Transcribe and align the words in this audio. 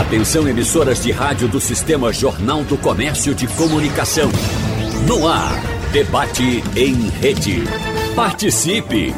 Atenção 0.00 0.48
emissoras 0.48 1.02
de 1.02 1.12
rádio 1.12 1.46
do 1.46 1.60
Sistema 1.60 2.10
Jornal 2.10 2.64
do 2.64 2.78
Comércio 2.78 3.34
de 3.34 3.46
Comunicação. 3.48 4.30
No 5.06 5.28
ar, 5.28 5.52
debate 5.92 6.64
em 6.74 7.10
rede. 7.10 7.64
Participe! 8.16 9.14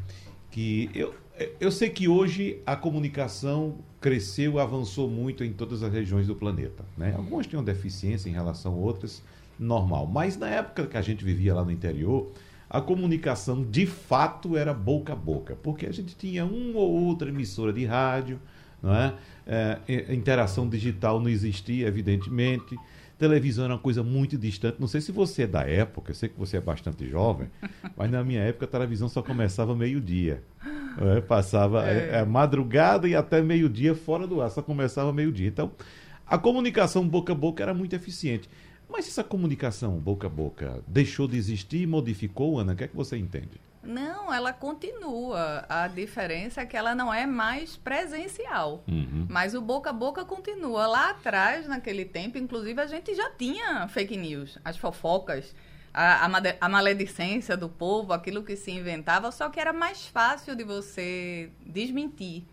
que 0.50 0.90
eu, 0.94 1.14
eu 1.60 1.70
sei 1.70 1.90
que 1.90 2.06
hoje 2.06 2.60
a 2.64 2.76
comunicação 2.76 3.76
cresceu, 4.00 4.58
avançou 4.58 5.08
muito 5.08 5.42
em 5.42 5.52
todas 5.52 5.82
as 5.82 5.92
regiões 5.92 6.26
do 6.26 6.34
planeta. 6.34 6.84
Né? 6.96 7.14
Algumas 7.16 7.46
tinham 7.46 7.64
deficiência 7.64 8.28
em 8.28 8.32
relação 8.32 8.72
a 8.72 8.76
outras, 8.76 9.22
normal. 9.58 10.06
Mas 10.06 10.36
na 10.36 10.48
época 10.48 10.86
que 10.86 10.96
a 10.96 11.02
gente 11.02 11.24
vivia 11.24 11.54
lá 11.54 11.64
no 11.64 11.70
interior, 11.70 12.30
a 12.68 12.80
comunicação 12.80 13.64
de 13.64 13.86
fato 13.86 14.56
era 14.56 14.72
boca 14.72 15.12
a 15.12 15.16
boca, 15.16 15.56
porque 15.56 15.86
a 15.86 15.92
gente 15.92 16.14
tinha 16.16 16.44
uma 16.44 16.78
ou 16.78 17.06
outra 17.06 17.28
emissora 17.28 17.72
de 17.72 17.84
rádio, 17.84 18.38
não 18.82 18.94
é? 18.94 19.14
é 19.46 20.14
interação 20.14 20.68
digital 20.68 21.20
não 21.20 21.28
existia, 21.28 21.86
evidentemente. 21.86 22.76
Televisão 23.18 23.64
era 23.64 23.74
uma 23.74 23.80
coisa 23.80 24.02
muito 24.02 24.36
distante. 24.36 24.76
Não 24.80 24.88
sei 24.88 25.00
se 25.00 25.12
você 25.12 25.42
é 25.42 25.46
da 25.46 25.62
época, 25.62 26.10
eu 26.10 26.14
sei 26.14 26.28
que 26.28 26.38
você 26.38 26.56
é 26.56 26.60
bastante 26.60 27.08
jovem, 27.08 27.48
mas 27.96 28.10
na 28.10 28.22
minha 28.22 28.40
época 28.40 28.66
a 28.66 28.68
televisão 28.68 29.08
só 29.08 29.22
começava 29.22 29.74
meio-dia. 29.74 30.42
É, 30.98 31.20
passava 31.20 31.86
é. 31.86 32.20
É, 32.20 32.24
madrugada 32.24 33.08
e 33.08 33.14
até 33.14 33.42
meio-dia 33.42 33.94
fora 33.94 34.26
do 34.26 34.40
ar, 34.40 34.50
só 34.50 34.62
começava 34.62 35.12
meio-dia. 35.12 35.48
Então, 35.48 35.72
a 36.26 36.38
comunicação 36.38 37.06
boca 37.06 37.32
a 37.32 37.36
boca 37.36 37.62
era 37.62 37.74
muito 37.74 37.94
eficiente. 37.94 38.48
Mas 38.88 39.08
essa 39.08 39.24
comunicação 39.24 39.98
boca 39.98 40.26
a 40.26 40.30
boca 40.30 40.82
deixou 40.86 41.26
de 41.26 41.36
existir 41.36 41.82
e 41.82 41.86
modificou, 41.86 42.58
Ana? 42.58 42.74
O 42.74 42.76
que 42.76 42.84
é 42.84 42.88
que 42.88 42.96
você 42.96 43.16
entende? 43.16 43.60
Não, 43.82 44.32
ela 44.32 44.52
continua. 44.52 45.64
A 45.68 45.88
diferença 45.88 46.62
é 46.62 46.66
que 46.66 46.76
ela 46.76 46.94
não 46.94 47.12
é 47.12 47.26
mais 47.26 47.76
presencial. 47.76 48.82
Uhum. 48.88 49.26
Mas 49.28 49.54
o 49.54 49.60
boca 49.60 49.90
a 49.90 49.92
boca 49.92 50.24
continua. 50.24 50.86
Lá 50.86 51.10
atrás, 51.10 51.68
naquele 51.68 52.04
tempo, 52.04 52.38
inclusive, 52.38 52.80
a 52.80 52.86
gente 52.86 53.14
já 53.14 53.30
tinha 53.30 53.86
fake 53.88 54.16
news, 54.16 54.58
as 54.64 54.76
fofocas, 54.76 55.54
a, 55.94 56.26
a, 56.26 56.30
a 56.60 56.68
maledicência 56.68 57.56
do 57.56 57.68
povo, 57.68 58.12
aquilo 58.12 58.42
que 58.42 58.56
se 58.56 58.72
inventava, 58.72 59.30
só 59.30 59.48
que 59.48 59.60
era 59.60 59.72
mais 59.72 60.06
fácil 60.06 60.56
de 60.56 60.64
você 60.64 61.50
desmentir 61.64 62.44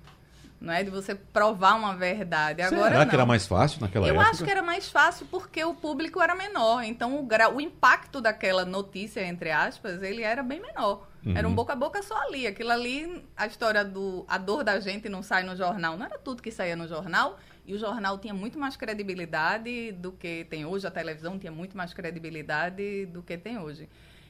não 0.62 0.72
é? 0.72 0.84
De 0.84 0.91
você 0.91 1.16
provar 1.16 1.74
uma 1.74 1.96
verdade. 1.96 2.62
Agora, 2.62 2.84
Será 2.84 3.00
não. 3.00 3.07
que 3.07 3.16
era 3.16 3.25
mais 3.25 3.47
fácil 3.47 3.81
naquela 3.81 4.06
Eu 4.06 4.13
época? 4.13 4.28
Eu 4.28 4.31
acho 4.31 4.44
que 4.44 4.52
era 4.52 4.62
mais 4.62 4.90
fácil 4.90 5.25
porque 5.25 5.63
o 5.63 5.74
público 5.74 6.22
era 6.22 6.35
menor. 6.35 6.84
Então, 6.84 7.19
o, 7.19 7.24
gra... 7.24 7.50
o 7.50 7.59
impacto 7.59 8.22
daquela 8.22 8.63
notícia, 8.63 9.25
entre 9.25 9.50
aspas, 9.50 10.03
ele 10.03 10.22
era 10.22 10.44
bem 10.44 10.62
menor. 10.62 11.08
Uhum. 11.25 11.35
Era 11.35 11.47
um 11.47 11.56
boca 11.56 11.73
a 11.73 11.75
boca 11.75 12.03
só 12.03 12.16
ali. 12.28 12.46
Aquilo 12.46 12.72
ali, 12.72 13.25
a 13.35 13.47
história 13.47 13.84
do... 13.84 14.23
A 14.28 14.38
dor 14.38 14.63
da 14.63 14.79
gente 14.79 15.09
não 15.09 15.23
sai 15.23 15.41
no 15.41 15.56
jornal. 15.56 15.97
Não 15.97 16.06
era 16.06 16.19
tudo 16.19 16.44
que 16.44 16.52
saía 16.52 16.75
no 16.75 16.88
jornal. 16.88 17.40
E 17.66 17.73
o 17.73 17.77
jornal 17.77 18.17
tinha 18.17 18.33
muito 18.33 18.57
mais 18.57 18.75
credibilidade 18.75 19.91
do 19.94 20.11
que 20.11 20.45
tem 20.49 20.66
hoje. 20.66 20.88
A 20.88 20.91
televisão 20.91 21.38
tinha 21.38 21.51
muito 21.51 21.77
mais 21.77 21.94
credibilidade 21.94 23.05
do 23.07 23.22
que 23.22 23.38
tem 23.38 23.57
hoje. 23.57 23.88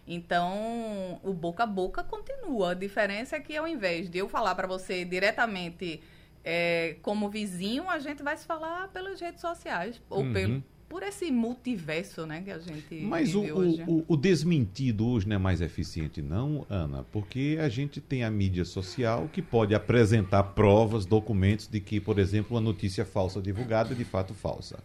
Então, 0.07 1.19
o 1.23 1.33
boca 1.33 1.63
a 1.63 1.67
boca 1.67 2.03
continua. 2.03 2.71
A 2.71 2.73
diferença 2.73 3.35
é 3.35 3.39
que 3.39 3.55
ao 3.55 3.67
invés 3.67 4.09
de 4.09 4.17
eu 4.17 4.27
falar 4.27 4.55
para 4.55 4.67
você 4.67 5.05
diretamente 5.05 6.01
é, 6.43 6.97
como 7.01 7.29
vizinho, 7.29 7.89
a 7.89 7.99
gente 7.99 8.23
vai 8.23 8.35
se 8.35 8.45
falar 8.45 8.87
pelas 8.89 9.19
redes 9.19 9.41
sociais 9.41 10.01
ou 10.09 10.23
uhum. 10.23 10.33
pelo, 10.33 10.63
por 10.91 11.03
esse 11.03 11.31
multiverso 11.31 12.25
né, 12.25 12.41
que 12.41 12.51
a 12.51 12.59
gente 12.59 12.95
Mas 12.95 13.33
o, 13.33 13.39
hoje. 13.39 13.81
O, 13.87 14.03
o, 14.09 14.17
desmentido 14.17 15.07
hoje 15.07 15.25
não 15.25 15.37
é 15.37 15.39
mais 15.39 15.61
eficiente, 15.61 16.21
não, 16.21 16.65
Ana? 16.69 17.05
Porque 17.13 17.57
a 17.61 17.69
gente 17.69 18.01
tem 18.01 18.25
a 18.25 18.29
mídia 18.29 18.65
social 18.65 19.29
que 19.31 19.41
pode 19.41 19.73
apresentar 19.73 20.43
provas, 20.43 21.05
documentos 21.05 21.65
de 21.65 21.79
que, 21.79 22.01
por 22.01 22.19
exemplo, 22.19 22.57
uma 22.57 22.61
notícia 22.61 23.05
falsa 23.05 23.41
divulgada 23.41 23.93
é 23.93 23.95
de 23.95 24.03
fato 24.03 24.33
falsa. 24.33 24.83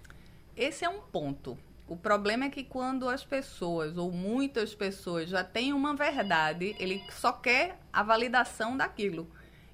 Esse 0.57 0.85
é 0.85 0.89
um 0.89 1.01
ponto. 1.01 1.59
O 1.89 1.97
problema 1.97 2.45
é 2.45 2.51
que 2.51 2.63
quando 2.63 3.09
as 3.09 3.25
pessoas, 3.25 3.97
ou 3.97 4.13
muitas 4.13 4.77
pessoas, 4.77 5.29
já 5.29 5.43
têm 5.43 5.73
uma 5.73 5.93
verdade, 5.93 6.77
ele 6.79 7.03
só 7.11 7.33
quer 7.33 7.81
a 7.93 8.05
validação 8.05 8.77
daquilo. 8.77 9.27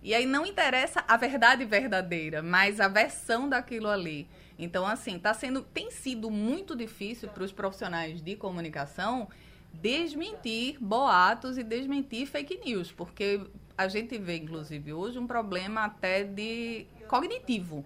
E 0.03 0.15
aí 0.15 0.25
não 0.25 0.47
interessa 0.47 1.05
a 1.07 1.17
verdade 1.19 1.67
verdadeira, 1.67 2.43
mas 2.43 2.81
a 2.81 2.89
versão 2.89 3.51
daquilo 3.51 3.89
ali. 3.89 4.27
Então, 4.65 4.87
assim, 4.87 5.19
tá 5.19 5.35
sendo, 5.35 5.63
tem 5.63 5.91
sido 5.91 6.31
muito 6.31 6.77
difícil 6.77 7.29
para 7.29 7.43
os 7.43 7.53
profissionais 7.53 8.23
de 8.23 8.37
comunicação 8.37 9.29
desmentir 9.73 10.77
boatos 10.81 11.59
e 11.59 11.63
desmentir 11.63 12.27
fake 12.27 12.61
news, 12.65 12.93
porque 12.93 13.41
a 13.77 13.89
gente 13.89 14.19
vê, 14.19 14.37
inclusive, 14.37 14.93
hoje 14.93 15.19
um 15.19 15.27
problema 15.27 15.85
até 15.85 16.23
de 16.25 16.87
cognitivo. 17.09 17.85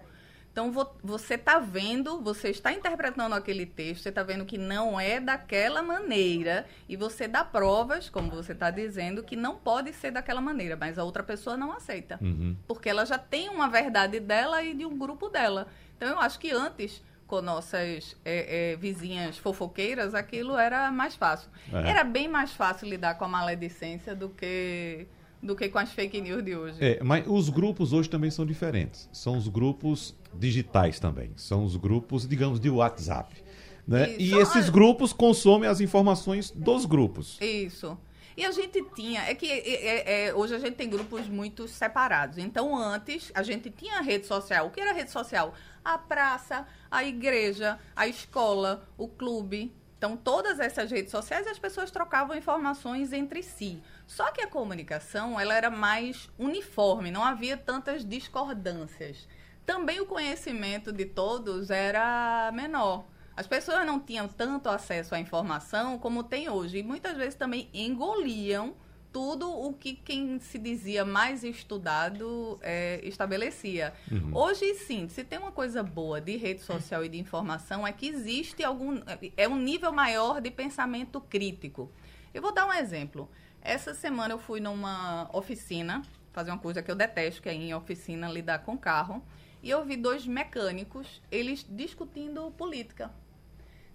Então, 0.51 0.73
você 1.03 1.35
está 1.35 1.59
vendo, 1.59 2.19
você 2.23 2.49
está 2.49 2.73
interpretando 2.73 3.35
aquele 3.35 3.67
texto, 3.67 4.05
você 4.05 4.09
está 4.09 4.23
vendo 4.23 4.47
que 4.47 4.57
não 4.57 4.99
é 4.99 5.21
daquela 5.21 5.83
maneira, 5.83 6.65
e 6.89 6.97
você 6.97 7.29
dá 7.29 7.45
provas, 7.45 8.09
como 8.09 8.31
você 8.31 8.53
está 8.53 8.71
dizendo, 8.71 9.23
que 9.23 9.37
não 9.37 9.57
pode 9.57 9.93
ser 9.93 10.11
daquela 10.13 10.41
maneira, 10.41 10.75
mas 10.75 10.99
a 10.99 11.05
outra 11.05 11.23
pessoa 11.23 11.59
não 11.59 11.73
aceita. 11.73 12.19
Uhum. 12.23 12.57
Porque 12.67 12.89
ela 12.89 13.05
já 13.05 13.19
tem 13.19 13.51
uma 13.51 13.69
verdade 13.69 14.19
dela 14.19 14.63
e 14.63 14.73
de 14.73 14.87
um 14.87 14.97
grupo 14.97 15.29
dela. 15.29 15.69
Então, 15.97 16.09
eu 16.09 16.21
acho 16.21 16.39
que 16.39 16.51
antes, 16.51 17.03
com 17.27 17.41
nossas 17.41 18.17
é, 18.25 18.73
é, 18.73 18.77
vizinhas 18.77 19.39
fofoqueiras, 19.39 20.15
aquilo 20.15 20.57
era 20.57 20.91
mais 20.91 21.15
fácil. 21.15 21.49
É. 21.73 21.91
Era 21.91 22.05
bem 22.05 22.29
mais 22.29 22.53
fácil 22.53 22.89
lidar 22.89 23.15
com 23.15 23.25
a 23.25 23.29
maledicência 23.29 24.15
do 24.15 24.29
que 24.29 25.07
do 25.43 25.55
que 25.55 25.69
com 25.69 25.79
as 25.79 25.93
fake 25.93 26.21
news 26.21 26.43
de 26.43 26.57
hoje. 26.57 26.77
É, 26.81 27.03
mas 27.03 27.25
os 27.27 27.49
grupos 27.49 27.93
hoje 27.93 28.09
também 28.09 28.31
são 28.31 28.45
diferentes. 28.45 29.09
São 29.13 29.37
os 29.37 29.47
grupos 29.49 30.17
digitais 30.35 30.99
também. 30.99 31.31
São 31.37 31.65
os 31.65 31.77
grupos, 31.77 32.27
digamos, 32.27 32.59
de 32.59 32.71
WhatsApp. 32.71 33.45
Né? 33.87 34.17
E 34.19 34.35
esses 34.35 34.69
grupos 34.69 35.13
consomem 35.13 35.69
as 35.69 35.81
informações 35.81 36.51
dos 36.51 36.85
grupos. 36.85 37.39
Isso. 37.41 37.97
E 38.37 38.45
a 38.45 38.51
gente 38.51 38.83
tinha, 38.95 39.23
é 39.23 39.35
que 39.35 39.51
é, 39.51 40.27
é, 40.27 40.35
hoje 40.35 40.55
a 40.55 40.59
gente 40.59 40.75
tem 40.75 40.91
grupos 40.91 41.27
muito 41.27 41.67
separados. 41.67 42.37
Então, 42.37 42.77
antes, 42.77 43.33
a 43.35 43.43
gente 43.43 43.71
tinha 43.71 44.03
rede 44.03 44.27
social. 44.27 44.67
O 44.67 44.71
que 44.71 44.79
era 44.79 44.93
rede 44.93 45.11
social? 45.11 45.55
A 45.83 45.97
praça, 45.97 46.67
a 46.91 47.03
igreja, 47.03 47.79
a 47.95 48.07
escola, 48.07 48.87
o 48.99 49.09
clube. 49.09 49.75
Então, 49.97 50.19
todas 50.19 50.61
essas 50.61 50.91
redes 50.91 51.11
sociais, 51.11 51.47
as 51.47 51.59
pessoas 51.59 51.91
trocavam 51.91 52.37
informações 52.37 53.11
entre 53.15 53.43
si. 53.43 53.83
Só 54.07 54.31
que 54.31 54.43
a 54.43 54.47
comunicação, 54.47 55.41
ela 55.41 55.55
era 55.55 55.71
mais 55.71 56.29
uniforme, 56.39 57.11
não 57.11 57.25
havia 57.25 57.57
tantas 57.57 58.05
discordâncias. 58.05 59.27
Também 59.65 59.99
o 59.99 60.07
conhecimento 60.07 60.93
de 60.93 61.07
todos 61.07 61.71
era 61.71 62.51
menor. 62.53 63.07
As 63.37 63.47
pessoas 63.47 63.85
não 63.85 64.01
tinham 64.01 64.27
tanto 64.27 64.69
acesso 64.69 65.15
à 65.15 65.21
informação 65.21 65.99
como 65.99 66.25
tem 66.25 66.49
hoje. 66.49 66.79
E 66.79 66.83
muitas 66.83 67.17
vezes 67.17 67.35
também 67.35 67.69
engoliam 67.75 68.75
tudo 69.13 69.51
o 69.51 69.73
que 69.73 69.95
quem 69.95 70.39
se 70.41 70.59
dizia 70.59 71.05
mais 71.05 71.45
estudado 71.45 72.59
é, 72.63 73.01
estabelecia. 73.03 73.95
Uhum. 74.11 74.31
Hoje, 74.35 74.75
sim, 74.75 75.09
se 75.09 75.25
tem 75.25 75.39
uma 75.39 75.53
coisa 75.53 75.83
boa 75.83 76.21
de 76.21 76.37
rede 76.37 76.63
social 76.63 77.05
e 77.05 77.09
de 77.09 77.19
informação 77.19 77.87
é 77.87 77.93
que 77.93 78.07
existe 78.07 78.65
algum 78.65 79.01
é 79.37 79.49
um 79.49 79.57
nível 79.57 79.93
maior 79.93 80.41
de 80.41 80.51
pensamento 80.51 81.21
crítico. 81.21 81.91
Eu 82.35 82.43
vou 82.43 82.53
dar 82.53 82.67
um 82.67 82.73
exemplo. 82.73 83.29
Essa 83.63 83.95
semana 83.95 84.35
eu 84.35 84.39
fui 84.39 84.61
numa 84.61 85.31
oficina 85.33 86.03
fazer 86.33 86.51
uma 86.51 86.59
coisa 86.59 86.83
que 86.83 86.91
eu 86.91 86.95
detesto, 86.95 87.41
que 87.41 87.49
é 87.49 87.55
ir 87.55 87.69
em 87.69 87.75
oficina 87.75 88.29
lidar 88.29 88.59
com 88.59 88.77
carro, 88.77 89.23
e 89.63 89.71
eu 89.71 89.83
vi 89.83 89.97
dois 89.97 90.27
mecânicos 90.27 91.23
eles 91.31 91.67
discutindo 91.69 92.51
política. 92.51 93.11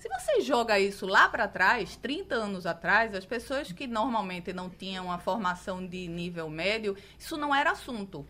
Se 0.01 0.09
você 0.09 0.41
joga 0.41 0.79
isso 0.79 1.05
lá 1.05 1.29
para 1.29 1.47
trás, 1.47 1.95
30 1.95 2.33
anos 2.33 2.65
atrás, 2.65 3.13
as 3.13 3.23
pessoas 3.23 3.71
que 3.71 3.85
normalmente 3.85 4.51
não 4.51 4.67
tinham 4.67 5.05
uma 5.05 5.19
formação 5.19 5.85
de 5.85 6.07
nível 6.07 6.49
médio, 6.49 6.97
isso 7.19 7.37
não 7.37 7.53
era 7.53 7.69
assunto. 7.69 8.25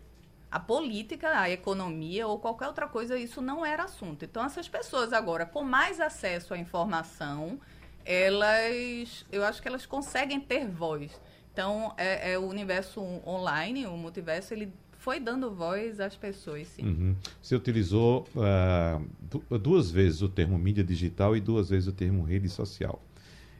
A 0.50 0.60
política, 0.60 1.30
a 1.30 1.48
economia 1.48 2.26
ou 2.26 2.38
qualquer 2.38 2.66
outra 2.66 2.86
coisa, 2.86 3.16
isso 3.16 3.40
não 3.40 3.64
era 3.64 3.84
assunto. 3.84 4.22
Então, 4.22 4.44
essas 4.44 4.68
pessoas 4.68 5.14
agora, 5.14 5.46
com 5.46 5.62
mais 5.62 5.98
acesso 5.98 6.52
à 6.52 6.58
informação, 6.58 7.58
elas, 8.04 9.24
eu 9.32 9.42
acho 9.42 9.62
que 9.62 9.68
elas 9.68 9.86
conseguem 9.86 10.40
ter 10.40 10.68
voz. 10.68 11.18
Então, 11.54 11.94
é, 11.96 12.32
é 12.32 12.38
o 12.38 12.46
universo 12.48 13.00
online, 13.26 13.86
o 13.86 13.96
multiverso, 13.96 14.52
ele 14.52 14.70
foi 15.02 15.18
dando 15.18 15.50
voz 15.52 15.98
às 15.98 16.14
pessoas, 16.14 16.68
sim. 16.68 16.84
Uhum. 16.84 17.16
Você 17.42 17.56
utilizou 17.56 18.24
uh, 18.36 19.58
duas 19.58 19.90
vezes 19.90 20.22
o 20.22 20.28
termo 20.28 20.56
mídia 20.56 20.84
digital 20.84 21.36
e 21.36 21.40
duas 21.40 21.70
vezes 21.70 21.88
o 21.88 21.92
termo 21.92 22.22
rede 22.22 22.48
social. 22.48 23.02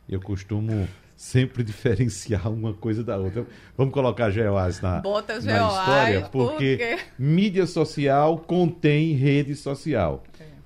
Eu 0.08 0.20
costumo 0.20 0.88
sempre 1.16 1.64
diferenciar 1.64 2.48
uma 2.48 2.72
coisa 2.72 3.02
da 3.02 3.16
outra. 3.16 3.44
Vamos 3.76 3.92
colocar 3.92 4.30
Geoás 4.30 4.80
na, 4.80 5.00
Bota 5.00 5.40
na 5.40 5.66
história, 5.66 6.20
porque, 6.30 6.76
porque 6.78 6.98
mídia 7.18 7.66
social 7.66 8.38
contém 8.38 9.14
rede 9.14 9.56
social. 9.56 10.22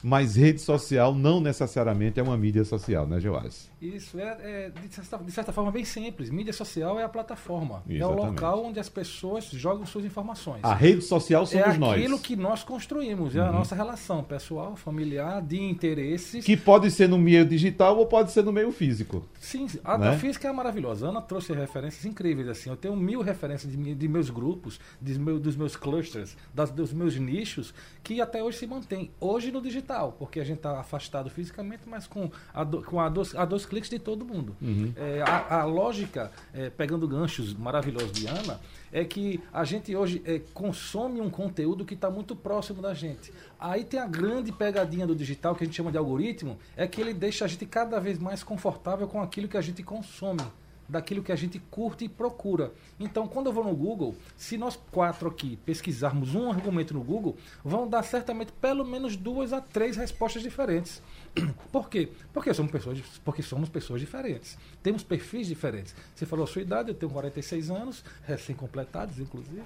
Mas 0.09 0.37
rede 0.37 0.61
social 0.61 1.13
não 1.13 1.41
necessariamente 1.41 2.21
é 2.21 2.23
uma 2.23 2.37
mídia 2.37 2.65
social, 2.65 3.09
né, 3.09 3.19
Geoás? 3.19 3.69
Isso, 3.83 4.21
é, 4.21 4.39
é 4.41 4.71
de, 4.71 4.95
certa, 4.95 5.19
de, 5.19 5.33
certa, 5.33 5.53
forma 5.53 5.73
bem 5.73 5.85
simples. 5.85 6.31
Mídia 6.31 6.53
social 6.53 6.99
é 7.01 7.03
a 7.03 7.09
plataforma. 7.09 7.83
Exatamente. 7.89 8.03
É 8.03 8.07
o 8.07 8.31
local 8.31 8.65
onde 8.65 8.79
as 8.79 8.89
pessoas 8.89 9.47
jogam 9.47 9.85
suas 9.85 10.05
informações. 10.05 10.61
A 10.63 10.75
rede 10.75 11.03
social 11.03 11.45
somos 11.45 11.75
é 11.75 11.77
nós. 11.77 11.97
É 11.97 11.99
aquilo 11.99 12.21
que 12.21 12.37
nós 12.37 12.63
construímos, 12.63 13.35
é 13.35 13.41
uhum. 13.41 13.49
a 13.49 13.53
nossa 13.53 13.75
relação 13.75 14.23
pessoal, 14.23 14.77
familiar, 14.77 15.43
de 15.43 15.61
interesses. 15.61 16.45
Que 16.45 16.57
pode 16.57 16.89
ser 16.93 17.09
no 17.09 17.19
meio 17.19 17.45
digital 17.45 17.99
ou 17.99 18.07
pode 18.07 18.31
ser 18.31 18.45
no 18.45 18.53
meio 18.53 18.71
físico. 18.71 19.27
Sim, 19.41 19.67
a, 19.83 19.99
né? 19.99 20.11
a 20.11 20.13
física 20.17 20.47
é 20.47 20.53
maravilhosa. 20.53 21.07
A 21.07 21.09
Ana 21.09 21.21
trouxe 21.21 21.53
referências 21.53 22.05
incríveis. 22.05 22.49
assim. 22.49 22.71
Eu 22.71 22.77
tenho 22.77 22.95
mil 22.95 23.23
referências 23.23 23.73
de, 23.73 23.95
de 23.95 24.09
meus 24.09 24.31
grupos, 24.31 24.79
de 25.03 25.19
meu, 25.19 25.41
dos 25.41 25.57
meus 25.57 25.75
clusters, 25.75 26.37
das, 26.55 26.71
dos 26.71 26.93
meus 26.93 27.17
nichos, 27.17 27.75
que 28.05 28.21
até 28.21 28.41
hoje 28.41 28.59
se 28.59 28.69
mantém. 28.69 29.11
Hoje 29.19 29.51
no 29.51 29.61
digital, 29.61 29.96
porque 30.19 30.41
a 30.41 30.45
gente 30.45 30.59
está 30.59 30.79
afastado 30.79 31.31
fisicamente, 31.31 31.83
mas 31.87 32.07
com 32.07 32.31
a, 32.53 32.65
do, 32.65 32.83
com 32.83 33.01
a 33.01 33.09
dos, 33.09 33.35
a 33.35 33.45
dos 33.45 33.67
cliques 33.67 33.91
de 33.91 33.99
todo 33.99 34.25
mundo. 34.25 34.57
Uhum. 34.61 34.93
É, 34.97 35.23
a, 35.23 35.61
a, 35.61 35.65
lógica, 35.65 36.31
é, 36.53 36.71
pegando 36.71 37.07
ganchos 37.09 37.55
maravilhosos 37.55 38.13
de 38.13 38.27
Ana, 38.27 38.61
é 38.93 39.05
que 39.05 39.41
a 39.53 39.65
gente 39.65 39.95
hoje 39.95 40.23
é, 40.25 40.41
consome 40.53 41.21
um 41.21 41.31
conteúdo 41.31 41.85
que 41.85 41.95
está 41.95 42.11
muito 42.11 42.37
próximo 42.37 42.81
da 42.83 42.95
gente. 42.95 43.33
Aí 43.59 43.85
tem 43.85 44.01
a 44.01 44.07
grande 44.07 44.53
pegadinha 44.53 45.07
do 45.07 45.15
digital, 45.15 45.55
que 45.55 45.65
a 45.65 45.67
gente 45.67 45.77
chama 45.77 45.91
de 45.91 45.99
algoritmo, 45.99 46.59
é 46.77 46.87
que 46.87 47.01
ele 47.01 47.15
deixa 47.15 47.45
a 47.45 47.49
gente 47.49 47.67
cada 47.67 47.99
vez 47.99 48.19
mais 48.19 48.43
confortável 48.43 49.09
com 49.09 49.21
aquilo 49.21 49.49
que 49.49 49.57
a 49.57 49.63
gente 49.63 49.83
consome 49.83 50.43
daquilo 50.89 51.23
que 51.23 51.33
a 51.33 51.37
gente 51.37 51.59
curte 51.71 52.05
e 52.05 52.09
procura. 52.09 52.73
Então, 52.99 53.27
quando 53.27 53.47
eu 53.47 53.53
vou 53.53 53.65
no 53.65 53.75
Google, 53.75 54.15
se 54.37 54.57
nós 54.57 54.79
quatro 54.91 55.29
aqui 55.29 55.57
pesquisarmos 55.65 56.35
um 56.35 56.51
argumento 56.51 56.95
no 56.95 57.03
Google, 57.03 57.37
vão 57.65 57.89
dar 57.89 58.03
certamente 58.03 58.53
pelo 58.53 58.85
menos 58.85 59.17
duas 59.17 59.53
a 59.53 59.61
três 59.61 59.97
respostas 59.97 60.43
diferentes. 60.43 61.03
Por 61.71 61.89
quê? 61.89 62.09
Porque 62.33 62.53
somos 62.55 62.73
pessoas, 62.73 63.01
porque 63.25 63.43
somos 63.43 63.69
pessoas 63.69 64.01
diferentes. 64.01 64.57
Temos 64.83 65.03
perfis 65.03 65.47
diferentes. 65.47 65.95
Você 66.15 66.25
falou 66.25 66.45
a 66.45 66.49
sua 66.49 66.63
idade, 66.63 66.91
eu 66.91 66.95
tenho 66.95 67.13
46 67.13 67.71
anos, 67.71 68.05
recém-completados, 68.25 69.19
inclusive. 69.19 69.63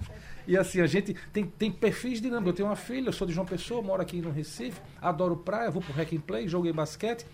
E 0.46 0.56
assim, 0.56 0.80
a 0.80 0.86
gente 0.86 1.14
tem, 1.32 1.46
tem 1.46 1.70
perfis 1.70 2.20
dinâmicos. 2.20 2.48
Eu 2.52 2.56
tenho 2.56 2.68
uma 2.68 2.76
filha, 2.76 3.08
eu 3.08 3.12
sou 3.12 3.26
de 3.26 3.32
João 3.32 3.46
Pessoa, 3.46 3.82
moro 3.82 4.02
aqui 4.02 4.20
no 4.20 4.30
Recife, 4.30 4.80
adoro 5.00 5.36
praia, 5.36 5.70
vou 5.70 5.82
pro 5.82 5.92
Hack 5.92 6.12
and 6.12 6.20
Play, 6.20 6.48
joguei 6.48 6.72
basquete, 6.72 7.26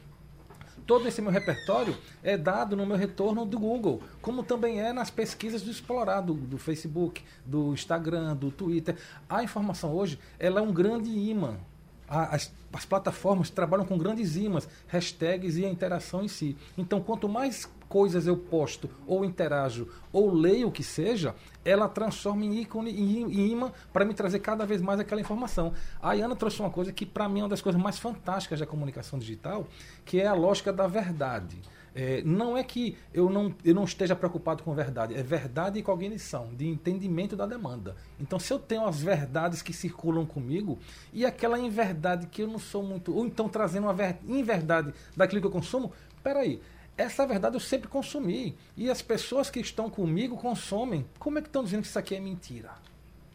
todo 0.87 1.09
esse 1.09 1.21
meu 1.21 1.33
repertório 1.33 1.97
é 2.23 2.37
dado 2.37 2.77
no 2.77 2.87
meu 2.87 2.97
retorno 2.97 3.45
do 3.45 3.59
Google, 3.59 4.03
como 4.23 4.43
também 4.43 4.81
é 4.81 4.93
nas 4.93 5.11
pesquisas 5.11 5.63
do 5.63 5.71
explorado 5.71 6.33
do 6.35 6.57
Facebook, 6.57 7.23
do 7.45 7.73
Instagram, 7.73 8.37
do 8.37 8.51
Twitter. 8.51 8.97
A 9.29 9.43
informação 9.43 9.93
hoje 9.93 10.19
ela 10.39 10.61
é 10.61 10.63
um 10.63 10.73
grande 10.73 11.11
imã. 11.11 11.59
As, 12.09 12.53
as 12.73 12.85
plataformas 12.85 13.51
trabalham 13.51 13.85
com 13.85 13.99
grandes 13.99 14.37
imãs, 14.37 14.69
hashtags 14.87 15.57
e 15.57 15.65
a 15.65 15.69
interação 15.69 16.23
em 16.23 16.29
si. 16.29 16.57
Então, 16.77 17.01
quanto 17.01 17.29
mais 17.29 17.69
coisas 17.89 18.27
eu 18.27 18.37
posto, 18.37 18.91
ou 19.07 19.25
interajo, 19.25 19.89
ou 20.13 20.33
leio 20.33 20.69
o 20.69 20.73
que 20.73 20.83
seja, 20.83 21.35
ela 21.65 21.89
transforma 21.89 22.45
em 22.45 22.61
ícone, 22.61 22.91
em 22.91 23.51
imã, 23.51 23.73
para 23.93 24.05
me 24.05 24.15
trazer 24.15 24.41
cada 24.41 24.67
vez 24.67 24.81
mais 24.83 25.01
aquela 25.01 25.21
informação. 25.21 25.73
A 26.03 26.15
Iana 26.15 26.37
trouxe 26.37 26.61
uma 26.61 26.71
coisa 26.71 26.93
que, 26.93 27.07
para 27.07 27.29
mim, 27.29 27.41
é 27.41 27.43
uma 27.45 27.49
das 27.49 27.61
coisas 27.61 27.81
mais 27.81 27.99
fantásticas 27.99 28.61
da 28.61 28.67
comunicação 28.67 29.19
digital, 29.19 29.67
que 30.05 30.21
é 30.21 30.27
a 30.27 30.35
lógica 30.35 30.73
da 30.73 30.87
verdade. 30.87 31.61
É, 31.99 32.21
não 32.23 32.59
é 32.59 32.63
que 32.63 32.95
eu 33.15 33.31
não, 33.31 33.55
eu 33.65 33.75
não 33.75 33.85
esteja 33.85 34.15
preocupado 34.15 34.63
com 34.63 34.75
verdade, 34.75 35.15
é 35.15 35.23
verdade 35.23 35.79
e 35.79 35.83
cognição, 35.83 36.55
de 36.55 36.69
entendimento 36.69 37.35
da 37.35 37.47
demanda. 37.47 37.97
Então, 38.21 38.39
se 38.39 38.53
eu 38.53 38.59
tenho 38.59 38.85
as 38.87 39.01
verdades 39.01 39.63
que 39.63 39.73
circulam 39.73 40.27
comigo 40.27 40.79
e 41.11 41.25
aquela 41.25 41.59
inverdade 41.59 42.27
que 42.27 42.43
eu 42.43 42.49
não 42.49 42.59
sou 42.59 42.83
muito, 42.83 43.17
ou 43.17 43.25
então 43.25 43.49
trazendo 43.49 43.85
uma 43.85 43.95
ver, 43.95 44.19
inverdade 44.29 44.93
daquilo 45.17 45.41
que 45.41 45.47
eu 45.47 45.51
consumo, 45.51 45.91
peraí, 46.23 46.61
essa 46.99 47.27
verdade 47.27 47.57
eu 47.57 47.61
sempre 47.61 47.89
consumi. 47.89 48.55
E 48.77 48.91
as 48.91 49.01
pessoas 49.01 49.49
que 49.49 49.61
estão 49.61 49.89
comigo 49.89 50.37
consomem. 50.37 51.07
Como 51.19 51.39
é 51.39 51.41
que 51.41 51.49
estão 51.49 51.65
dizendo 51.65 51.81
que 51.81 51.89
isso 51.89 51.99
aqui 51.99 52.15
é 52.15 52.21
mentira? 52.21 52.73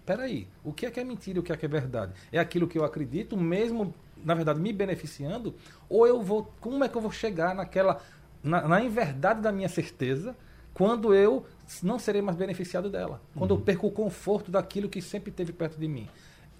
Peraí, 0.05 0.47
o 0.63 0.71
que 0.71 0.85
é 0.85 0.91
que 0.91 0.99
é 0.99 1.03
mentira 1.03 1.37
e 1.37 1.39
o 1.39 1.43
que 1.43 1.51
é 1.51 1.57
que 1.57 1.65
é 1.65 1.69
verdade? 1.69 2.13
É 2.31 2.37
aquilo 2.37 2.67
que 2.67 2.77
eu 2.77 2.83
acredito, 2.83 3.35
mesmo, 3.35 3.93
na 4.23 4.35
verdade, 4.35 4.59
me 4.59 4.73
beneficiando? 4.73 5.55
Ou 5.89 6.05
eu 6.05 6.21
vou. 6.21 6.51
Como 6.59 6.83
é 6.83 6.89
que 6.89 6.95
eu 6.95 7.01
vou 7.01 7.11
chegar 7.11 7.55
naquela. 7.55 8.01
Na, 8.43 8.67
na 8.67 8.81
inverdade 8.81 9.41
da 9.41 9.51
minha 9.51 9.69
certeza, 9.69 10.35
quando 10.73 11.13
eu 11.13 11.45
não 11.83 11.99
serei 11.99 12.21
mais 12.21 12.37
beneficiado 12.37 12.89
dela? 12.89 13.21
Quando 13.35 13.51
uhum. 13.51 13.57
eu 13.57 13.63
perco 13.63 13.87
o 13.87 13.91
conforto 13.91 14.51
daquilo 14.51 14.89
que 14.89 15.01
sempre 15.01 15.31
teve 15.31 15.51
perto 15.51 15.79
de 15.79 15.87
mim? 15.87 16.07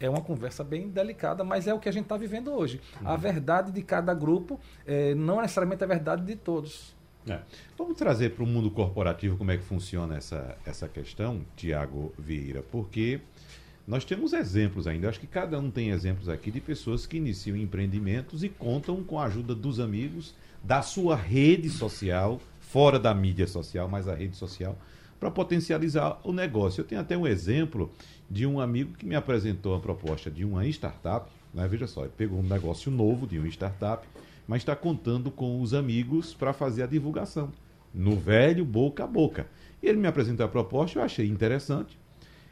é 0.01 0.09
uma 0.09 0.21
conversa 0.21 0.63
bem 0.63 0.89
delicada, 0.89 1.43
mas 1.43 1.67
é 1.67 1.73
o 1.73 1.79
que 1.79 1.88
a 1.88 1.91
gente 1.91 2.03
está 2.03 2.17
vivendo 2.17 2.51
hoje. 2.51 2.81
Uhum. 3.00 3.07
A 3.07 3.15
verdade 3.15 3.71
de 3.71 3.81
cada 3.83 4.13
grupo 4.13 4.59
é, 4.85 5.13
não 5.13 5.38
é 5.38 5.43
necessariamente 5.43 5.83
a 5.83 5.88
verdade 5.88 6.25
de 6.25 6.35
todos. 6.35 6.95
É. 7.27 7.39
Vamos 7.77 7.95
trazer 7.97 8.31
para 8.31 8.43
o 8.43 8.47
mundo 8.47 8.71
corporativo 8.71 9.38
como 9.38 9.51
é 9.51 9.57
que 9.57 9.63
funciona 9.63 10.17
essa, 10.17 10.57
essa 10.65 10.89
questão, 10.89 11.45
Tiago 11.55 12.11
Vieira, 12.17 12.63
porque 12.63 13.21
nós 13.88 14.03
temos 14.03 14.33
exemplos 14.33 14.88
ainda, 14.88 15.07
acho 15.07 15.19
que 15.19 15.27
cada 15.27 15.59
um 15.59 15.69
tem 15.69 15.91
exemplos 15.91 16.27
aqui 16.27 16.50
de 16.50 16.59
pessoas 16.59 17.05
que 17.05 17.17
iniciam 17.17 17.55
empreendimentos 17.55 18.43
e 18.43 18.50
contam 18.50 19.03
com 19.03 19.19
a 19.19 19.25
ajuda 19.25 19.53
dos 19.53 19.79
amigos, 19.79 20.33
da 20.63 20.82
sua 20.82 21.15
rede 21.15 21.70
social, 21.70 22.39
fora 22.60 23.00
da 23.00 23.13
mídia 23.13 23.48
social, 23.48 23.88
mas 23.88 24.08
a 24.08 24.15
rede 24.15 24.36
social, 24.36 24.77
para 25.20 25.30
potencializar 25.30 26.20
o 26.24 26.32
negócio. 26.34 26.82
Eu 26.82 26.86
tenho 26.86 27.01
até 27.01 27.18
um 27.18 27.27
exemplo 27.27 27.91
de 28.30 28.48
um 28.48 28.60
amigo 28.60 28.94
que 28.94 29.06
me 29.06 29.15
apresentou 29.15 29.75
a 29.75 29.80
proposta 29.80 30.32
de 30.32 30.46
uma 30.46 30.65
startup. 30.68 31.30
Né? 31.53 31.68
Veja 31.68 31.86
só, 31.86 32.01
ele 32.01 32.13
pegou 32.15 32.39
um 32.39 32.44
negócio 32.44 32.91
novo 32.91 33.27
de 33.27 33.38
uma 33.38 33.48
startup, 33.48 34.08
mas 34.48 34.62
está 34.62 34.75
contando 34.75 35.30
com 35.30 35.62
os 35.62 35.74
amigos 35.74 36.34
para 36.34 36.53
fazer 36.53 36.84
a 36.84 36.88
divulgação. 36.88 37.51
No 37.94 38.15
velho, 38.15 38.63
boca 38.63 39.03
a 39.03 39.08
boca. 39.08 39.48
E 39.84 39.88
ele 39.88 39.98
me 39.98 40.08
apresentou 40.08 40.46
a 40.46 40.50
proposta, 40.50 40.98
eu 40.98 41.03
achei 41.03 41.27
interessante. 41.27 42.00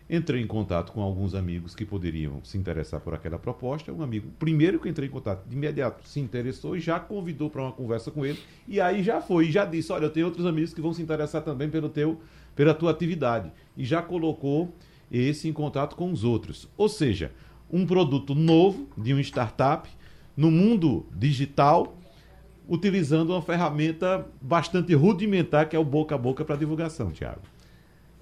Entrei 0.09 0.41
em 0.41 0.47
contato 0.47 0.91
com 0.91 1.01
alguns 1.01 1.35
amigos 1.35 1.75
que 1.75 1.85
poderiam 1.85 2.43
se 2.43 2.57
interessar 2.57 2.99
por 2.99 3.13
aquela 3.13 3.37
proposta. 3.37 3.93
Um 3.93 4.01
amigo, 4.01 4.31
primeiro 4.39 4.79
que 4.79 4.89
entrei 4.89 5.07
em 5.07 5.11
contato, 5.11 5.47
de 5.47 5.55
imediato 5.55 6.07
se 6.07 6.19
interessou 6.19 6.75
e 6.75 6.79
já 6.79 6.99
convidou 6.99 7.47
para 7.47 7.61
uma 7.61 7.71
conversa 7.71 8.09
com 8.09 8.25
ele. 8.25 8.39
E 8.67 8.81
aí 8.81 9.03
já 9.03 9.21
foi, 9.21 9.51
já 9.51 9.65
disse: 9.65 9.91
Olha, 9.91 10.05
eu 10.05 10.09
tenho 10.09 10.25
outros 10.25 10.47
amigos 10.47 10.73
que 10.73 10.81
vão 10.81 10.93
se 10.93 11.01
interessar 11.03 11.43
também 11.43 11.69
pelo 11.69 11.89
teu, 11.89 12.19
pela 12.55 12.73
tua 12.73 12.89
atividade. 12.89 13.51
E 13.77 13.85
já 13.85 14.01
colocou 14.01 14.73
esse 15.11 15.47
em 15.47 15.53
contato 15.53 15.95
com 15.95 16.11
os 16.11 16.23
outros. 16.23 16.67
Ou 16.75 16.89
seja, 16.89 17.31
um 17.71 17.85
produto 17.85 18.33
novo 18.33 18.87
de 18.97 19.13
uma 19.13 19.21
startup 19.21 19.87
no 20.35 20.49
mundo 20.49 21.05
digital, 21.15 21.99
utilizando 22.67 23.29
uma 23.29 23.43
ferramenta 23.43 24.25
bastante 24.41 24.95
rudimentar 24.95 25.69
que 25.69 25.75
é 25.75 25.79
o 25.79 25.85
boca 25.85 26.15
a 26.15 26.17
boca 26.17 26.43
para 26.43 26.55
divulgação, 26.55 27.11
Tiago. 27.11 27.41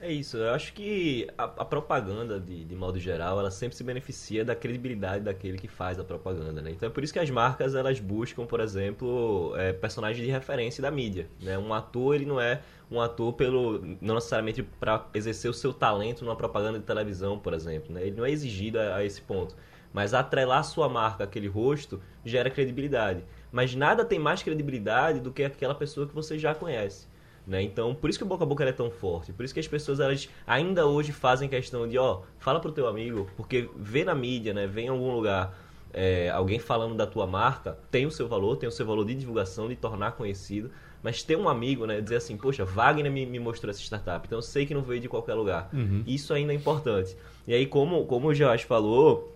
É 0.08 0.12
isso, 0.14 0.38
eu 0.38 0.54
acho 0.54 0.72
que 0.72 1.28
a, 1.38 1.44
a 1.44 1.66
propaganda, 1.66 2.40
de, 2.40 2.64
de, 2.64 2.76
modo 2.78 2.98
geral, 2.98 3.38
ela 3.42 3.52
sempre 3.52 3.76
se 3.76 3.84
beneficia 3.84 4.46
da 4.46 4.56
credibilidade 4.56 5.22
daquele 5.26 5.58
que 5.58 5.68
faz 5.68 6.00
a 6.00 6.04
propaganda, 6.04 6.62
né? 6.62 6.72
Então 6.72 6.88
é 6.88 6.90
por 6.90 7.04
isso 7.04 7.12
que 7.12 7.20
as 7.20 7.30
marcas, 7.30 7.76
elas 7.76 8.00
buscam, 8.00 8.46
por 8.46 8.62
exemplo, 8.62 9.54
é, 9.58 9.74
personagens 9.74 10.26
de 10.26 10.32
referência 10.32 10.82
da 10.82 10.90
mídia, 10.90 11.28
né? 11.42 11.58
Um 11.58 11.74
ator, 11.74 12.16
ele 12.16 12.26
não 12.26 12.40
é 12.40 12.62
um 12.90 13.02
ator 13.02 13.34
pelo 13.34 13.82
não 14.00 14.16
necessariamente 14.16 14.64
para 14.64 15.06
exercer 15.14 15.52
o 15.52 15.54
seu 15.54 15.74
talento 15.74 16.24
numa 16.24 16.38
propaganda 16.38 16.80
de 16.80 16.86
televisão, 16.86 17.38
por 17.38 17.54
exemplo, 17.54 17.94
né? 17.94 18.08
Ele 18.08 18.16
não 18.16 18.26
é 18.26 18.32
exigido 18.32 18.80
a, 18.80 18.96
a 18.96 19.04
esse 19.04 19.22
ponto. 19.22 19.58
Mas 19.92 20.14
atrelar 20.14 20.64
sua 20.64 20.88
marca 20.88 21.26
àquele 21.26 21.50
rosto 21.50 22.02
gera 22.24 22.50
credibilidade. 22.50 23.26
Mas 23.52 23.76
nada 23.76 24.06
tem 24.06 24.20
mais 24.20 24.42
credibilidade 24.42 25.20
do 25.20 25.34
que 25.34 25.44
aquela 25.44 25.76
pessoa 25.76 26.08
que 26.08 26.16
você 26.16 26.40
já 26.40 26.56
conhece. 26.56 27.08
Né? 27.48 27.62
Então, 27.62 27.96
por 27.96 28.10
isso 28.10 28.20
que 28.20 28.26
o 28.26 28.28
boca 28.28 28.44
a 28.44 28.48
boca 28.48 28.66
é 28.66 28.74
tão 28.74 28.92
forte. 28.92 29.32
Por 29.32 29.46
isso 29.46 29.54
que 29.54 29.60
as 29.60 29.68
pessoas 29.68 30.02
elas 30.02 30.28
ainda 30.46 30.86
hoje 30.86 31.14
fazem 31.14 31.48
questão 31.48 31.88
de, 31.88 31.98
ó, 31.98 32.24
fala 32.40 32.60
pro 32.60 32.74
teu 32.74 32.88
amigo, 32.88 33.30
porque 33.38 33.70
vê 33.78 34.04
na 34.04 34.14
mídia, 34.14 34.54
né, 34.54 34.68
vê 34.68 34.82
em 34.82 34.90
algum 34.90 35.16
lugar 35.16 35.58
é, 35.94 36.30
alguém 36.30 36.60
falando 36.60 36.96
da 36.96 37.08
tua 37.08 37.26
marca, 37.26 37.78
tem 37.90 38.06
o 38.06 38.12
seu 38.12 38.28
valor, 38.28 38.58
tem 38.58 38.68
o 38.68 38.72
seu 38.72 38.86
valor 38.86 39.06
de 39.06 39.16
divulgação, 39.16 39.70
de 39.70 39.78
tornar 39.78 40.12
conhecido, 40.12 40.70
mas 41.02 41.24
ter 41.24 41.38
um 41.38 41.48
amigo, 41.48 41.86
né, 41.86 42.02
dizer 42.02 42.18
assim, 42.18 42.36
poxa, 42.36 42.66
Wagner 42.66 43.10
me, 43.10 43.26
me 43.26 43.40
mostrou 43.40 43.70
essa 43.70 43.80
startup, 43.80 44.28
então 44.28 44.40
eu 44.40 44.44
sei 44.44 44.66
que 44.66 44.74
não 44.74 44.82
veio 44.82 45.00
de 45.00 45.08
qualquer 45.08 45.36
lugar. 45.36 45.70
Uhum. 45.72 46.04
Isso 46.06 46.34
ainda 46.34 46.52
é 46.52 46.56
importante. 46.56 47.16
E 47.48 47.54
aí, 47.54 47.66
como, 47.66 48.06
como 48.06 48.28
o 48.28 48.34
George 48.34 48.66
falou, 48.66 49.34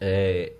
é, 0.00 0.52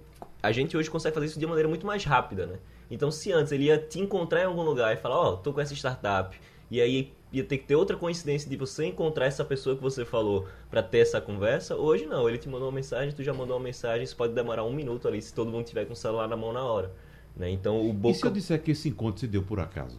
a 0.43 0.51
gente 0.51 0.77
hoje 0.77 0.91
consegue 0.91 1.15
fazer 1.15 1.27
isso 1.27 1.39
de 1.39 1.47
maneira 1.47 1.69
muito 1.69 1.87
mais 1.87 2.05
rápida, 2.05 2.47
né? 2.47 2.59
Então, 2.91 3.13
se 3.13 3.33
antes 3.33 3.53
ele 3.53 3.65
ia 3.65 3.79
te 3.79 4.01
encontrar 4.01 4.41
em 4.41 4.47
algum 4.47 4.63
lugar 4.63 4.93
e 4.93 4.97
falar, 4.97 5.17
ó, 5.17 5.35
oh, 5.35 5.37
tô 5.37 5.53
com 5.53 5.61
essa 5.61 5.73
startup, 5.75 6.37
e 6.71 6.81
aí 6.81 7.13
ia 7.33 7.45
ter 7.45 7.59
que 7.59 7.67
ter 7.67 7.75
outra 7.75 7.97
coincidência 7.97 8.49
de 8.49 8.57
você 8.57 8.87
encontrar 8.87 9.27
essa 9.27 9.45
pessoa 9.45 9.77
que 9.77 9.83
você 9.83 10.05
falou 10.05 10.47
para 10.71 10.83
ter 10.83 10.99
essa 10.99 11.21
conversa. 11.21 11.77
Hoje 11.77 12.07
não, 12.07 12.29
ele 12.29 12.39
te 12.39 12.49
mandou 12.49 12.69
uma 12.69 12.75
mensagem, 12.75 13.15
tu 13.15 13.23
já 13.23 13.33
mandou 13.33 13.57
uma 13.57 13.63
mensagem, 13.63 14.05
isso 14.05 14.17
pode 14.17 14.35
demorar 14.35 14.65
um 14.65 14.73
minuto 14.73 15.09
ali 15.09 15.21
se 15.21 15.35
todo 15.35 15.51
mundo 15.51 15.65
tiver 15.65 15.85
com 15.85 15.93
o 15.93 15.97
celular 15.97 16.29
na 16.29 16.37
mão 16.37 16.53
na 16.53 16.63
hora. 16.63 16.93
Né? 17.37 17.51
Então 17.51 17.89
o 17.89 17.93
boca... 17.93 18.17
E 18.17 18.19
se 18.19 18.27
eu 18.27 18.31
disser 18.31 18.63
que 18.63 18.73
esse 18.73 18.89
encontro 18.89 19.21
se 19.21 19.27
deu 19.27 19.43
por 19.43 19.61
acaso? 19.61 19.99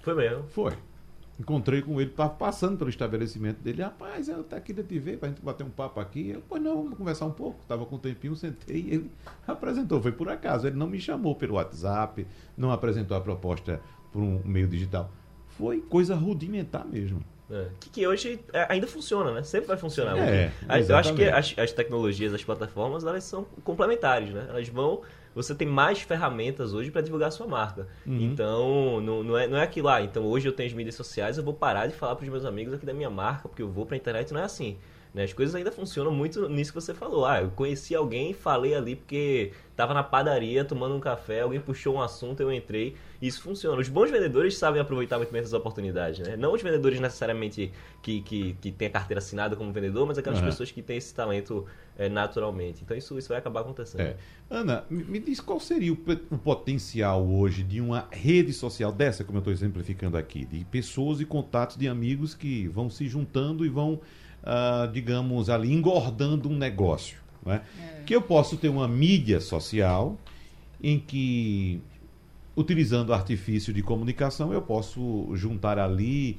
Foi 0.00 0.14
mesmo? 0.14 0.44
Foi. 0.48 0.72
Encontrei 1.38 1.80
com 1.80 1.98
ele, 2.00 2.12
passando 2.38 2.76
pelo 2.76 2.90
estabelecimento 2.90 3.62
dele. 3.62 3.82
Rapaz, 3.82 4.28
eu 4.28 4.40
até 4.40 4.60
queria 4.60 4.84
te 4.84 4.98
ver, 4.98 5.16
para 5.16 5.28
a 5.28 5.30
gente 5.30 5.40
bater 5.40 5.64
um 5.64 5.70
papo 5.70 5.98
aqui. 5.98 6.30
Eu, 6.30 6.42
pois 6.46 6.62
não, 6.62 6.82
vamos 6.82 6.98
conversar 6.98 7.24
um 7.24 7.30
pouco. 7.32 7.60
Estava 7.62 7.86
com 7.86 7.96
um 7.96 7.98
tempinho, 7.98 8.36
sentei 8.36 8.76
e 8.76 8.94
ele 8.94 9.10
apresentou. 9.48 10.02
Foi 10.02 10.12
por 10.12 10.28
acaso. 10.28 10.66
Ele 10.66 10.76
não 10.76 10.86
me 10.86 11.00
chamou 11.00 11.34
pelo 11.34 11.54
WhatsApp, 11.54 12.26
não 12.56 12.70
apresentou 12.70 13.16
a 13.16 13.20
proposta 13.20 13.80
por 14.12 14.20
um 14.20 14.42
meio 14.44 14.68
digital 14.68 15.10
foi 15.60 15.80
coisa 15.80 16.14
rudimentar 16.14 16.86
mesmo. 16.86 17.22
É. 17.50 17.66
Que, 17.80 17.90
que, 17.90 18.06
hoje 18.06 18.38
é, 18.52 18.66
ainda 18.68 18.86
funciona, 18.86 19.32
né? 19.32 19.42
Sempre 19.42 19.68
vai 19.68 19.76
funcionar. 19.76 20.16
É, 20.16 20.52
eu 20.88 20.96
acho 20.96 21.14
que 21.14 21.24
as, 21.24 21.54
as, 21.58 21.72
tecnologias, 21.72 22.32
as 22.32 22.44
plataformas, 22.44 23.04
elas 23.04 23.24
são 23.24 23.44
complementares, 23.64 24.30
né? 24.30 24.46
Elas 24.48 24.68
vão... 24.68 25.02
Você 25.34 25.54
tem 25.54 25.66
mais 25.66 26.00
ferramentas 26.00 26.74
hoje 26.74 26.90
para 26.90 27.02
divulgar 27.02 27.28
a 27.28 27.30
sua 27.30 27.46
marca. 27.46 27.86
Uhum. 28.04 28.18
Então, 28.20 29.00
não, 29.00 29.22
não, 29.22 29.38
é, 29.38 29.46
não 29.46 29.56
é 29.56 29.62
aquilo 29.62 29.86
lá. 29.86 29.96
Ah, 29.96 30.02
então, 30.02 30.24
hoje 30.26 30.48
eu 30.48 30.52
tenho 30.52 30.68
as 30.68 30.74
mídias 30.74 30.94
sociais, 30.94 31.38
eu 31.38 31.44
vou 31.44 31.54
parar 31.54 31.86
de 31.86 31.94
falar 31.94 32.16
para 32.16 32.24
os 32.24 32.28
meus 32.28 32.44
amigos 32.44 32.74
aqui 32.74 32.84
da 32.84 32.94
minha 32.94 33.10
marca, 33.10 33.48
porque 33.48 33.62
eu 33.62 33.70
vou 33.70 33.86
para 33.86 33.94
a 33.94 33.98
internet. 33.98 34.32
Não 34.32 34.40
é 34.40 34.44
assim. 34.44 34.76
Né? 35.12 35.24
As 35.24 35.32
coisas 35.32 35.54
ainda 35.54 35.72
funcionam 35.72 36.12
muito 36.12 36.48
nisso 36.48 36.72
que 36.72 36.80
você 36.80 36.94
falou. 36.94 37.26
Ah, 37.26 37.42
eu 37.42 37.50
conheci 37.50 37.94
alguém, 37.94 38.32
falei 38.32 38.74
ali 38.74 38.94
porque 38.94 39.52
estava 39.70 39.92
na 39.92 40.02
padaria 40.02 40.64
tomando 40.64 40.94
um 40.94 41.00
café, 41.00 41.40
alguém 41.40 41.60
puxou 41.60 41.96
um 41.96 42.02
assunto, 42.02 42.40
eu 42.40 42.52
entrei. 42.52 42.94
Isso 43.20 43.42
funciona. 43.42 43.80
Os 43.80 43.88
bons 43.88 44.10
vendedores 44.10 44.56
sabem 44.56 44.80
aproveitar 44.80 45.16
muito 45.18 45.32
bem 45.32 45.40
essas 45.40 45.52
oportunidades, 45.52 46.26
né? 46.26 46.36
Não 46.36 46.54
os 46.54 46.62
vendedores 46.62 47.00
necessariamente 47.00 47.72
que, 48.02 48.22
que, 48.22 48.56
que 48.60 48.70
têm 48.70 48.88
a 48.88 48.90
carteira 48.90 49.18
assinada 49.18 49.56
como 49.56 49.72
vendedor, 49.72 50.06
mas 50.06 50.16
aquelas 50.16 50.38
uhum. 50.38 50.46
pessoas 50.46 50.70
que 50.70 50.80
têm 50.80 50.96
esse 50.96 51.14
talento 51.14 51.66
é, 51.98 52.08
naturalmente. 52.08 52.82
Então 52.82 52.96
isso, 52.96 53.18
isso 53.18 53.28
vai 53.28 53.38
acabar 53.38 53.60
acontecendo. 53.60 54.00
É. 54.00 54.16
Ana, 54.48 54.84
me 54.88 55.18
diz 55.18 55.40
qual 55.40 55.60
seria 55.60 55.92
o, 55.92 55.98
o 56.30 56.38
potencial 56.38 57.26
hoje 57.26 57.62
de 57.62 57.80
uma 57.80 58.08
rede 58.10 58.52
social 58.52 58.92
dessa, 58.92 59.24
como 59.24 59.38
eu 59.38 59.40
estou 59.40 59.52
exemplificando 59.52 60.16
aqui, 60.16 60.44
de 60.44 60.64
pessoas 60.66 61.20
e 61.20 61.24
contatos 61.24 61.76
de 61.76 61.88
amigos 61.88 62.34
que 62.34 62.68
vão 62.68 62.88
se 62.88 63.06
juntando 63.06 63.66
e 63.66 63.68
vão 63.68 64.00
uh, 64.42 64.90
digamos 64.90 65.50
ali, 65.50 65.72
engordando 65.72 66.48
um 66.48 66.56
negócio. 66.56 67.18
Né? 67.44 67.62
É. 67.78 68.02
Que 68.04 68.14
eu 68.14 68.22
posso 68.22 68.56
ter 68.56 68.68
uma 68.68 68.86
mídia 68.86 69.40
social 69.40 70.18
em 70.82 70.98
que, 70.98 71.80
utilizando 72.56 73.12
artifício 73.12 73.72
de 73.72 73.82
comunicação, 73.82 74.52
eu 74.52 74.62
posso 74.62 75.28
juntar 75.34 75.78
ali 75.78 76.38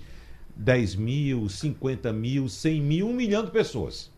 10 0.56 0.96
mil, 0.96 1.50
50 1.50 2.12
mil, 2.14 2.48
100 2.48 2.82
mil, 2.82 3.10
1 3.10 3.14
milhão 3.14 3.46
de 3.46 3.52
pessoas. 3.52 4.12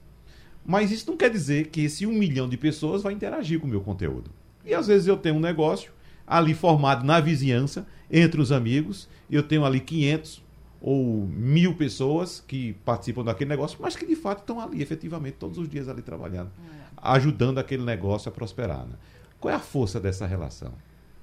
Mas 0.65 0.91
isso 0.91 1.09
não 1.09 1.17
quer 1.17 1.29
dizer 1.29 1.67
que 1.67 1.81
esse 1.81 2.05
1 2.05 2.11
milhão 2.11 2.47
de 2.47 2.57
pessoas 2.57 3.03
vai 3.03 3.13
interagir 3.13 3.59
com 3.59 3.67
o 3.67 3.69
meu 3.69 3.81
conteúdo. 3.81 4.31
E 4.65 4.73
às 4.73 4.87
vezes 4.87 5.07
eu 5.07 5.17
tenho 5.17 5.35
um 5.35 5.39
negócio 5.39 5.91
ali 6.25 6.53
formado 6.53 7.05
na 7.05 7.19
vizinhança, 7.19 7.85
entre 8.09 8.39
os 8.39 8.51
amigos, 8.51 9.09
eu 9.29 9.43
tenho 9.43 9.65
ali 9.65 9.79
500, 9.79 10.41
ou 10.85 11.25
mil 11.25 11.75
pessoas 11.75 12.43
que 12.45 12.73
participam 12.83 13.23
daquele 13.23 13.49
negócio, 13.49 13.77
mas 13.79 13.95
que 13.95 14.05
de 14.05 14.17
fato 14.17 14.39
estão 14.39 14.59
ali, 14.59 14.81
efetivamente, 14.81 15.37
todos 15.37 15.57
os 15.57 15.69
dias 15.69 15.87
ali 15.87 16.01
trabalhando, 16.01 16.51
é. 16.59 16.83
ajudando 16.97 17.57
aquele 17.57 17.83
negócio 17.83 18.27
a 18.27 18.33
prosperar. 18.33 18.85
Né? 18.85 18.95
Qual 19.39 19.49
é 19.49 19.55
a 19.55 19.61
força 19.61 19.97
dessa 19.97 20.27
relação? 20.27 20.73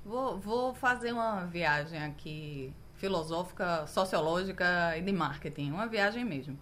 Vou, 0.02 0.38
vou 0.38 0.72
fazer 0.72 1.12
uma 1.12 1.44
viagem 1.44 2.02
aqui 2.02 2.72
filosófica, 2.94 3.86
sociológica 3.86 4.96
e 4.96 5.02
de 5.02 5.12
marketing, 5.12 5.72
uma 5.72 5.86
viagem 5.86 6.24
mesmo. 6.24 6.58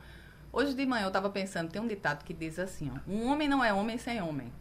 Hoje 0.53 0.75
de 0.75 0.85
manhã 0.85 1.05
eu 1.05 1.09
estava 1.09 1.31
pensando, 1.31 1.71
tem 1.71 1.81
um 1.81 1.87
ditado 1.87 2.25
que 2.25 2.35
diz 2.35 2.59
assim, 2.59 2.91
ó, 2.93 2.99
um 3.09 3.29
homem 3.29 3.49
não 3.49 3.65
é 3.65 3.73
homem 3.73 3.97
sem 3.97 4.21
homem. 4.21 4.53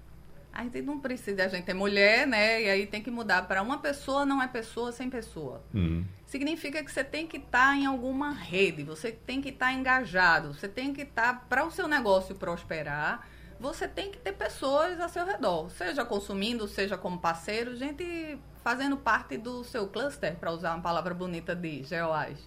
A 0.57 0.63
gente 0.63 0.81
não 0.81 0.99
precisa, 0.99 1.43
a 1.43 1.47
gente 1.47 1.69
é 1.69 1.73
mulher, 1.75 2.25
né? 2.25 2.63
E 2.63 2.67
aí 2.67 2.87
tem 2.87 2.99
que 2.99 3.11
mudar 3.11 3.47
para 3.47 3.61
uma 3.61 3.77
pessoa 3.77 4.25
não 4.25 4.41
é 4.41 4.47
pessoa 4.47 4.91
sem 4.91 5.07
pessoa. 5.07 5.61
Uhum. 5.71 6.03
Significa 6.25 6.83
que 6.83 6.91
você 6.91 7.03
tem 7.03 7.27
que 7.27 7.37
estar 7.37 7.67
tá 7.67 7.75
em 7.75 7.85
alguma 7.85 8.31
rede, 8.31 8.81
você 8.81 9.11
tem 9.11 9.39
que 9.39 9.49
estar 9.49 9.67
tá 9.67 9.73
engajado, 9.73 10.55
você 10.55 10.67
tem 10.67 10.95
que 10.95 11.03
estar 11.03 11.33
tá, 11.33 11.45
para 11.47 11.63
o 11.63 11.69
seu 11.69 11.87
negócio 11.87 12.33
prosperar, 12.33 13.27
você 13.59 13.87
tem 13.87 14.09
que 14.09 14.17
ter 14.17 14.31
pessoas 14.31 14.99
a 14.99 15.07
seu 15.07 15.27
redor, 15.27 15.69
seja 15.69 16.03
consumindo, 16.03 16.67
seja 16.67 16.97
como 16.97 17.19
parceiro, 17.19 17.75
gente 17.75 18.39
fazendo 18.63 18.97
parte 18.97 19.37
do 19.37 19.63
seu 19.63 19.87
cluster, 19.87 20.37
para 20.37 20.51
usar 20.51 20.73
uma 20.73 20.81
palavra 20.81 21.13
bonita 21.13 21.55
de 21.55 21.83
GeoAs. 21.83 22.39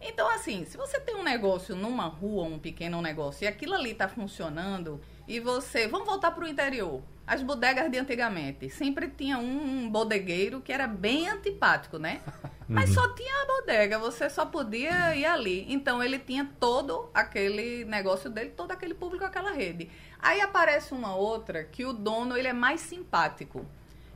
Então, 0.00 0.28
assim, 0.34 0.64
se 0.64 0.76
você 0.76 0.98
tem 0.98 1.14
um 1.14 1.22
negócio 1.22 1.76
numa 1.76 2.06
rua, 2.06 2.42
um 2.42 2.58
pequeno 2.58 3.00
negócio, 3.00 3.44
e 3.44 3.46
aquilo 3.46 3.74
ali 3.74 3.92
está 3.92 4.08
funcionando, 4.08 5.00
e 5.30 5.38
você. 5.38 5.86
Vamos 5.86 6.08
voltar 6.08 6.32
para 6.32 6.44
o 6.44 6.48
interior. 6.48 7.00
As 7.30 7.44
bodegas 7.44 7.88
de 7.88 7.96
antigamente. 7.96 8.68
Sempre 8.68 9.06
tinha 9.06 9.38
um, 9.38 9.88
bodegueiro 9.88 10.60
que 10.60 10.72
era 10.72 10.88
bem 10.88 11.28
antipático, 11.28 11.96
né? 11.96 12.20
Mas 12.68 12.88
uhum. 12.88 12.96
só 12.96 13.14
tinha 13.14 13.42
a 13.42 13.46
bodega, 13.46 14.00
você 14.00 14.28
só 14.28 14.44
podia 14.44 15.14
ir 15.14 15.24
ali. 15.24 15.64
Então 15.68 16.02
ele 16.02 16.18
tinha 16.18 16.50
todo 16.58 17.08
aquele 17.14 17.84
negócio 17.84 18.28
dele, 18.28 18.50
todo 18.50 18.72
aquele 18.72 18.94
público, 18.94 19.24
aquela 19.24 19.52
rede. 19.52 19.88
Aí 20.18 20.40
aparece 20.40 20.92
uma 20.92 21.14
outra 21.14 21.62
que 21.62 21.84
o 21.84 21.92
dono 21.92 22.36
ele 22.36 22.48
é 22.48 22.52
mais 22.52 22.80
simpático. 22.80 23.64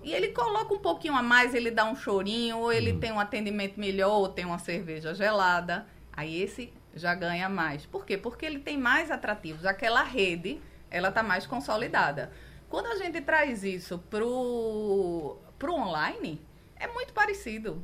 E 0.02 0.12
ele 0.12 0.30
coloca 0.32 0.74
um 0.74 0.80
pouquinho 0.80 1.14
a 1.14 1.22
mais, 1.22 1.54
ele 1.54 1.70
dá 1.70 1.84
um 1.84 1.94
chorinho, 1.94 2.58
ou 2.58 2.72
ele 2.72 2.94
uhum. 2.94 2.98
tem 2.98 3.12
um 3.12 3.20
atendimento 3.20 3.78
melhor, 3.78 4.10
ou 4.10 4.28
tem 4.28 4.44
uma 4.44 4.58
cerveja 4.58 5.14
gelada. 5.14 5.86
Aí 6.12 6.42
esse 6.42 6.72
já 6.96 7.14
ganha 7.14 7.48
mais. 7.48 7.86
Por 7.86 8.04
quê? 8.04 8.18
Porque 8.18 8.44
ele 8.44 8.58
tem 8.58 8.76
mais 8.76 9.08
atrativos. 9.12 9.64
Aquela 9.64 10.02
rede 10.02 10.60
ela 10.90 11.10
está 11.10 11.22
mais 11.22 11.46
consolidada. 11.46 12.32
Quando 12.74 12.88
a 12.88 12.96
gente 12.96 13.20
traz 13.20 13.62
isso 13.62 14.00
pro, 14.10 15.38
pro 15.60 15.74
online, 15.74 16.44
é 16.74 16.88
muito 16.88 17.12
parecido. 17.12 17.80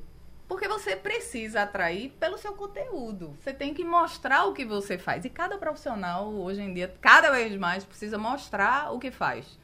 Porque 0.49 0.67
você 0.67 0.97
precisa 0.97 1.63
atrair 1.63 2.11
pelo 2.19 2.37
seu 2.37 2.55
conteúdo. 2.55 3.37
Você 3.39 3.53
tem 3.53 3.73
que 3.73 3.85
mostrar 3.85 4.47
o 4.47 4.53
que 4.53 4.65
você 4.65 4.99
faz. 4.99 5.25
E 5.25 5.31
cada 5.31 5.57
profissional, 5.59 6.35
hoje 6.35 6.63
em 6.63 6.75
dia, 6.75 6.93
cada 7.01 7.31
vez 7.31 7.57
mais, 7.57 7.85
precisa 7.85 8.19
mostrar 8.19 8.93
o 8.93 8.99
que 8.99 9.13
faz. 9.13 9.57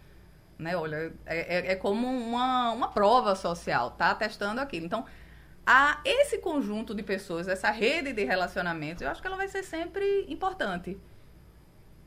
Né? 0.57 0.77
Olha, 0.77 1.13
é, 1.27 1.57
é, 1.57 1.73
é 1.73 1.75
como 1.75 2.07
uma, 2.07 2.71
uma 2.71 2.93
prova 2.93 3.35
social, 3.35 3.91
tá 3.91 4.15
testando 4.15 4.61
aquilo. 4.61 4.87
Então, 4.87 5.05
a 5.67 6.01
esse 6.05 6.39
conjunto 6.39 6.95
de 6.95 7.03
pessoas, 7.03 7.49
essa 7.49 7.73
rede 7.73 8.13
de 8.13 8.23
relacionamentos, 8.23 9.03
eu 9.03 9.11
acho 9.11 9.21
que 9.21 9.27
ela 9.27 9.37
vai 9.37 9.49
ser 9.49 9.65
sempre 9.65 10.25
importante 10.29 10.97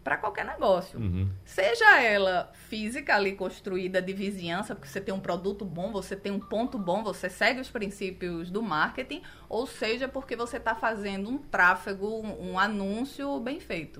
para 0.03 0.17
qualquer 0.17 0.45
negócio. 0.45 0.99
Uhum. 0.99 1.29
Seja 1.45 2.01
ela 2.01 2.51
física 2.67 3.15
ali 3.15 3.33
construída 3.33 4.01
de 4.01 4.13
vizinhança, 4.13 4.73
porque 4.73 4.87
você 4.87 5.01
tem 5.01 5.13
um 5.13 5.19
produto 5.19 5.65
bom, 5.65 5.91
você 5.91 6.15
tem 6.15 6.31
um 6.31 6.39
ponto 6.39 6.77
bom, 6.77 7.03
você 7.03 7.29
segue 7.29 7.59
os 7.59 7.69
princípios 7.69 8.49
do 8.49 8.61
marketing, 8.61 9.21
ou 9.47 9.67
seja 9.67 10.07
porque 10.07 10.35
você 10.35 10.57
está 10.57 10.73
fazendo 10.73 11.29
um 11.29 11.37
tráfego, 11.37 12.07
um, 12.07 12.51
um 12.51 12.59
anúncio 12.59 13.39
bem 13.39 13.59
feito. 13.59 13.99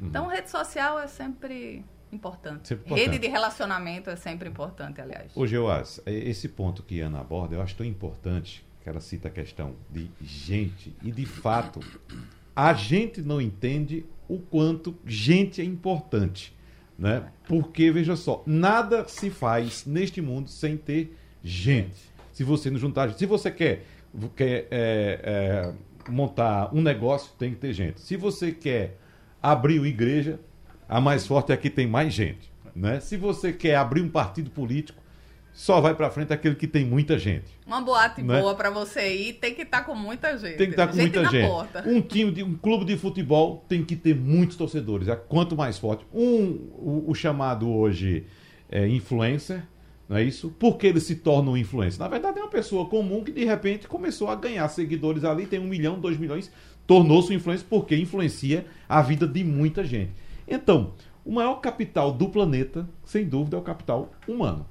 Uhum. 0.00 0.08
Então, 0.08 0.26
rede 0.26 0.50
social 0.50 0.98
é 0.98 1.06
sempre 1.06 1.84
importante. 2.12 2.68
sempre 2.68 2.86
importante. 2.86 3.06
Rede 3.06 3.18
de 3.18 3.28
relacionamento 3.28 4.10
é 4.10 4.16
sempre 4.16 4.48
importante, 4.48 5.00
aliás. 5.00 5.36
Ô, 5.36 5.46
Geoás, 5.46 6.00
esse 6.06 6.48
ponto 6.48 6.82
que 6.82 7.00
Ana 7.00 7.20
aborda, 7.20 7.54
eu 7.54 7.62
acho 7.62 7.76
tão 7.76 7.86
importante 7.86 8.64
que 8.82 8.88
ela 8.88 9.00
cita 9.00 9.28
a 9.28 9.30
questão 9.30 9.74
de 9.90 10.10
gente, 10.22 10.94
e 11.02 11.12
de 11.12 11.26
fato, 11.26 11.80
a 12.56 12.72
gente 12.72 13.20
não 13.20 13.40
entende 13.40 14.06
o 14.30 14.38
quanto 14.38 14.96
gente 15.04 15.60
é 15.60 15.64
importante. 15.64 16.54
Né? 16.96 17.24
Porque, 17.48 17.90
veja 17.90 18.14
só, 18.14 18.42
nada 18.46 19.06
se 19.08 19.28
faz 19.28 19.84
neste 19.84 20.22
mundo 20.22 20.48
sem 20.48 20.76
ter 20.76 21.16
gente. 21.42 22.10
Se 22.32 22.44
você 22.44 22.70
não 22.70 22.78
juntar 22.78 23.12
se 23.14 23.26
você 23.26 23.50
quer, 23.50 23.84
quer 24.36 24.68
é, 24.70 25.20
é, 25.22 25.72
montar 26.08 26.74
um 26.74 26.80
negócio, 26.80 27.32
tem 27.38 27.50
que 27.50 27.56
ter 27.56 27.72
gente. 27.72 28.00
Se 28.00 28.16
você 28.16 28.52
quer 28.52 28.98
abrir 29.42 29.78
uma 29.78 29.88
igreja, 29.88 30.38
a 30.88 31.00
mais 31.00 31.26
forte 31.26 31.50
é 31.52 31.56
que 31.56 31.68
tem 31.68 31.86
mais 31.86 32.14
gente. 32.14 32.52
Né? 32.74 33.00
Se 33.00 33.16
você 33.16 33.52
quer 33.52 33.74
abrir 33.74 34.02
um 34.02 34.08
partido 34.08 34.50
político, 34.50 34.99
só 35.52 35.80
vai 35.80 35.94
para 35.94 36.10
frente 36.10 36.32
aquele 36.32 36.54
que 36.54 36.66
tem 36.66 36.84
muita 36.84 37.18
gente. 37.18 37.44
Uma 37.66 37.80
boate 37.80 38.22
né? 38.22 38.40
boa 38.40 38.54
para 38.54 38.70
você 38.70 39.12
ir 39.14 39.32
tem 39.34 39.54
que 39.54 39.62
estar 39.62 39.80
tá 39.80 39.84
com 39.84 39.94
muita 39.94 40.38
gente. 40.38 40.56
Tem 40.56 40.66
que 40.66 40.72
estar 40.72 40.86
tá 40.86 40.92
com 40.92 40.98
gente 40.98 41.14
muita 41.14 41.30
gente. 41.30 41.48
Porta. 41.48 41.84
Um 41.86 42.00
time 42.00 42.30
de 42.30 42.42
um 42.42 42.54
clube 42.54 42.84
de 42.84 42.96
futebol 42.96 43.64
tem 43.68 43.84
que 43.84 43.96
ter 43.96 44.14
muitos 44.14 44.56
torcedores. 44.56 45.08
É 45.08 45.16
quanto 45.16 45.56
mais 45.56 45.76
forte. 45.76 46.06
Um 46.14 46.44
o, 46.78 47.04
o 47.08 47.14
chamado 47.14 47.68
hoje 47.68 48.26
é, 48.70 48.86
influencer, 48.86 49.62
não 50.08 50.16
é 50.16 50.22
isso? 50.22 50.54
Porque 50.58 50.86
ele 50.86 51.00
se 51.00 51.16
torna 51.16 51.50
um 51.50 51.56
influencer. 51.56 52.00
Na 52.00 52.08
verdade 52.08 52.38
é 52.38 52.42
uma 52.42 52.50
pessoa 52.50 52.86
comum 52.86 53.24
que 53.24 53.32
de 53.32 53.44
repente 53.44 53.88
começou 53.88 54.28
a 54.28 54.36
ganhar 54.36 54.68
seguidores 54.68 55.24
ali, 55.24 55.46
tem 55.46 55.58
um 55.58 55.66
milhão, 55.66 55.98
dois 55.98 56.16
milhões, 56.16 56.50
tornou-se 56.86 57.32
um 57.32 57.36
influencer 57.36 57.66
porque 57.68 57.96
influencia 57.96 58.64
a 58.88 59.02
vida 59.02 59.26
de 59.26 59.42
muita 59.42 59.84
gente. 59.84 60.12
Então, 60.46 60.94
o 61.24 61.32
maior 61.32 61.56
capital 61.56 62.12
do 62.12 62.28
planeta, 62.28 62.88
sem 63.04 63.24
dúvida, 63.24 63.56
é 63.56 63.60
o 63.60 63.62
capital 63.62 64.12
humano 64.26 64.66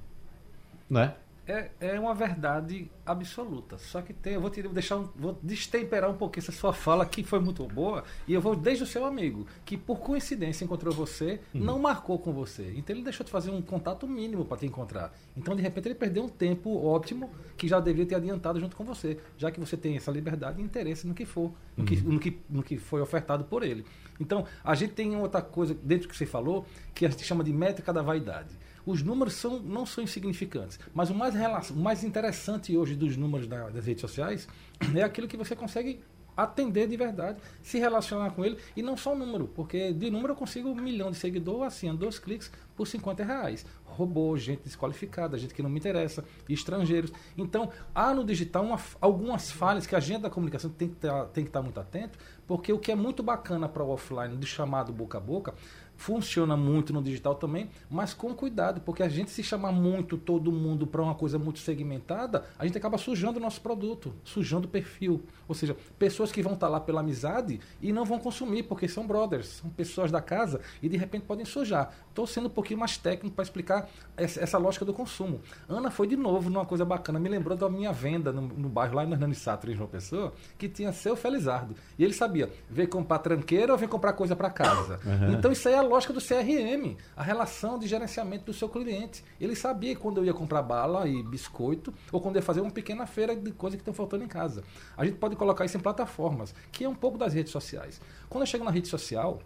né? 0.90 1.16
É, 1.50 1.72
é 1.80 2.00
uma 2.00 2.14
verdade 2.14 2.92
absoluta. 3.04 3.80
Só 3.80 4.04
que 4.04 4.14
tem, 4.14 4.36
eu 4.36 4.42
vou 4.42 4.52
te 4.52 4.62
deixar, 4.62 4.98
um, 4.98 5.10
vou 5.16 5.36
destemperar 5.42 6.08
um 6.08 6.14
pouquinho 6.14 6.44
essa 6.44 6.52
sua 6.52 6.72
fala 6.72 7.04
que 7.08 7.24
foi 7.24 7.40
muito 7.40 7.66
boa 7.66 8.04
e 8.28 8.36
eu 8.36 8.40
vou 8.40 8.56
desde 8.56 8.84
o 8.84 8.86
seu 8.86 9.04
amigo 9.04 9.48
que 9.66 9.76
por 9.76 10.00
coincidência 10.00 10.64
encontrou 10.64 10.94
você, 10.94 11.42
uhum. 11.56 11.62
não 11.62 11.80
marcou 11.80 12.20
com 12.20 12.32
você. 12.32 12.72
Então 12.78 12.96
ele 12.96 13.04
deixou 13.04 13.26
de 13.26 13.32
fazer 13.32 13.50
um 13.50 13.64
contato 13.64 14.08
mínimo 14.08 14.46
para 14.46 14.58
te 14.58 14.68
encontrar. 14.68 15.12
Então 15.36 15.56
de 15.56 15.64
repente 15.64 15.88
ele 15.88 15.96
perdeu 15.96 16.24
um 16.24 16.30
tempo 16.30 16.86
ótimo 16.86 17.32
que 17.58 17.68
já 17.68 17.80
deveria 17.80 18.06
ter 18.06 18.16
adiantado 18.16 18.60
junto 18.60 18.76
com 18.76 18.84
você, 18.84 19.18
já 19.36 19.50
que 19.50 19.60
você 19.60 19.76
tem 19.76 19.98
essa 19.98 20.12
liberdade 20.12 20.62
e 20.62 20.64
interesse 20.64 21.08
no 21.08 21.16
que 21.16 21.26
for, 21.26 21.52
no, 21.76 21.84
que, 21.84 21.96
uhum. 21.96 22.14
no, 22.14 22.20
que, 22.20 22.40
no 22.48 22.62
que 22.62 22.78
foi 22.78 23.02
ofertado 23.02 23.44
por 23.46 23.64
ele. 23.64 23.84
Então 24.20 24.46
a 24.64 24.76
gente 24.76 24.94
tem 24.94 25.16
outra 25.16 25.42
coisa 25.42 25.76
dentro 25.82 26.08
que 26.08 26.16
você 26.16 26.28
falou 26.28 26.64
que 26.94 27.08
a 27.08 27.10
gente 27.10 27.24
chama 27.24 27.44
de 27.44 27.52
métrica 27.52 27.92
da 27.92 28.04
vaidade 28.04 28.56
os 28.86 29.02
números 29.02 29.34
são, 29.34 29.60
não 29.60 29.86
são 29.86 30.04
insignificantes. 30.04 30.80
Mas 30.94 31.10
o 31.10 31.16
mais, 31.16 31.36
o 31.70 31.76
mais 31.76 32.04
interessante 32.04 32.76
hoje 32.76 32.96
dos 32.96 33.18
números 33.18 33.48
da, 33.48 33.70
das 33.70 33.86
redes 33.86 34.02
sociais 34.02 34.48
é 34.96 35.04
aquilo 35.04 35.28
que 35.28 35.38
você 35.38 35.56
consegue 35.56 36.00
atender 36.44 36.88
de 36.88 36.96
verdade, 36.96 37.40
se 37.62 37.78
relacionar 37.78 38.32
com 38.32 38.46
ele 38.46 38.58
e 38.76 38.82
não 38.82 38.96
só 38.96 39.14
o 39.14 39.18
número, 39.18 39.48
porque 39.48 39.92
de 39.92 40.10
número 40.10 40.34
eu 40.34 40.38
consigo 40.38 40.70
um 40.70 40.76
milhão 40.76 41.12
de 41.12 41.18
seguidores 41.18 41.74
assim, 41.74 41.94
dois 41.94 42.18
cliques 42.18 42.52
por 42.76 42.88
50 42.88 43.24
reais. 43.24 43.66
Robô, 43.84 44.38
gente 44.38 44.64
desqualificada, 44.64 45.38
gente 45.38 45.54
que 45.54 45.62
não 45.62 45.70
me 45.70 45.80
interessa, 45.80 46.24
estrangeiros. 46.48 47.12
Então, 47.38 47.70
há 47.94 48.14
no 48.14 48.24
digital 48.24 48.64
uma, 48.64 48.80
algumas 49.02 49.52
falhas 49.52 49.86
que 49.86 49.96
a 49.96 50.00
gente 50.00 50.22
da 50.22 50.30
comunicação 50.30 50.70
tem 50.70 50.88
que, 50.88 50.96
ter, 50.96 51.12
tem 51.34 51.44
que 51.44 51.50
estar 51.50 51.62
muito 51.62 51.80
atento, 51.80 52.18
porque 52.48 52.72
o 52.72 52.80
que 52.80 52.92
é 52.92 52.96
muito 52.96 53.22
bacana 53.22 53.68
para 53.68 53.84
o 53.84 53.90
offline, 53.90 54.38
do 54.38 54.46
chamado 54.46 54.94
boca 54.94 55.18
a 55.18 55.22
boca, 55.22 55.54
funciona 56.00 56.56
muito 56.56 56.94
no 56.94 57.04
digital 57.04 57.36
também, 57.36 57.70
mas 57.90 58.14
com 58.14 58.34
cuidado, 58.34 58.80
porque 58.80 59.04
a 59.04 59.10
gente 59.10 59.30
se 59.32 59.44
chamar 59.44 59.74
muito 59.74 60.18
todo 60.18 60.50
mundo 60.50 60.88
para 60.88 61.02
uma 61.02 61.14
coisa 61.14 61.38
muito 61.38 61.60
segmentada, 61.60 62.46
a 62.58 62.66
gente 62.66 62.78
acaba 62.78 62.98
sujando 62.98 63.38
o 63.38 63.42
nosso 63.42 63.60
produto, 63.60 64.14
sujando 64.24 64.66
o 64.66 64.70
perfil. 64.70 65.22
Ou 65.46 65.54
seja, 65.54 65.76
pessoas 65.98 66.32
que 66.32 66.42
vão 66.42 66.54
estar 66.54 66.68
tá 66.68 66.72
lá 66.72 66.80
pela 66.80 67.02
amizade 67.02 67.60
e 67.82 67.92
não 67.92 68.06
vão 68.06 68.18
consumir, 68.18 68.64
porque 68.64 68.88
são 68.88 69.06
brothers, 69.06 69.48
são 69.48 69.70
pessoas 69.70 70.10
da 70.10 70.22
casa 70.22 70.62
e 70.82 70.88
de 70.88 70.96
repente 70.96 71.26
podem 71.26 71.44
sujar. 71.44 71.94
Estou 72.08 72.26
sendo 72.26 72.48
um 72.48 72.52
pouquinho 72.52 72.80
mais 72.80 72.98
técnico 72.98 73.36
para 73.36 73.44
explicar 73.44 73.90
essa, 74.16 74.42
essa, 74.42 74.58
lógica 74.58 74.86
do 74.86 74.94
consumo. 74.94 75.42
Ana 75.68 75.92
foi 75.92 76.08
de 76.08 76.16
novo 76.16 76.50
numa 76.50 76.66
coisa 76.66 76.86
bacana, 76.86 77.20
me 77.20 77.28
lembrou 77.28 77.58
da 77.58 77.70
minha 77.70 77.92
venda 77.92 78.32
no, 78.32 78.42
no 78.42 78.70
bairro 78.70 78.96
lá 78.96 79.04
em 79.04 79.12
Hernani 79.12 79.36
Sato, 79.36 79.70
em 79.70 79.76
João 79.76 79.90
Pessoa, 79.90 80.34
que 80.58 80.70
tinha 80.70 80.94
seu 80.94 81.18
Felizardo. 81.18 81.76
E 81.98 82.06
ele 82.06 82.14
sabia, 82.14 82.50
vem 82.70 82.88
comprar 82.88 83.20
tranqueira 83.20 83.74
ou 83.74 83.78
vem 83.78 83.90
comprar 83.90 84.14
coisa 84.14 84.34
para 84.34 84.50
casa. 84.50 85.00
Uhum. 85.06 85.34
Então 85.34 85.52
isso 85.52 85.68
aí 85.68 85.74
é 85.74 85.89
lógica 85.90 86.14
do 86.14 86.22
CRM, 86.22 86.96
a 87.18 87.24
relação 87.24 87.78
de 87.78 87.88
gerenciamento 87.88 88.46
do 88.46 88.54
seu 88.54 88.70
cliente. 88.70 89.24
Ele 89.42 89.56
sabia 89.56 89.96
quando 89.96 90.18
eu 90.18 90.26
ia 90.26 90.34
comprar 90.34 90.62
bala 90.62 91.08
e 91.08 91.24
biscoito 91.24 91.94
ou 92.12 92.22
quando 92.22 92.36
ia 92.36 92.42
fazer 92.42 92.62
uma 92.62 92.72
pequena 92.72 93.06
feira 93.06 93.36
de 93.36 93.52
coisas 93.52 93.76
que 93.76 93.82
estão 93.82 93.94
faltando 93.94 94.24
em 94.24 94.28
casa. 94.28 94.64
A 94.96 95.04
gente 95.04 95.18
pode 95.18 95.36
colocar 95.36 95.66
isso 95.66 95.76
em 95.76 95.80
plataformas, 95.80 96.54
que 96.72 96.84
é 96.86 96.90
um 96.90 96.96
pouco 96.96 97.18
das 97.18 97.34
redes 97.34 97.52
sociais. 97.52 98.00
Quando 98.30 98.44
eu 98.44 98.48
chego 98.48 98.64
na 98.64 98.72
rede 98.72 98.88
social, 98.88 99.40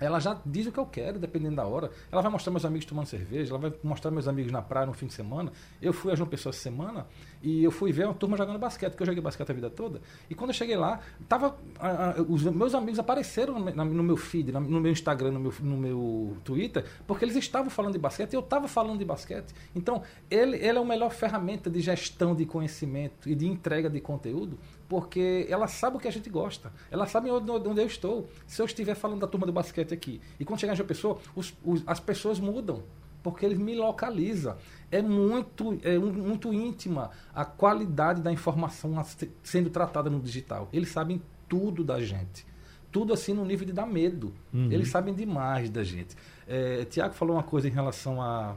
ela 0.00 0.20
já 0.20 0.40
diz 0.44 0.66
o 0.66 0.72
que 0.72 0.78
eu 0.78 0.86
quero, 0.86 1.18
dependendo 1.18 1.56
da 1.56 1.66
hora. 1.66 1.90
Ela 2.10 2.22
vai 2.22 2.30
mostrar 2.30 2.52
meus 2.52 2.64
amigos 2.64 2.86
tomando 2.86 3.06
cerveja, 3.06 3.52
ela 3.52 3.58
vai 3.58 3.72
mostrar 3.82 4.10
meus 4.10 4.28
amigos 4.28 4.52
na 4.52 4.62
praia 4.62 4.86
no 4.86 4.92
fim 4.92 5.06
de 5.06 5.14
semana. 5.14 5.52
Eu 5.82 5.92
fui 5.92 6.12
a 6.12 6.14
João 6.14 6.28
Pessoa 6.28 6.50
essa 6.50 6.60
semana 6.60 7.06
e 7.42 7.62
eu 7.62 7.70
fui 7.70 7.92
ver 7.92 8.04
uma 8.04 8.14
turma 8.14 8.36
jogando 8.36 8.58
basquete, 8.58 8.90
porque 8.90 9.02
eu 9.02 9.06
joguei 9.06 9.22
basquete 9.22 9.50
a 9.50 9.54
vida 9.54 9.70
toda. 9.70 10.00
E 10.30 10.34
quando 10.34 10.50
eu 10.50 10.54
cheguei 10.54 10.76
lá, 10.76 11.00
tava, 11.28 11.56
a, 11.78 12.10
a, 12.10 12.22
os 12.22 12.42
meus 12.44 12.74
amigos 12.74 12.98
apareceram 12.98 13.58
no, 13.58 13.84
no 13.84 14.02
meu 14.02 14.16
feed, 14.16 14.52
no 14.52 14.80
meu 14.80 14.92
Instagram, 14.92 15.32
no 15.32 15.40
meu, 15.40 15.54
no 15.60 15.76
meu 15.76 16.36
Twitter, 16.44 16.84
porque 17.06 17.24
eles 17.24 17.36
estavam 17.36 17.70
falando 17.70 17.92
de 17.92 17.98
basquete 17.98 18.32
e 18.32 18.36
eu 18.36 18.40
estava 18.40 18.68
falando 18.68 18.98
de 18.98 19.04
basquete. 19.04 19.54
Então, 19.74 20.02
ele, 20.30 20.56
ele 20.56 20.78
é 20.78 20.80
a 20.80 20.84
melhor 20.84 21.10
ferramenta 21.10 21.68
de 21.68 21.80
gestão 21.80 22.34
de 22.34 22.46
conhecimento 22.46 23.28
e 23.28 23.34
de 23.34 23.46
entrega 23.46 23.90
de 23.90 24.00
conteúdo 24.00 24.58
porque 24.88 25.46
ela 25.50 25.68
sabe 25.68 25.96
o 25.96 26.00
que 26.00 26.08
a 26.08 26.10
gente 26.10 26.30
gosta. 26.30 26.72
Ela 26.90 27.06
sabe 27.06 27.30
onde, 27.30 27.50
onde 27.50 27.80
eu 27.80 27.86
estou. 27.86 28.28
Se 28.46 28.62
eu 28.62 28.66
estiver 28.66 28.94
falando 28.94 29.20
da 29.20 29.26
turma 29.26 29.46
do 29.46 29.52
basquete 29.52 29.92
aqui, 29.92 30.20
e 30.40 30.44
quando 30.44 30.60
chegar 30.60 30.72
em 30.72 30.76
João 30.76 30.86
Pessoa, 30.86 31.18
os, 31.36 31.54
os, 31.62 31.82
as 31.86 32.00
pessoas 32.00 32.40
mudam, 32.40 32.82
porque 33.22 33.44
ele 33.44 33.56
me 33.56 33.74
localiza. 33.74 34.56
É 34.90 35.02
muito, 35.02 35.78
é 35.82 35.98
muito 35.98 36.52
íntima 36.52 37.10
a 37.34 37.44
qualidade 37.44 38.22
da 38.22 38.32
informação 38.32 39.04
sendo 39.42 39.68
tratada 39.68 40.08
no 40.08 40.18
digital. 40.20 40.68
Eles 40.72 40.88
sabem 40.88 41.20
tudo 41.46 41.84
da 41.84 42.00
gente. 42.00 42.46
Tudo 42.90 43.12
assim 43.12 43.34
no 43.34 43.44
nível 43.44 43.66
de 43.66 43.72
dar 43.74 43.86
medo. 43.86 44.32
Uhum. 44.52 44.72
Eles 44.72 44.88
sabem 44.88 45.12
demais 45.12 45.68
da 45.68 45.84
gente. 45.84 46.16
É, 46.46 46.86
Tiago 46.86 47.12
falou 47.12 47.36
uma 47.36 47.42
coisa 47.42 47.68
em 47.68 47.70
relação 47.70 48.22
a. 48.22 48.56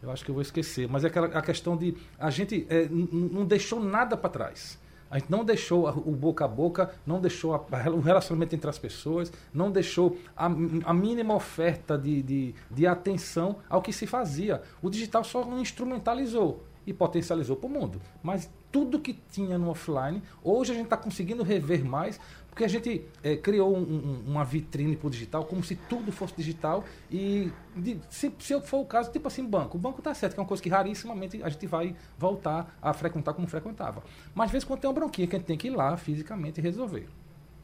Eu 0.00 0.10
acho 0.10 0.24
que 0.24 0.30
eu 0.30 0.34
vou 0.34 0.42
esquecer, 0.42 0.86
mas 0.86 1.02
é 1.02 1.08
aquela, 1.08 1.26
a 1.26 1.42
questão 1.42 1.76
de. 1.76 1.96
A 2.16 2.30
gente 2.30 2.66
é, 2.68 2.88
não 2.88 3.44
deixou 3.44 3.80
nada 3.80 4.16
para 4.16 4.30
trás. 4.30 4.78
A 5.14 5.18
gente 5.20 5.30
não 5.30 5.44
deixou 5.44 5.88
o 5.88 6.10
boca 6.10 6.44
a 6.44 6.48
boca, 6.48 6.90
não 7.06 7.20
deixou 7.20 7.54
a, 7.54 7.64
o 7.88 8.00
relacionamento 8.00 8.56
entre 8.56 8.68
as 8.68 8.80
pessoas, 8.80 9.32
não 9.52 9.70
deixou 9.70 10.18
a, 10.36 10.46
a 10.46 10.92
mínima 10.92 11.32
oferta 11.36 11.96
de, 11.96 12.20
de, 12.20 12.54
de, 12.68 12.84
atenção 12.84 13.58
ao 13.70 13.80
que 13.80 13.92
se 13.92 14.08
fazia. 14.08 14.60
O 14.82 14.90
digital 14.90 15.22
só 15.22 15.44
instrumentalizou 15.56 16.64
e 16.84 16.92
potencializou 16.92 17.54
para 17.54 17.68
o 17.68 17.70
mundo. 17.70 18.00
Mas 18.24 18.50
tudo 18.72 18.98
que 18.98 19.14
tinha 19.30 19.56
no 19.56 19.70
offline, 19.70 20.20
hoje 20.42 20.72
a 20.72 20.74
gente 20.74 20.86
está 20.86 20.96
conseguindo 20.96 21.44
rever 21.44 21.84
mais, 21.84 22.18
porque 22.54 22.62
a 22.62 22.68
gente 22.68 23.04
é, 23.20 23.36
criou 23.36 23.76
um, 23.76 23.80
um, 23.80 24.22
uma 24.28 24.44
vitrine 24.44 24.96
para 24.96 25.08
o 25.08 25.10
digital, 25.10 25.44
como 25.44 25.64
se 25.64 25.74
tudo 25.74 26.12
fosse 26.12 26.36
digital. 26.36 26.84
E 27.10 27.50
de, 27.74 27.98
se, 28.08 28.32
se 28.38 28.60
for 28.60 28.78
o 28.78 28.86
caso, 28.86 29.10
tipo 29.10 29.26
assim, 29.26 29.44
banco. 29.44 29.76
O 29.76 29.80
banco 29.80 29.98
está 29.98 30.14
certo, 30.14 30.34
que 30.34 30.38
é 30.38 30.42
uma 30.42 30.46
coisa 30.46 30.62
que 30.62 30.68
rarissimamente 30.68 31.42
a 31.42 31.48
gente 31.48 31.66
vai 31.66 31.96
voltar 32.16 32.78
a 32.80 32.92
frequentar 32.92 33.34
como 33.34 33.48
frequentava. 33.48 34.04
Mas 34.32 34.46
às 34.46 34.52
vezes 34.52 34.64
quando 34.64 34.78
tem 34.78 34.88
uma 34.88 34.94
bronquinha 34.94 35.26
que 35.26 35.34
a 35.34 35.38
gente 35.40 35.48
tem 35.48 35.58
que 35.58 35.66
ir 35.66 35.70
lá 35.70 35.96
fisicamente 35.96 36.60
resolver. 36.60 37.08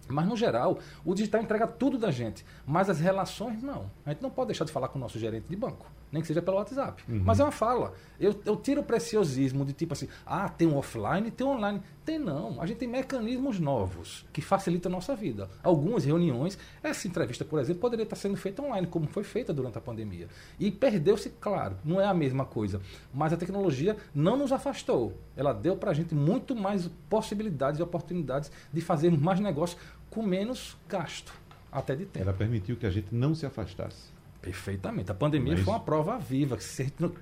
Mas, 0.08 0.26
no 0.26 0.36
geral, 0.36 0.80
o 1.04 1.14
digital 1.14 1.40
entrega 1.40 1.68
tudo 1.68 1.96
da 1.96 2.10
gente. 2.10 2.44
Mas 2.66 2.90
as 2.90 2.98
relações, 2.98 3.62
não. 3.62 3.88
A 4.04 4.10
gente 4.10 4.22
não 4.22 4.30
pode 4.30 4.48
deixar 4.48 4.64
de 4.64 4.72
falar 4.72 4.88
com 4.88 4.98
o 4.98 5.00
nosso 5.00 5.20
gerente 5.20 5.48
de 5.48 5.54
banco, 5.54 5.86
nem 6.12 6.20
que 6.20 6.28
seja 6.28 6.42
pelo 6.42 6.56
WhatsApp. 6.56 7.02
Uhum. 7.08 7.22
Mas 7.24 7.40
é 7.40 7.44
uma 7.44 7.52
fala. 7.52 7.92
Eu, 8.18 8.38
eu 8.44 8.56
tiro 8.56 8.80
o 8.80 8.84
preciosismo 8.84 9.64
de 9.64 9.72
tipo 9.72 9.92
assim, 9.92 10.08
ah, 10.26 10.48
tem 10.48 10.66
um 10.66 10.76
offline, 10.76 11.30
tem 11.30 11.46
um 11.46 11.50
online. 11.50 11.80
Tem 12.04 12.18
não. 12.18 12.60
A 12.60 12.66
gente 12.66 12.78
tem 12.78 12.88
mecanismos 12.88 13.60
novos 13.60 14.26
que 14.32 14.40
facilitam 14.40 14.90
a 14.90 14.94
nossa 14.94 15.14
vida. 15.14 15.48
Algumas 15.62 16.04
reuniões, 16.04 16.58
essa 16.82 17.06
entrevista, 17.06 17.44
por 17.44 17.60
exemplo, 17.60 17.80
poderia 17.80 18.02
estar 18.02 18.16
sendo 18.16 18.36
feita 18.36 18.62
online, 18.62 18.86
como 18.86 19.06
foi 19.06 19.22
feita 19.22 19.52
durante 19.52 19.78
a 19.78 19.80
pandemia. 19.80 20.28
E 20.58 20.70
perdeu-se, 20.70 21.30
claro, 21.40 21.76
não 21.84 22.00
é 22.00 22.06
a 22.06 22.14
mesma 22.14 22.44
coisa. 22.44 22.80
Mas 23.14 23.32
a 23.32 23.36
tecnologia 23.36 23.96
não 24.14 24.36
nos 24.36 24.52
afastou. 24.52 25.16
Ela 25.36 25.52
deu 25.52 25.76
para 25.76 25.90
a 25.90 25.94
gente 25.94 26.14
muito 26.14 26.56
mais 26.56 26.90
possibilidades 27.08 27.78
e 27.78 27.82
oportunidades 27.82 28.50
de 28.72 28.80
fazer 28.80 29.10
mais 29.10 29.40
negócios 29.40 29.80
com 30.10 30.22
menos 30.22 30.76
gasto, 30.88 31.32
até 31.70 31.94
de 31.94 32.04
tempo. 32.04 32.24
Ela 32.28 32.36
permitiu 32.36 32.76
que 32.76 32.84
a 32.84 32.90
gente 32.90 33.14
não 33.14 33.34
se 33.34 33.46
afastasse. 33.46 34.19
Perfeitamente. 34.40 35.10
A 35.10 35.14
pandemia 35.14 35.54
Mas... 35.54 35.64
foi 35.64 35.72
uma 35.72 35.80
prova 35.80 36.18
viva. 36.18 36.58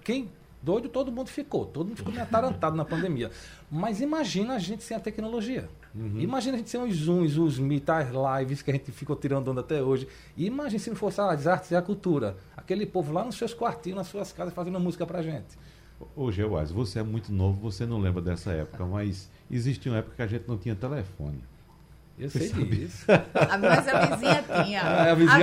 Quem 0.04 0.28
doido, 0.62 0.88
todo 0.88 1.10
mundo 1.10 1.28
ficou. 1.28 1.66
Todo 1.66 1.88
mundo 1.88 1.96
ficou 1.96 2.12
meio 2.12 2.24
atarantado 2.24 2.76
na 2.76 2.84
pandemia. 2.84 3.30
Mas 3.70 4.00
imagina 4.00 4.54
a 4.54 4.58
gente 4.58 4.82
sem 4.82 4.96
a 4.96 5.00
tecnologia. 5.00 5.68
Uhum. 5.94 6.20
Imagina 6.20 6.54
a 6.54 6.58
gente 6.58 6.70
sem 6.70 6.82
os 6.82 6.94
Zooms, 6.94 7.36
os 7.36 7.58
Meet, 7.58 7.88
as 7.88 8.08
lives 8.08 8.62
que 8.62 8.70
a 8.70 8.74
gente 8.74 8.92
ficou 8.92 9.16
tirando 9.16 9.48
onda 9.48 9.60
até 9.60 9.82
hoje. 9.82 10.06
E 10.36 10.46
imagina 10.46 10.78
se 10.78 10.90
não 10.90 10.96
fosse 10.96 11.20
as 11.20 11.46
artes 11.46 11.70
e 11.70 11.76
a 11.76 11.82
cultura. 11.82 12.36
Aquele 12.56 12.86
povo 12.86 13.12
lá 13.12 13.24
nos 13.24 13.36
seus 13.36 13.54
quartinhos, 13.54 13.98
nas 13.98 14.08
suas 14.08 14.32
casas, 14.32 14.54
fazendo 14.54 14.78
música 14.78 15.06
pra 15.06 15.22
gente. 15.22 15.56
Ô, 16.14 16.30
Geoás, 16.30 16.70
você 16.70 17.00
é 17.00 17.02
muito 17.02 17.32
novo, 17.32 17.60
você 17.60 17.84
não 17.84 17.98
lembra 17.98 18.22
dessa 18.22 18.52
época, 18.52 18.84
mas 18.84 19.28
existia 19.50 19.90
uma 19.90 19.98
época 19.98 20.14
que 20.14 20.22
a 20.22 20.26
gente 20.26 20.46
não 20.46 20.56
tinha 20.56 20.76
telefone. 20.76 21.42
Eu 22.18 22.30
sei 22.30 22.48
disso. 22.48 23.04
Ah, 23.08 23.58
Mas 23.58 23.88
a 23.88 24.06
vizinha 24.06 24.44
tinha. 24.64 24.80
É, 24.80 25.10
a 25.10 25.14
vizinha 25.14 25.34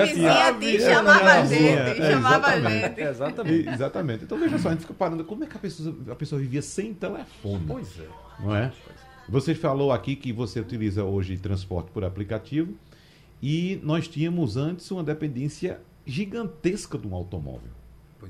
A 0.48 0.52
vizinha 0.52 0.80
chamava 0.94 1.20
tinha. 1.20 1.32
a 1.32 1.46
gente, 1.46 2.02
É, 2.02 2.12
chamava 2.12 2.48
a 2.48 2.58
exatamente. 2.58 2.82
gente. 2.82 3.02
Exatamente. 3.02 3.56
E- 3.68 3.70
Exatamente. 3.74 4.24
Então 4.26 4.38
veja 4.40 4.58
só, 4.60 4.68
a 4.68 4.72
gente 4.72 4.82
fica 4.82 4.94
parando. 4.94 5.24
Como 5.24 5.44
é 5.44 5.48
que 5.48 5.56
a 5.56 5.60
pessoa, 5.60 5.96
a 6.12 6.16
pessoa 6.16 6.40
vivia 6.42 6.62
sem 6.62 6.94
telefone? 6.94 7.64
Pois 7.68 7.88
é. 8.00 8.08
Não 8.44 8.56
é? 8.56 8.72
Você 9.30 9.56
falou 9.56 9.92
aqui 9.92 10.16
que 10.16 10.32
você 10.34 10.60
utiliza 10.60 11.04
hoje 11.04 11.38
transporte 11.38 11.90
por 11.92 12.04
aplicativo 12.04 12.74
e 13.42 13.80
nós 13.84 14.08
tínhamos 14.08 14.58
antes 14.58 14.90
uma 14.92 15.04
dependência 15.04 15.80
gigantesca 16.06 16.98
de 16.98 17.08
um 17.08 17.16
automóvel 17.16 17.72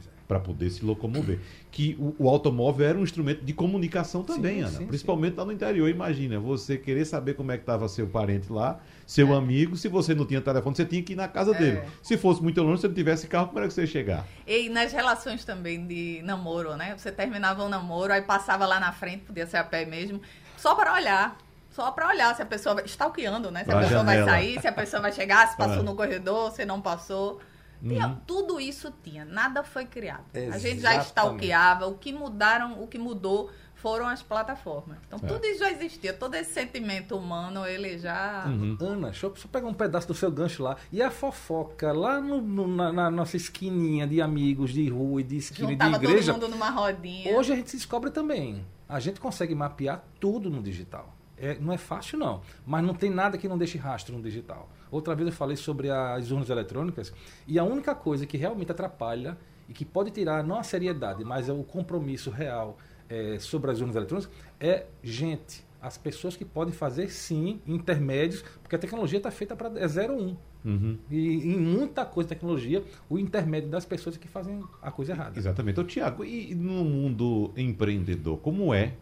é. 0.06 0.16
para 0.28 0.40
poder 0.40 0.70
se 0.70 0.84
locomover. 0.84 1.40
Que 1.72 1.96
o, 2.00 2.16
o 2.18 2.30
automóvel 2.30 2.88
era 2.88 2.98
um 2.98 3.04
instrumento 3.04 3.44
de 3.46 3.54
comunicação 3.54 4.24
também, 4.24 4.56
Sim, 4.56 4.62
Ana. 4.62 4.78
sim, 4.80 4.86
Principalmente 4.88 5.36
lá 5.36 5.46
no 5.46 5.52
interior. 5.52 5.88
Imagina, 5.90 6.40
você 6.40 6.78
querer 6.78 7.06
saber 7.06 7.36
como 7.36 7.52
é 7.52 7.58
que 7.58 7.64
estava 7.64 7.88
seu 7.88 8.08
parente 8.08 8.52
lá, 8.52 8.80
seu 9.06 9.34
É. 9.34 9.38
amigo. 9.38 9.76
Se 9.78 9.88
você 9.88 10.16
não 10.16 10.26
tinha 10.26 10.42
telefone, 10.42 10.76
você 10.76 10.86
tinha 10.86 11.04
que 11.04 11.14
ir 11.14 11.16
na 11.16 11.28
casa 11.28 11.54
dele. 11.54 11.82
Se 12.02 12.18
fosse 12.18 12.42
muito 12.42 12.62
longe, 12.64 12.82
se 12.82 12.88
não 12.88 12.96
tivesse 12.96 13.28
carro, 13.28 13.48
como 13.48 13.60
era 13.60 13.68
que 13.68 13.74
você 13.74 13.82
ia 13.82 13.88
chegar? 13.88 14.26
E 14.48 14.68
nas 14.70 14.92
relações 14.92 15.46
também 15.46 15.86
de 15.86 16.22
namoro, 16.24 16.76
né? 16.76 16.96
Você 16.98 17.12
terminava 17.12 17.64
um 17.64 17.70
namoro, 17.70 18.12
aí 18.12 18.22
passava 18.22 18.66
lá 18.66 18.80
na 18.80 18.92
frente, 18.92 19.26
podia 19.26 19.46
ser 19.46 19.58
a 19.58 19.64
pé 19.64 19.86
mesmo, 19.86 20.20
só 20.58 20.74
para 20.76 20.94
olhar. 20.94 21.38
Só 21.70 21.92
para 21.92 22.08
olhar 22.08 22.34
se 22.34 22.42
a 22.42 22.46
pessoa 22.46 22.74
vai. 22.76 22.86
Stalkeando, 22.86 23.52
né? 23.52 23.60
Se 23.60 23.66
Pra 23.66 23.80
a 23.80 23.82
pessoa 23.82 24.00
janela. 24.00 24.26
vai 24.26 24.34
sair, 24.34 24.62
se 24.62 24.68
a 24.68 24.72
pessoa 24.72 25.02
vai 25.02 25.12
chegar, 25.12 25.46
se 25.50 25.58
passou 25.58 25.82
É. 25.82 25.84
no 25.84 25.94
corredor, 25.94 26.52
se 26.54 26.64
não 26.64 26.80
passou. 26.80 27.42
Tinha, 27.82 28.08
Uhum. 28.08 28.16
Tudo 28.26 28.60
isso 28.60 28.92
tinha, 29.04 29.24
nada 29.26 29.64
foi 29.64 29.86
criado. 29.86 30.24
A 30.34 30.38
gente 30.58 30.78
Exatamente. 30.78 30.82
já 30.82 30.96
stalkeava, 31.02 31.88
o 31.88 31.96
que 31.98 32.12
mudaram, 32.14 32.82
o 32.82 32.88
que 32.88 32.98
mudou 32.98 33.50
foram 33.76 34.08
as 34.08 34.24
plataformas. 34.24 34.98
Então 35.06 35.20
É. 35.22 35.28
tudo 35.28 35.46
isso 35.46 35.60
já 35.60 35.70
existia, 35.72 36.12
todo 36.14 36.34
esse 36.36 36.54
sentimento 36.54 37.16
humano, 37.16 37.66
ele 37.68 37.98
já. 38.00 38.46
Uhum. 38.48 38.76
Ana, 38.80 39.10
deixa 39.10 39.28
eu 39.28 39.36
só 39.36 39.48
pegar 39.48 39.68
um 39.68 39.74
pedaço 39.74 40.08
do 40.08 40.14
seu 40.14 40.32
gancho 40.32 40.64
lá. 40.64 40.78
E 40.92 41.02
a 41.04 41.12
fofoca 41.12 41.92
lá 41.94 42.20
no- 42.20 42.42
no- 42.42 42.68
na, 42.68 42.92
na 42.92 43.12
nossa 43.12 43.38
esquininha 43.38 44.08
de 44.08 44.22
amigos, 44.22 44.72
de 44.72 44.90
rua 44.90 45.22
e 45.22 45.24
de 45.24 45.38
esquina 45.38 45.68
de 45.76 45.96
igreja. 45.96 46.34
todo 46.34 46.42
mundo 46.44 46.52
numa 46.52 46.70
rodinha. 46.72 47.38
Hoje 47.38 47.54
a 47.54 47.56
gente 47.56 47.70
se 47.70 47.78
descobre 47.78 48.10
também. 48.10 48.66
A 48.90 49.00
gente 49.00 49.20
consegue 49.20 49.54
mapear 49.54 50.04
tudo 50.20 50.50
no 50.50 50.64
digital. 50.64 51.14
É, 51.38 51.58
não 51.60 51.74
é 51.74 51.78
fácil, 51.78 52.18
não. 52.18 52.42
Mas 52.66 52.84
não 52.84 52.94
tem 52.94 53.10
nada 53.10 53.38
que 53.38 53.48
não 53.48 53.58
deixe 53.58 53.78
rastro 53.78 54.16
no 54.16 54.24
digital. 54.24 54.70
Outra 54.92 55.16
vez 55.16 55.28
eu 55.28 55.34
falei 55.34 55.58
sobre 55.58 55.90
as 55.90 56.32
urnas 56.32 56.50
eletrônicas 56.50 57.14
e 57.48 57.58
a 57.60 57.64
única 57.64 57.94
coisa 57.94 58.26
que 58.26 58.38
realmente 58.38 58.72
atrapalha 58.72 59.38
e 59.68 59.74
que 59.74 59.84
pode 59.84 60.12
tirar 60.12 60.44
não 60.44 60.58
a 60.58 60.64
seriedade, 60.64 61.24
mas 61.24 61.50
é 61.50 61.54
o 61.54 61.64
compromisso 61.64 62.30
real 62.30 62.78
é, 63.10 63.38
sobre 63.40 63.72
as 63.72 63.80
urnas 63.80 63.96
eletrônicas 63.96 64.32
é 64.60 64.86
gente. 65.04 65.64
As 65.82 65.98
pessoas 65.98 66.36
que 66.36 66.44
podem 66.44 66.74
fazer, 66.74 67.10
sim, 67.10 67.62
intermédios, 67.68 68.44
porque 68.62 68.76
a 68.76 68.80
tecnologia 68.80 69.18
está 69.18 69.30
feita 69.30 69.56
para 69.56 69.72
é 69.80 69.88
0 69.88 70.16
1. 70.16 70.38
Uhum. 70.66 70.98
E 71.12 71.54
em 71.54 71.60
muita 71.60 72.04
coisa 72.04 72.28
tecnologia, 72.28 72.84
o 73.08 73.20
intermédio 73.20 73.70
das 73.70 73.86
pessoas 73.86 74.16
é 74.16 74.20
que 74.20 74.28
fazem 74.28 74.64
a 74.82 74.90
coisa 74.90 75.12
errada. 75.12 75.38
Exatamente. 75.38 75.80
Ô, 75.80 75.84
Tiago, 75.84 76.26
e 76.26 76.56
no 76.56 76.84
mundo 76.84 77.52
empreendedor, 77.56 78.40
como 78.40 78.74
é 78.74 78.94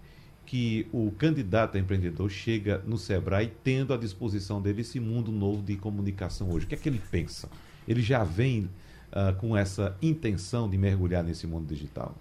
que 0.46 0.88
o 0.92 1.12
candidato 1.12 1.78
a 1.78 1.80
empreendedor 1.80 2.30
chega 2.30 2.82
no 2.86 2.98
Sebrae 2.98 3.52
tendo 3.64 3.94
à 3.94 3.98
disposição 3.98 4.62
dele 4.62 4.82
esse 4.82 5.00
mundo 5.00 5.32
novo 5.32 5.62
de 5.62 5.76
comunicação 5.76 6.52
hoje? 6.52 6.66
O 6.66 6.70
que 6.70 6.76
é 6.76 6.78
que 6.78 6.90
ele 6.90 7.02
pensa? 7.12 7.50
Ele 7.88 8.02
já 8.02 8.24
vem 8.24 8.70
ah, 9.12 9.34
com 9.34 9.56
essa 9.56 9.96
intenção 10.02 10.70
de 10.70 10.78
mergulhar 10.78 11.24
nesse 11.24 11.46
mundo 11.46 11.68
digital? 11.68 12.18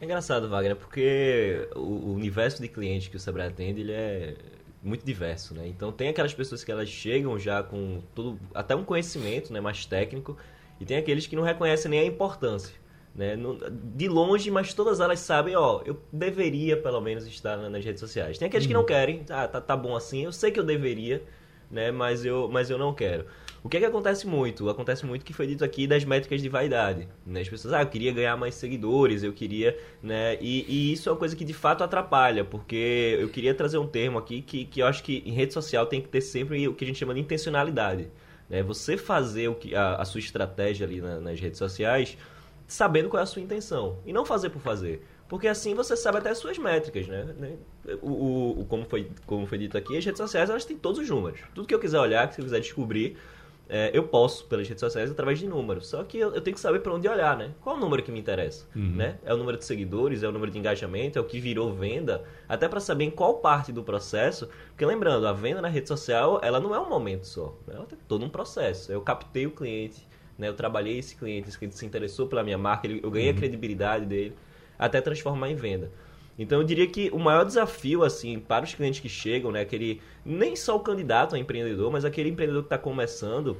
É 0.00 0.04
engraçado, 0.04 0.48
Wagner, 0.48 0.76
porque 0.76 1.68
o 1.74 2.12
universo 2.12 2.60
de 2.60 2.68
clientes 2.68 3.08
que 3.08 3.16
o 3.16 3.20
Sebrae 3.20 3.48
atende, 3.48 3.80
ele 3.80 3.92
é 3.92 4.34
muito 4.82 5.06
diverso, 5.06 5.54
né? 5.54 5.66
Então 5.68 5.90
tem 5.90 6.08
aquelas 6.08 6.34
pessoas 6.34 6.62
que 6.62 6.70
elas 6.70 6.88
chegam 6.88 7.38
já 7.38 7.62
com 7.62 8.02
tudo, 8.14 8.38
até 8.54 8.74
um 8.74 8.84
conhecimento, 8.84 9.52
né, 9.52 9.60
mais 9.60 9.86
técnico, 9.86 10.36
e 10.80 10.84
tem 10.84 10.96
aqueles 10.96 11.26
que 11.26 11.34
não 11.34 11.42
reconhecem 11.42 11.90
nem 11.90 12.00
a 12.00 12.04
importância, 12.04 12.74
né? 13.16 13.36
De 13.94 14.08
longe, 14.08 14.50
mas 14.50 14.74
todas 14.74 15.00
elas 15.00 15.20
sabem, 15.20 15.56
ó, 15.56 15.80
eu 15.84 15.98
deveria 16.12 16.76
pelo 16.76 17.00
menos 17.00 17.26
estar 17.26 17.56
na- 17.56 17.70
nas 17.70 17.84
redes 17.84 18.00
sociais. 18.00 18.36
Tem 18.38 18.46
aqueles 18.46 18.66
que 18.66 18.74
não 18.74 18.84
querem, 18.84 19.24
ah, 19.30 19.48
tá, 19.48 19.60
tá 19.60 19.76
bom 19.76 19.96
assim, 19.96 20.24
eu 20.24 20.32
sei 20.32 20.50
que 20.50 20.60
eu 20.60 20.64
deveria, 20.64 21.22
né, 21.70 21.90
mas 21.90 22.24
eu, 22.24 22.48
mas 22.52 22.68
eu 22.70 22.76
não 22.78 22.92
quero. 22.94 23.24
O 23.64 23.68
que 23.68 23.78
é 23.78 23.80
que 23.80 23.86
acontece 23.86 24.28
muito? 24.28 24.68
Acontece 24.68 25.04
muito 25.04 25.24
que 25.24 25.32
foi 25.32 25.44
dito 25.48 25.64
aqui 25.64 25.88
das 25.88 26.04
métricas 26.04 26.40
de 26.40 26.48
vaidade. 26.48 27.08
Né? 27.26 27.40
As 27.40 27.48
pessoas, 27.48 27.74
ah, 27.74 27.82
eu 27.82 27.86
queria 27.88 28.12
ganhar 28.12 28.36
mais 28.36 28.54
seguidores, 28.54 29.24
eu 29.24 29.32
queria, 29.32 29.76
né? 30.00 30.38
E, 30.40 30.64
e 30.68 30.92
isso 30.92 31.08
é 31.08 31.12
uma 31.12 31.18
coisa 31.18 31.34
que 31.34 31.44
de 31.44 31.52
fato 31.54 31.82
atrapalha, 31.82 32.44
porque 32.44 33.16
eu 33.18 33.28
queria 33.28 33.52
trazer 33.54 33.78
um 33.78 33.86
termo 33.88 34.18
aqui 34.18 34.40
que, 34.40 34.66
que 34.66 34.80
eu 34.82 34.86
acho 34.86 35.02
que 35.02 35.20
em 35.26 35.32
rede 35.32 35.52
social 35.52 35.84
tem 35.86 36.00
que 36.00 36.06
ter 36.08 36.20
sempre 36.20 36.68
o 36.68 36.74
que 36.74 36.84
a 36.84 36.86
gente 36.86 36.96
chama 36.98 37.12
de 37.12 37.18
intencionalidade. 37.20 38.08
Né? 38.48 38.62
Você 38.62 38.96
fazer 38.96 39.48
o 39.48 39.54
que, 39.56 39.74
a, 39.74 39.96
a 39.96 40.04
sua 40.04 40.20
estratégia 40.20 40.86
ali 40.86 41.00
na- 41.00 41.18
nas 41.18 41.40
redes 41.40 41.58
sociais 41.58 42.16
sabendo 42.66 43.08
qual 43.08 43.20
é 43.20 43.22
a 43.22 43.26
sua 43.26 43.42
intenção. 43.42 43.98
E 44.06 44.12
não 44.12 44.24
fazer 44.24 44.50
por 44.50 44.60
fazer. 44.60 45.06
Porque 45.28 45.48
assim 45.48 45.74
você 45.74 45.96
sabe 45.96 46.18
até 46.18 46.30
as 46.30 46.38
suas 46.38 46.56
métricas, 46.56 47.06
né? 47.08 47.24
Né? 47.38 47.52
O, 48.00 48.08
o- 48.10 48.60
o- 48.60 48.64
como, 48.66 48.84
foi, 48.84 49.10
como 49.26 49.46
foi 49.46 49.58
dito 49.58 49.76
aqui, 49.76 49.96
as 49.96 50.04
redes 50.04 50.18
sociais 50.18 50.48
elas 50.50 50.64
têm 50.64 50.76
todos 50.76 51.00
os 51.00 51.08
números. 51.10 51.40
Tudo 51.54 51.66
que 51.66 51.74
eu 51.74 51.80
quiser 51.80 51.98
olhar, 51.98 52.28
que 52.30 52.40
eu 52.40 52.44
quiser 52.44 52.60
descobrir, 52.60 53.16
é, 53.68 53.90
eu 53.92 54.04
posso 54.04 54.44
pelas 54.46 54.68
redes 54.68 54.78
sociais 54.80 55.10
através 55.10 55.40
de 55.40 55.48
números. 55.48 55.88
Só 55.88 56.04
que 56.04 56.16
eu, 56.16 56.32
eu 56.32 56.40
tenho 56.40 56.54
que 56.54 56.60
saber 56.60 56.78
para 56.78 56.94
onde 56.94 57.08
olhar, 57.08 57.36
né? 57.36 57.50
Qual 57.60 57.74
é 57.74 57.78
o 57.78 57.80
número 57.82 58.00
que 58.04 58.12
me 58.12 58.20
interessa? 58.20 58.66
Né? 58.96 59.18
É 59.24 59.34
o 59.34 59.36
número 59.36 59.58
de 59.58 59.64
seguidores, 59.64 60.22
é 60.22 60.28
o 60.28 60.32
número 60.32 60.52
de 60.52 60.58
engajamento, 60.60 61.18
é 61.18 61.20
o 61.20 61.24
que 61.24 61.40
virou 61.40 61.72
venda, 61.74 62.22
até 62.48 62.68
para 62.68 62.78
saber 62.78 63.02
em 63.06 63.10
qual 63.10 63.34
parte 63.38 63.72
do 63.72 63.82
processo. 63.82 64.48
Porque 64.68 64.86
lembrando, 64.86 65.26
a 65.26 65.32
venda 65.32 65.60
na 65.60 65.66
rede 65.68 65.88
social, 65.88 66.38
ela 66.44 66.60
não 66.60 66.72
é 66.72 66.78
um 66.78 66.88
momento 66.88 67.26
só, 67.26 67.56
né? 67.66 67.74
ela 67.74 67.84
tem 67.86 67.98
todo 68.06 68.24
um 68.24 68.28
processo. 68.28 68.92
Eu 68.92 69.00
captei 69.00 69.44
o 69.48 69.50
cliente, 69.50 70.06
né? 70.38 70.48
eu 70.48 70.54
trabalhei 70.54 70.98
esse 70.98 71.16
cliente, 71.16 71.48
esse 71.48 71.58
cliente 71.58 71.76
se 71.76 71.86
interessou 71.86 72.26
pela 72.26 72.42
minha 72.42 72.58
marca, 72.58 72.86
ele- 72.86 73.00
eu 73.02 73.10
ganhei 73.10 73.30
a 73.30 73.34
credibilidade 73.34 74.06
dele, 74.06 74.34
até 74.78 75.00
transformar 75.00 75.50
em 75.50 75.54
venda. 75.54 75.90
Então 76.38 76.58
eu 76.60 76.64
diria 76.64 76.86
que 76.86 77.08
o 77.10 77.18
maior 77.18 77.44
desafio 77.44 78.02
assim 78.02 78.38
para 78.38 78.64
os 78.64 78.74
clientes 78.74 79.00
que 79.00 79.08
chegam, 79.08 79.50
né, 79.50 79.60
aquele 79.62 80.00
nem 80.24 80.54
só 80.54 80.76
o 80.76 80.80
candidato 80.80 81.34
a 81.34 81.38
empreendedor, 81.38 81.90
mas 81.90 82.04
aquele 82.04 82.28
empreendedor 82.28 82.62
que 82.62 82.66
está 82.66 82.78
começando, 82.78 83.56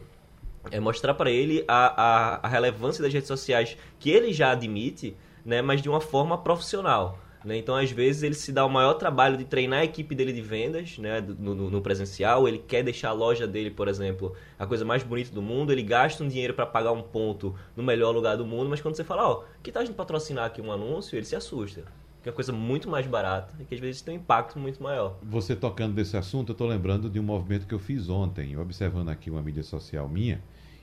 é 0.71 0.79
mostrar 0.81 1.15
para 1.15 1.31
ele 1.31 1.65
a, 1.67 2.03
a, 2.03 2.47
a 2.47 2.49
relevância 2.49 3.03
das 3.03 3.13
redes 3.13 3.29
sociais 3.29 3.77
que 3.99 4.11
ele 4.11 4.33
já 4.33 4.51
admite, 4.51 5.17
né, 5.45 5.63
mas 5.63 5.81
de 5.81 5.89
uma 5.89 6.01
forma 6.01 6.37
profissional. 6.37 7.19
Né? 7.47 7.57
Então, 7.59 7.77
às 7.77 7.91
vezes, 7.93 8.25
ele 8.25 8.35
se 8.35 8.53
dá 8.53 8.65
o 8.65 8.69
maior 8.69 8.95
trabalho 8.95 9.37
de 9.37 9.45
treinar 9.45 9.81
a 9.81 9.85
equipe 9.85 10.15
dele 10.17 10.33
de 10.33 10.43
vendas 10.43 10.99
né, 10.99 11.21
no, 11.21 11.55
no- 11.55 11.71
no 11.71 11.81
presencial. 11.81 12.49
Ele 12.49 12.59
quer 12.59 12.83
deixar 12.83 13.11
a 13.11 13.13
loja 13.13 13.47
dele, 13.47 13.71
por 13.71 13.87
exemplo, 13.87 14.35
a 14.59 14.67
coisa 14.67 14.85
mais 14.85 15.05
bonita 15.05 15.33
do 15.33 15.41
mundo. 15.41 15.71
Ele 15.71 15.83
gasta 15.83 16.25
um 16.25 16.29
dinheiro 16.29 16.55
para 16.55 16.67
pagar 16.67 16.91
um 16.91 17.03
ponto 17.03 17.55
no 17.77 17.83
melhor 17.85 18.11
lugar 18.13 18.37
do 18.37 18.45
mundo. 18.45 18.69
Mas 18.69 18.81
quando 18.81 18.97
você 18.97 19.05
fala, 19.05 19.29
ó, 19.29 19.45
que 19.63 19.71
tal 19.71 19.83
a 19.83 19.87
gente 19.87 19.95
patrocinar 19.95 20.45
aqui 20.47 20.61
um 20.61 20.73
anúncio? 20.73 21.17
Ele 21.17 21.25
se 21.25 21.37
assusta. 21.37 21.85
Que 22.23 22.29
é 22.29 22.33
uma 22.33 22.35
coisa 22.35 22.53
muito 22.53 22.91
mais 22.91 23.07
barata 23.07 23.55
e 23.61 23.65
que 23.65 23.75
às 23.77 23.81
vezes 23.81 24.03
tem 24.03 24.15
um 24.17 24.21
impacto 24.21 24.59
muito 24.59 24.83
maior. 24.83 25.15
Você 25.23 25.55
tocando 25.55 25.95
desse 25.95 26.17
assunto, 26.17 26.49
eu 26.51 26.55
estou 26.55 26.67
lembrando 26.67 27.09
de 27.09 27.21
um 27.21 27.23
movimento 27.23 27.65
que 27.69 27.73
eu 27.75 27.79
fiz 27.79 28.09
ontem, 28.09 28.57
observando 28.59 29.11
aqui 29.11 29.31
uma 29.31 29.41
mídia 29.41 29.63
social 29.63 30.09
minha, 30.09 30.43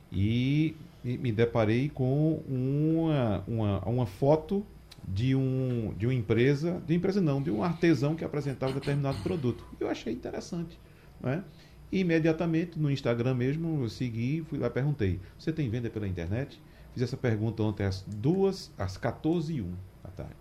e 0.09 0.73
me 1.03 1.17
me 1.17 1.31
deparei 1.33 1.89
com 1.89 2.41
uma, 2.47 3.43
uma, 3.45 3.79
uma 3.85 4.05
foto 4.05 4.65
de, 5.07 5.35
um, 5.35 5.93
de 5.97 6.05
uma 6.05 6.13
empresa, 6.13 6.81
de 6.85 6.93
empresa 6.93 7.21
não, 7.21 7.41
de 7.41 7.51
um 7.51 7.63
artesão 7.63 8.15
que 8.15 8.23
apresentava 8.23 8.73
determinado 8.73 9.17
produto. 9.21 9.65
Eu 9.79 9.89
achei 9.89 10.13
interessante. 10.13 10.79
Né? 11.21 11.43
E 11.91 11.99
imediatamente 11.99 12.79
no 12.79 12.89
Instagram 12.89 13.35
mesmo, 13.35 13.83
eu 13.83 13.89
segui, 13.89 14.43
fui 14.49 14.57
lá 14.57 14.67
e 14.67 14.71
perguntei: 14.71 15.19
Você 15.37 15.51
tem 15.51 15.69
venda 15.69 15.89
pela 15.89 16.07
internet? 16.07 16.61
Fiz 16.93 17.03
essa 17.03 17.17
pergunta 17.17 17.63
ontem 17.63 17.85
às 17.85 18.01
duas, 18.01 18.71
às 18.77 18.97
14h01 18.97 19.65
da 20.03 20.09
tarde. 20.09 20.35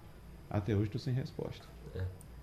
Até 0.51 0.75
hoje 0.75 0.85
estou 0.85 1.01
sem 1.01 1.15
resposta. 1.15 1.67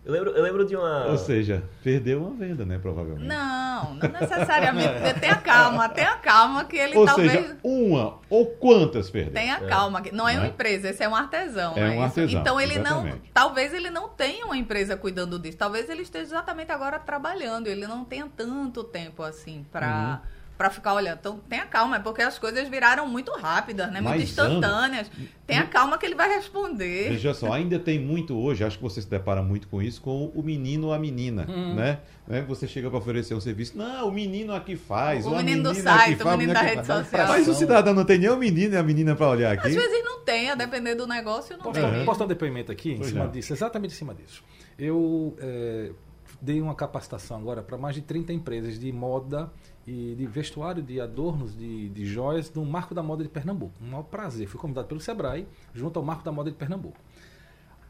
Eu 0.06 0.14
lembro, 0.14 0.30
eu 0.32 0.42
lembro 0.42 0.66
de 0.66 0.76
uma. 0.76 1.08
Ou 1.08 1.18
seja, 1.18 1.62
perdeu 1.84 2.22
uma 2.24 2.32
venda, 2.36 2.66
né? 2.66 2.80
Provavelmente. 2.80 3.28
Não, 3.28 3.94
não 3.96 4.10
necessariamente. 4.10 4.94
porque 4.94 5.14
Tenha 5.20 5.36
calma, 5.36 5.90
tenha 5.90 6.16
calma 6.18 6.64
que 6.66 6.78
ele 6.78 6.96
Ou 6.98 7.06
talvez. 7.06 7.32
seja, 7.32 7.58
uma 7.64 8.18
ou 8.30 8.46
quantas 8.46 9.10
perdeu? 9.10 9.34
Tenha 9.34 9.60
calma, 9.60 10.02
que 10.02 10.12
não 10.14 10.28
é 10.28 10.34
Né? 10.34 10.40
uma 10.40 10.48
empresa, 10.48 10.90
esse 10.90 11.04
é 11.04 11.08
um 11.10 11.16
artesão. 11.16 11.74
É 11.78 11.88
não 11.90 11.98
um 11.98 12.02
artesão, 12.04 12.42
Então 12.42 12.60
ele 12.62 12.80
não, 12.80 13.02
exatamente. 13.02 13.32
talvez 13.34 13.74
ele 13.74 13.90
não 13.90 14.08
tenha 14.10 14.46
uma 14.46 14.58
empresa 14.58 14.96
cuidando 14.98 15.38
disso. 15.38 15.58
Talvez 15.58 15.90
ele 15.90 16.02
esteja 16.04 16.24
exatamente 16.26 16.72
agora 16.72 16.98
trabalhando. 16.98 17.68
Ele 17.68 17.86
não 17.86 18.04
tenha 18.06 18.28
tanto 18.36 18.84
tempo 18.86 19.22
assim 19.22 19.66
para 19.72 20.22
Uhum. 20.24 20.39
Para 20.60 20.70
ficar 20.70 20.94
olhando. 20.94 21.18
Então 21.22 21.40
tenha 21.48 21.66
calma, 21.66 21.96
é 21.96 22.00
porque 22.00 22.22
as 22.22 22.38
coisas 22.38 22.68
viraram 22.68 23.08
muito 23.08 23.32
rápidas, 23.32 23.88
né? 23.94 24.02
Muito 24.02 24.20
Mas, 24.20 24.38
Ana, 24.38 24.50
instantâneas. 24.56 25.12
Tenha 25.48 25.66
calma 25.66 25.98
que 25.98 26.06
ele 26.06 26.16
vai 26.16 26.28
responder. 26.36 27.08
Veja 27.12 27.34
só, 27.34 27.54
ainda 27.54 27.80
tem 27.80 27.98
muito 27.98 28.38
hoje, 28.38 28.62
acho 28.66 28.76
que 28.76 28.84
você 28.84 29.02
se 29.02 29.10
depara 29.10 29.42
muito 29.42 29.70
com 29.70 29.82
isso, 29.82 30.02
com 30.02 30.26
o 30.36 30.44
menino 30.44 30.88
ou 30.88 30.94
a 30.94 31.00
menina, 31.00 31.46
Hum. 31.50 31.76
né? 31.76 32.00
Né? 32.28 32.42
Você 32.42 32.68
chega 32.68 32.90
para 32.90 33.00
oferecer 33.00 33.34
um 33.34 33.40
serviço, 33.40 33.78
não, 33.78 34.10
o 34.10 34.12
menino 34.12 34.54
aqui 34.54 34.76
faz, 34.76 35.26
O 35.26 35.30
menino 35.38 35.64
do 35.64 35.74
site, 35.74 36.22
o 36.22 36.30
menino 36.32 36.54
da 36.54 36.60
rede 36.62 36.86
faz. 36.86 37.06
social. 37.08 37.28
Mas 37.30 37.48
o 37.48 37.54
cidadão 37.54 37.94
não 37.94 38.04
tem 38.04 38.20
nem 38.20 38.30
o 38.30 38.36
menino 38.36 38.74
e 38.74 38.78
a 38.78 38.84
menina 38.84 39.16
para 39.16 39.30
olhar 39.30 39.54
aqui. 39.54 39.70
Às 39.70 39.74
vezes 39.76 40.04
não 40.04 40.20
tem, 40.26 40.50
a 40.50 40.56
depender 40.56 40.94
do 40.94 41.08
negócio, 41.08 41.56
não 41.56 41.64
Posso, 41.64 41.80
tem. 41.80 42.04
posso 42.04 42.20
dar 42.20 42.26
um 42.26 42.28
depoimento 42.28 42.70
aqui 42.70 42.92
em 42.92 43.04
cima 43.06 43.24
não. 43.24 43.32
disso? 43.32 43.54
Exatamente 43.54 43.94
em 43.94 43.98
cima 43.98 44.14
disso. 44.14 44.44
Eu 44.78 45.38
eh, 45.40 45.92
dei 46.42 46.62
uma 46.62 46.74
capacitação 46.74 47.38
agora 47.38 47.62
para 47.62 47.78
mais 47.78 47.96
de 47.96 48.02
30 48.02 48.32
empresas 48.34 48.80
de 48.80 48.92
moda 48.92 49.52
e 49.86 50.16
de 50.16 50.26
vestuário, 50.26 50.82
de 50.82 51.02
adornos, 51.02 51.58
de, 51.58 51.90
de 51.90 52.06
joias, 52.06 52.52
no 52.54 52.66
Marco 52.66 52.94
da 52.94 53.04
Moda 53.04 53.24
de 53.24 53.30
Pernambuco. 53.30 53.74
Um 53.82 53.90
maior 53.90 54.04
prazer. 54.04 54.48
Fui 54.48 54.60
convidado 54.60 54.88
pelo 54.88 55.00
Sebrae, 55.00 55.48
junto 55.74 56.00
ao 56.00 56.06
Marco 56.06 56.24
da 56.24 56.32
Moda 56.32 56.50
de 56.50 56.58
Pernambuco. 56.58 56.98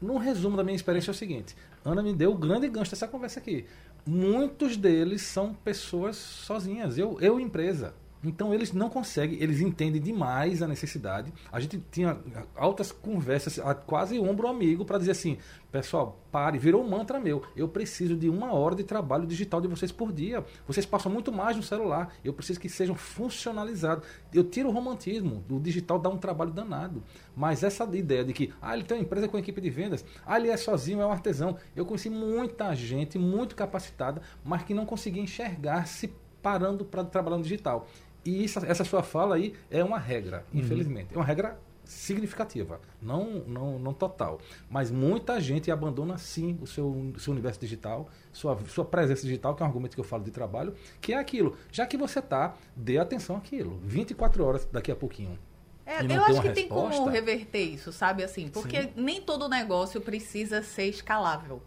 Num 0.00 0.16
resumo 0.16 0.56
da 0.56 0.64
minha 0.64 0.74
experiência 0.74 1.10
é 1.10 1.12
o 1.12 1.14
seguinte: 1.14 1.54
Ana 1.84 2.02
me 2.02 2.14
deu 2.14 2.32
o 2.32 2.38
grande 2.38 2.68
gancho 2.68 2.90
dessa 2.90 3.06
conversa 3.06 3.38
aqui. 3.38 3.66
Muitos 4.06 4.76
deles 4.76 5.22
são 5.22 5.52
pessoas 5.52 6.16
sozinhas, 6.16 6.96
eu, 6.96 7.18
eu 7.20 7.38
empresa. 7.38 7.94
Então 8.22 8.52
eles 8.52 8.72
não 8.72 8.90
conseguem, 8.90 9.42
eles 9.42 9.60
entendem 9.60 10.00
demais 10.00 10.62
a 10.62 10.68
necessidade. 10.68 11.32
A 11.50 11.58
gente 11.58 11.82
tinha 11.90 12.18
altas 12.54 12.92
conversas, 12.92 13.58
quase 13.86 14.18
ombro 14.18 14.46
amigo, 14.46 14.84
para 14.84 14.98
dizer 14.98 15.12
assim: 15.12 15.38
pessoal, 15.72 16.20
pare, 16.30 16.58
virou 16.58 16.84
um 16.84 16.88
mantra 16.88 17.18
meu. 17.18 17.42
Eu 17.56 17.66
preciso 17.66 18.14
de 18.16 18.28
uma 18.28 18.52
hora 18.52 18.74
de 18.74 18.84
trabalho 18.84 19.26
digital 19.26 19.60
de 19.60 19.68
vocês 19.68 19.90
por 19.90 20.12
dia. 20.12 20.44
Vocês 20.66 20.84
passam 20.84 21.10
muito 21.10 21.32
mais 21.32 21.56
no 21.56 21.62
celular. 21.62 22.12
Eu 22.22 22.34
preciso 22.34 22.60
que 22.60 22.68
sejam 22.68 22.94
funcionalizados. 22.94 24.06
Eu 24.34 24.44
tiro 24.44 24.68
o 24.68 24.72
romantismo, 24.72 25.42
o 25.48 25.58
digital 25.58 25.98
dá 25.98 26.10
um 26.10 26.18
trabalho 26.18 26.50
danado. 26.50 27.02
Mas 27.34 27.62
essa 27.62 27.84
ideia 27.96 28.24
de 28.24 28.34
que, 28.34 28.52
ah, 28.60 28.74
ele 28.74 28.84
tem 28.84 28.98
uma 28.98 29.02
empresa 29.02 29.28
com 29.28 29.38
equipe 29.38 29.60
de 29.60 29.70
vendas, 29.70 30.04
ah, 30.26 30.38
ele 30.38 30.48
é 30.48 30.56
sozinho, 30.58 31.00
é 31.00 31.06
um 31.06 31.12
artesão. 31.12 31.56
Eu 31.74 31.86
conheci 31.86 32.10
muita 32.10 32.74
gente 32.74 33.18
muito 33.18 33.56
capacitada, 33.56 34.20
mas 34.44 34.62
que 34.62 34.74
não 34.74 34.84
conseguia 34.84 35.22
enxergar 35.22 35.86
se 35.86 36.12
parando 36.42 36.84
para 36.84 37.04
trabalhar 37.04 37.36
no 37.36 37.42
digital. 37.42 37.86
E 38.24 38.44
isso, 38.44 38.58
essa 38.64 38.84
sua 38.84 39.02
fala 39.02 39.36
aí 39.36 39.54
é 39.70 39.82
uma 39.82 39.98
regra, 39.98 40.44
uhum. 40.52 40.60
infelizmente. 40.60 41.14
É 41.14 41.16
uma 41.16 41.24
regra 41.24 41.58
significativa, 41.90 42.80
não, 43.02 43.42
não, 43.46 43.78
não 43.78 43.92
total. 43.92 44.40
Mas 44.70 44.90
muita 44.90 45.40
gente 45.40 45.70
abandona 45.70 46.16
sim 46.18 46.56
o 46.62 46.66
seu, 46.66 47.12
seu 47.18 47.32
universo 47.32 47.58
digital, 47.58 48.08
sua, 48.32 48.56
sua 48.68 48.84
presença 48.84 49.22
digital, 49.22 49.56
que 49.56 49.62
é 49.62 49.66
um 49.66 49.68
argumento 49.68 49.94
que 49.94 50.00
eu 50.00 50.04
falo 50.04 50.22
de 50.22 50.30
trabalho, 50.30 50.72
que 51.00 51.12
é 51.12 51.18
aquilo. 51.18 51.56
Já 51.72 51.86
que 51.86 51.96
você 51.96 52.20
está, 52.20 52.54
dê 52.76 52.98
atenção 52.98 53.36
àquilo. 53.36 53.80
24 53.82 54.44
horas 54.44 54.68
daqui 54.70 54.92
a 54.92 54.96
pouquinho. 54.96 55.36
É, 55.84 56.00
eu 56.00 56.22
acho 56.22 56.40
que 56.40 56.48
resposta, 56.48 56.52
tem 56.52 56.68
como 56.68 57.08
reverter 57.08 57.62
isso, 57.62 57.90
sabe 57.90 58.22
assim? 58.22 58.48
Porque 58.48 58.82
sim. 58.82 58.92
nem 58.94 59.20
todo 59.20 59.48
negócio 59.48 60.00
precisa 60.00 60.62
ser 60.62 60.84
escalável. 60.84 61.60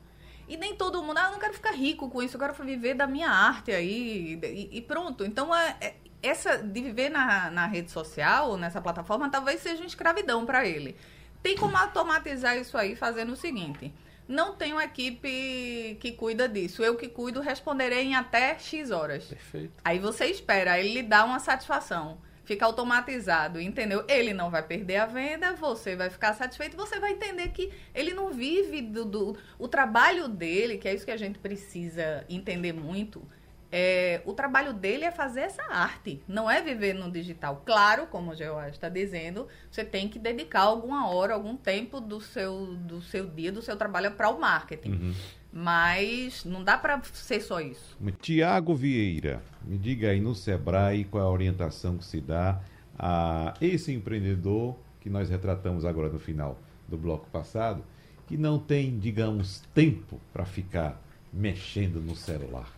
E 0.47 0.57
nem 0.57 0.75
todo 0.75 1.01
mundo, 1.01 1.17
ah, 1.17 1.25
eu 1.25 1.31
não 1.31 1.39
quero 1.39 1.53
ficar 1.53 1.71
rico 1.71 2.09
com 2.09 2.21
isso, 2.21 2.35
eu 2.35 2.39
quero 2.39 2.53
viver 2.53 2.93
da 2.93 3.07
minha 3.07 3.29
arte 3.29 3.71
aí 3.71 4.39
e, 4.43 4.77
e 4.77 4.81
pronto. 4.81 5.23
Então, 5.23 5.55
é, 5.55 5.77
é 5.79 5.93
essa 6.21 6.57
de 6.57 6.81
viver 6.81 7.09
na, 7.09 7.49
na 7.51 7.65
rede 7.65 7.91
social, 7.91 8.57
nessa 8.57 8.81
plataforma, 8.81 9.29
talvez 9.29 9.61
seja 9.61 9.81
uma 9.81 9.87
escravidão 9.87 10.45
para 10.45 10.65
ele. 10.65 10.95
Tem 11.41 11.57
como 11.57 11.75
automatizar 11.75 12.57
isso 12.57 12.77
aí 12.77 12.95
fazendo 12.95 13.33
o 13.33 13.35
seguinte: 13.35 13.93
não 14.27 14.55
tenho 14.55 14.79
equipe 14.79 15.97
que 15.99 16.13
cuida 16.13 16.47
disso. 16.47 16.81
Eu 16.81 16.95
que 16.95 17.09
cuido 17.09 17.41
responderei 17.41 18.03
em 18.05 18.15
até 18.15 18.57
X 18.57 18.91
horas. 18.91 19.25
Perfeito. 19.25 19.73
Aí 19.83 19.99
você 19.99 20.25
espera, 20.27 20.79
ele 20.79 20.93
lhe 20.93 21.03
dá 21.03 21.25
uma 21.25 21.39
satisfação. 21.39 22.17
Fica 22.43 22.65
automatizado, 22.65 23.59
entendeu? 23.59 24.03
Ele 24.07 24.33
não 24.33 24.51
vai 24.51 24.63
perder 24.63 24.97
a 24.97 25.05
venda, 25.05 25.53
você 25.53 25.95
vai 25.95 26.09
ficar 26.09 26.33
satisfeito, 26.33 26.75
você 26.75 26.99
vai 26.99 27.13
entender 27.13 27.49
que 27.49 27.71
ele 27.95 28.13
não 28.13 28.31
vive 28.31 28.81
do, 28.81 29.05
do 29.05 29.37
o 29.57 29.67
trabalho 29.67 30.27
dele, 30.27 30.77
que 30.77 30.87
é 30.87 30.93
isso 30.93 31.05
que 31.05 31.11
a 31.11 31.17
gente 31.17 31.39
precisa 31.39 32.25
entender 32.29 32.73
muito 32.73 33.25
é, 33.75 34.21
o 34.23 34.33
trabalho 34.33 34.71
dele 34.71 35.03
é 35.03 35.09
fazer 35.09 35.39
essa 35.41 35.63
arte, 35.63 36.21
não 36.27 36.49
é 36.49 36.61
viver 36.61 36.93
no 36.93 37.09
digital. 37.09 37.63
Claro, 37.65 38.05
como 38.05 38.29
o 38.29 38.35
Geoá 38.35 38.69
está 38.69 38.87
dizendo, 38.87 39.47
você 39.71 39.83
tem 39.83 40.07
que 40.07 40.19
dedicar 40.19 40.61
alguma 40.61 41.09
hora, 41.09 41.33
algum 41.33 41.57
tempo 41.57 41.99
do 41.99 42.21
seu, 42.21 42.67
do 42.75 43.01
seu 43.01 43.25
dia, 43.25 43.51
do 43.51 43.63
seu 43.63 43.75
trabalho 43.75 44.11
para 44.11 44.29
o 44.29 44.39
marketing. 44.39 44.91
Uhum. 44.91 45.15
Mas 45.53 46.43
não 46.43 46.63
dá 46.63 46.75
para 46.77 46.99
ser 47.03 47.39
só 47.39 47.61
isso. 47.61 47.95
Tiago 48.19 48.73
Vieira, 48.73 49.39
me 49.63 49.77
diga 49.77 50.09
aí 50.09 50.19
no 50.19 50.33
Sebrae 50.33 51.03
qual 51.03 51.23
é 51.23 51.27
a 51.27 51.29
orientação 51.29 51.97
que 51.97 52.05
se 52.05 52.19
dá 52.19 52.59
a 52.97 53.53
esse 53.61 53.93
empreendedor 53.93 54.75
que 54.99 55.09
nós 55.09 55.29
retratamos 55.29 55.85
agora 55.85 56.09
no 56.09 56.17
final 56.17 56.57
do 56.87 56.97
bloco 56.97 57.27
passado, 57.29 57.83
que 58.27 58.35
não 58.35 58.57
tem, 58.57 58.97
digamos, 58.97 59.61
tempo 59.73 60.19
para 60.31 60.45
ficar 60.45 60.99
mexendo 61.31 61.99
no 61.99 62.15
celular. 62.15 62.71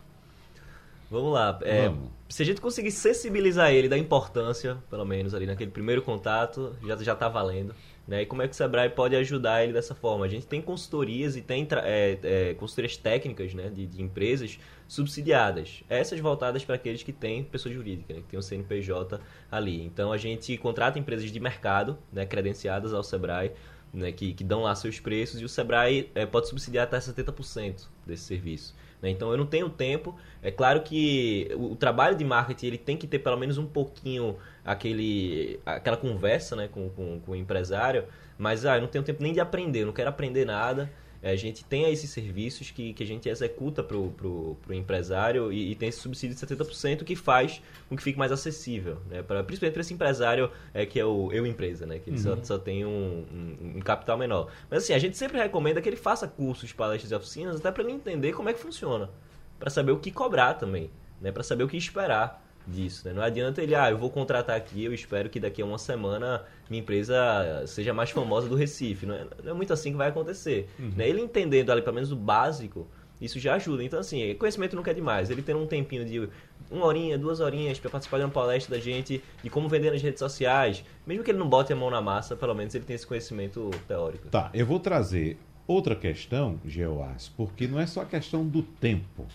Vamos 1.09 1.33
lá. 1.33 1.59
É, 1.61 1.87
Vamos. 1.87 2.09
Se 2.27 2.41
a 2.41 2.45
gente 2.45 2.59
conseguir 2.59 2.91
sensibilizar 2.91 3.71
ele 3.71 3.87
da 3.87 3.97
importância, 3.97 4.77
pelo 4.89 5.05
menos 5.05 5.33
ali 5.33 5.45
naquele 5.45 5.69
primeiro 5.69 6.01
contato, 6.01 6.75
já, 6.83 6.97
já 6.97 7.15
tá 7.15 7.29
valendo. 7.29 7.75
Né? 8.07 8.21
E 8.21 8.25
como 8.25 8.41
é 8.43 8.47
que 8.47 8.53
o 8.53 8.55
Sebrae 8.55 8.89
pode 8.89 9.15
ajudar 9.15 9.63
ele 9.63 9.73
dessa 9.73 9.95
forma? 9.95 10.25
A 10.25 10.27
gente 10.27 10.45
tem 10.45 10.61
consultorias 10.61 11.35
e 11.35 11.41
tem 11.41 11.67
é, 11.83 12.19
é, 12.21 12.53
consultorias 12.53 12.95
técnicas 12.95 13.53
né, 13.53 13.69
de, 13.69 13.87
de, 13.87 14.01
empresas 14.01 14.59
subsidiadas. 14.87 15.83
Essas 15.89 16.19
voltadas 16.19 16.63
para 16.63 16.75
aqueles 16.75 17.01
que 17.01 17.11
têm 17.11 17.43
pessoa 17.43 17.73
jurídica, 17.73 18.13
né, 18.13 18.21
que 18.21 18.27
tem 18.27 18.39
o 18.39 18.43
CNPJ 18.43 19.19
ali. 19.51 19.83
Então 19.83 20.11
a 20.11 20.17
gente 20.17 20.55
contrata 20.57 20.99
empresas 20.99 21.31
de 21.31 21.39
mercado, 21.39 21.97
né, 22.13 22.25
credenciadas 22.25 22.93
ao 22.93 23.03
Sebrae, 23.03 23.51
né, 23.91 24.11
que, 24.11 24.33
que 24.33 24.43
dão 24.43 24.61
lá 24.61 24.75
seus 24.75 24.99
preços, 24.99 25.41
e 25.41 25.45
o 25.45 25.49
Sebrae 25.49 26.11
é, 26.13 26.25
pode 26.27 26.47
subsidiar 26.47 26.83
até 26.83 26.99
70% 26.99 27.87
desse 28.05 28.23
serviço. 28.23 28.75
Né? 29.01 29.09
Então 29.09 29.31
eu 29.31 29.37
não 29.37 29.45
tenho 29.45 29.69
tempo. 29.69 30.15
É 30.41 30.51
claro 30.51 30.81
que 30.81 31.49
o, 31.55 31.71
o, 31.71 31.75
trabalho 31.75 32.15
de 32.15 32.23
marketing 32.23 32.67
ele 32.67 32.77
tem 32.77 32.97
que 32.97 33.07
ter 33.07 33.19
pelo 33.19 33.37
menos 33.37 33.57
um 33.57 33.65
pouquinho 33.65 34.37
aquele, 34.63 35.59
aquela 35.65 35.97
conversa 35.97 36.55
né, 36.55 36.67
com, 36.67 36.89
com, 36.89 37.19
com 37.19 37.31
o 37.31 37.35
empresário, 37.35 38.05
mas 38.37 38.65
ah, 38.65 38.77
eu 38.77 38.81
não 38.81 38.87
tenho 38.87 39.03
tempo 39.03 39.21
nem 39.21 39.33
de 39.33 39.39
aprender, 39.39 39.81
eu 39.81 39.87
não 39.87 39.93
quero 39.93 40.09
aprender 40.09 40.45
nada. 40.45 40.91
A 41.31 41.35
gente 41.35 41.65
tem 41.65 41.91
esses 41.91 42.11
serviços 42.11 42.69
que, 42.69 42.93
que 42.93 43.01
a 43.01 43.05
gente 43.05 43.27
executa 43.27 43.81
para 43.81 43.97
o 43.97 44.11
pro, 44.11 44.57
pro 44.61 44.73
empresário 44.75 45.51
e, 45.51 45.71
e, 45.71 45.75
tem 45.75 45.89
esse 45.89 45.99
subsídio 45.99 46.35
de 46.35 46.45
70% 46.45 47.03
que 47.03 47.15
faz 47.15 47.63
com 47.89 47.95
que 47.95 48.03
fique 48.03 48.19
mais 48.19 48.31
acessível, 48.31 48.99
né? 49.09 49.23
pra, 49.23 49.43
principalmente 49.43 49.73
para 49.73 49.81
esse 49.81 49.93
empresário 49.93 50.51
é, 50.71 50.85
que 50.85 50.99
é 50.99 51.05
o 51.05 51.31
eu 51.31 51.47
empresa, 51.47 51.87
né? 51.87 51.97
que 51.97 52.11
uhum. 52.11 52.17
só, 52.17 52.37
só 52.43 52.57
tem 52.59 52.85
um, 52.85 53.25
um, 53.31 53.77
um, 53.77 53.79
capital 53.79 54.19
menor. 54.19 54.51
Mas 54.69 54.83
assim, 54.83 54.93
a 54.93 54.99
gente 54.99 55.17
sempre 55.17 55.39
recomenda 55.39 55.81
que 55.81 55.89
ele 55.89 55.95
faça 55.95 56.27
cursos, 56.27 56.71
palestras 56.71 57.11
e 57.11 57.15
oficinas 57.15 57.55
até 57.55 57.71
para 57.71 57.81
ele 57.81 57.93
entender 57.93 58.31
como 58.33 58.49
é 58.49 58.53
que 58.53 58.59
funciona, 58.59 59.09
para 59.57 59.71
saber 59.71 59.93
o 59.93 59.97
que 59.97 60.11
cobrar 60.11 60.53
também, 60.53 60.91
né? 61.19 61.31
para 61.31 61.41
saber 61.41 61.63
o 61.63 61.67
que 61.67 61.75
esperar 61.75 62.44
disso. 62.67 63.07
Né? 63.07 63.13
Não 63.13 63.21
adianta 63.21 63.61
ele, 63.61 63.75
ah, 63.75 63.89
eu 63.89 63.97
vou 63.97 64.09
contratar 64.09 64.55
aqui, 64.55 64.83
eu 64.83 64.93
espero 64.93 65.29
que 65.29 65.39
daqui 65.39 65.61
a 65.61 65.65
uma 65.65 65.77
semana 65.77 66.43
minha 66.69 66.81
empresa 66.81 67.63
seja 67.67 67.93
mais 67.93 68.09
famosa 68.09 68.47
do 68.47 68.55
Recife. 68.55 69.05
Não 69.05 69.15
é, 69.15 69.27
não 69.43 69.51
é 69.51 69.53
muito 69.53 69.73
assim 69.73 69.91
que 69.91 69.97
vai 69.97 70.09
acontecer. 70.09 70.69
Uhum. 70.79 70.93
Né? 70.95 71.07
Ele 71.07 71.21
entendendo 71.21 71.71
ali 71.71 71.81
pelo 71.81 71.95
menos 71.95 72.11
o 72.11 72.15
básico, 72.15 72.87
isso 73.19 73.39
já 73.39 73.55
ajuda. 73.55 73.83
Então, 73.83 73.99
assim, 73.99 74.33
conhecimento 74.35 74.75
nunca 74.75 74.91
é 74.91 74.93
demais. 74.93 75.29
Ele 75.29 75.41
ter 75.41 75.55
um 75.55 75.65
tempinho 75.65 76.05
de 76.05 76.29
uma 76.69 76.85
horinha, 76.85 77.17
duas 77.17 77.39
horinhas 77.39 77.79
para 77.79 77.89
participar 77.89 78.17
de 78.17 78.23
uma 78.23 78.31
palestra 78.31 78.75
da 78.75 78.81
gente 78.81 79.23
de 79.43 79.49
como 79.49 79.69
vender 79.69 79.91
nas 79.91 80.01
redes 80.01 80.19
sociais, 80.19 80.83
mesmo 81.05 81.23
que 81.23 81.31
ele 81.31 81.37
não 81.37 81.47
bote 81.47 81.71
a 81.71 81.75
mão 81.75 81.89
na 81.89 82.01
massa, 82.01 82.35
pelo 82.35 82.53
menos 82.53 82.73
ele 82.73 82.83
tem 82.83 82.95
esse 82.95 83.05
conhecimento 83.05 83.69
teórico. 83.87 84.27
Tá, 84.29 84.49
eu 84.53 84.65
vou 84.65 84.79
trazer 84.79 85.37
outra 85.67 85.95
questão, 85.95 86.59
Geoás, 86.65 87.31
porque 87.35 87.67
não 87.67 87.79
é 87.79 87.85
só 87.85 88.01
a 88.01 88.05
questão 88.05 88.45
do 88.45 88.61
tempo. 88.61 89.25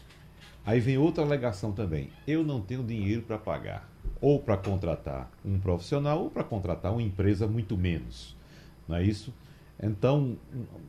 Aí 0.64 0.81
vem 0.81 0.99
outra 0.99 1.25
alegação 1.25 1.73
também. 1.73 2.11
Eu 2.27 2.44
não 2.44 2.61
tenho 2.61 2.83
dinheiro 2.83 3.23
para 3.23 3.38
pagar, 3.38 3.90
ou 4.20 4.38
para 4.38 4.57
contratar 4.57 5.31
um 5.44 5.59
profissional, 5.59 6.25
ou 6.25 6.31
para 6.31 6.44
contratar 6.44 6.92
uma 6.92 7.03
empresa, 7.03 7.46
muito 7.46 7.77
menos. 7.77 8.37
Não 8.87 8.96
é 8.96 9.03
isso? 9.03 9.33
Então, 9.83 10.37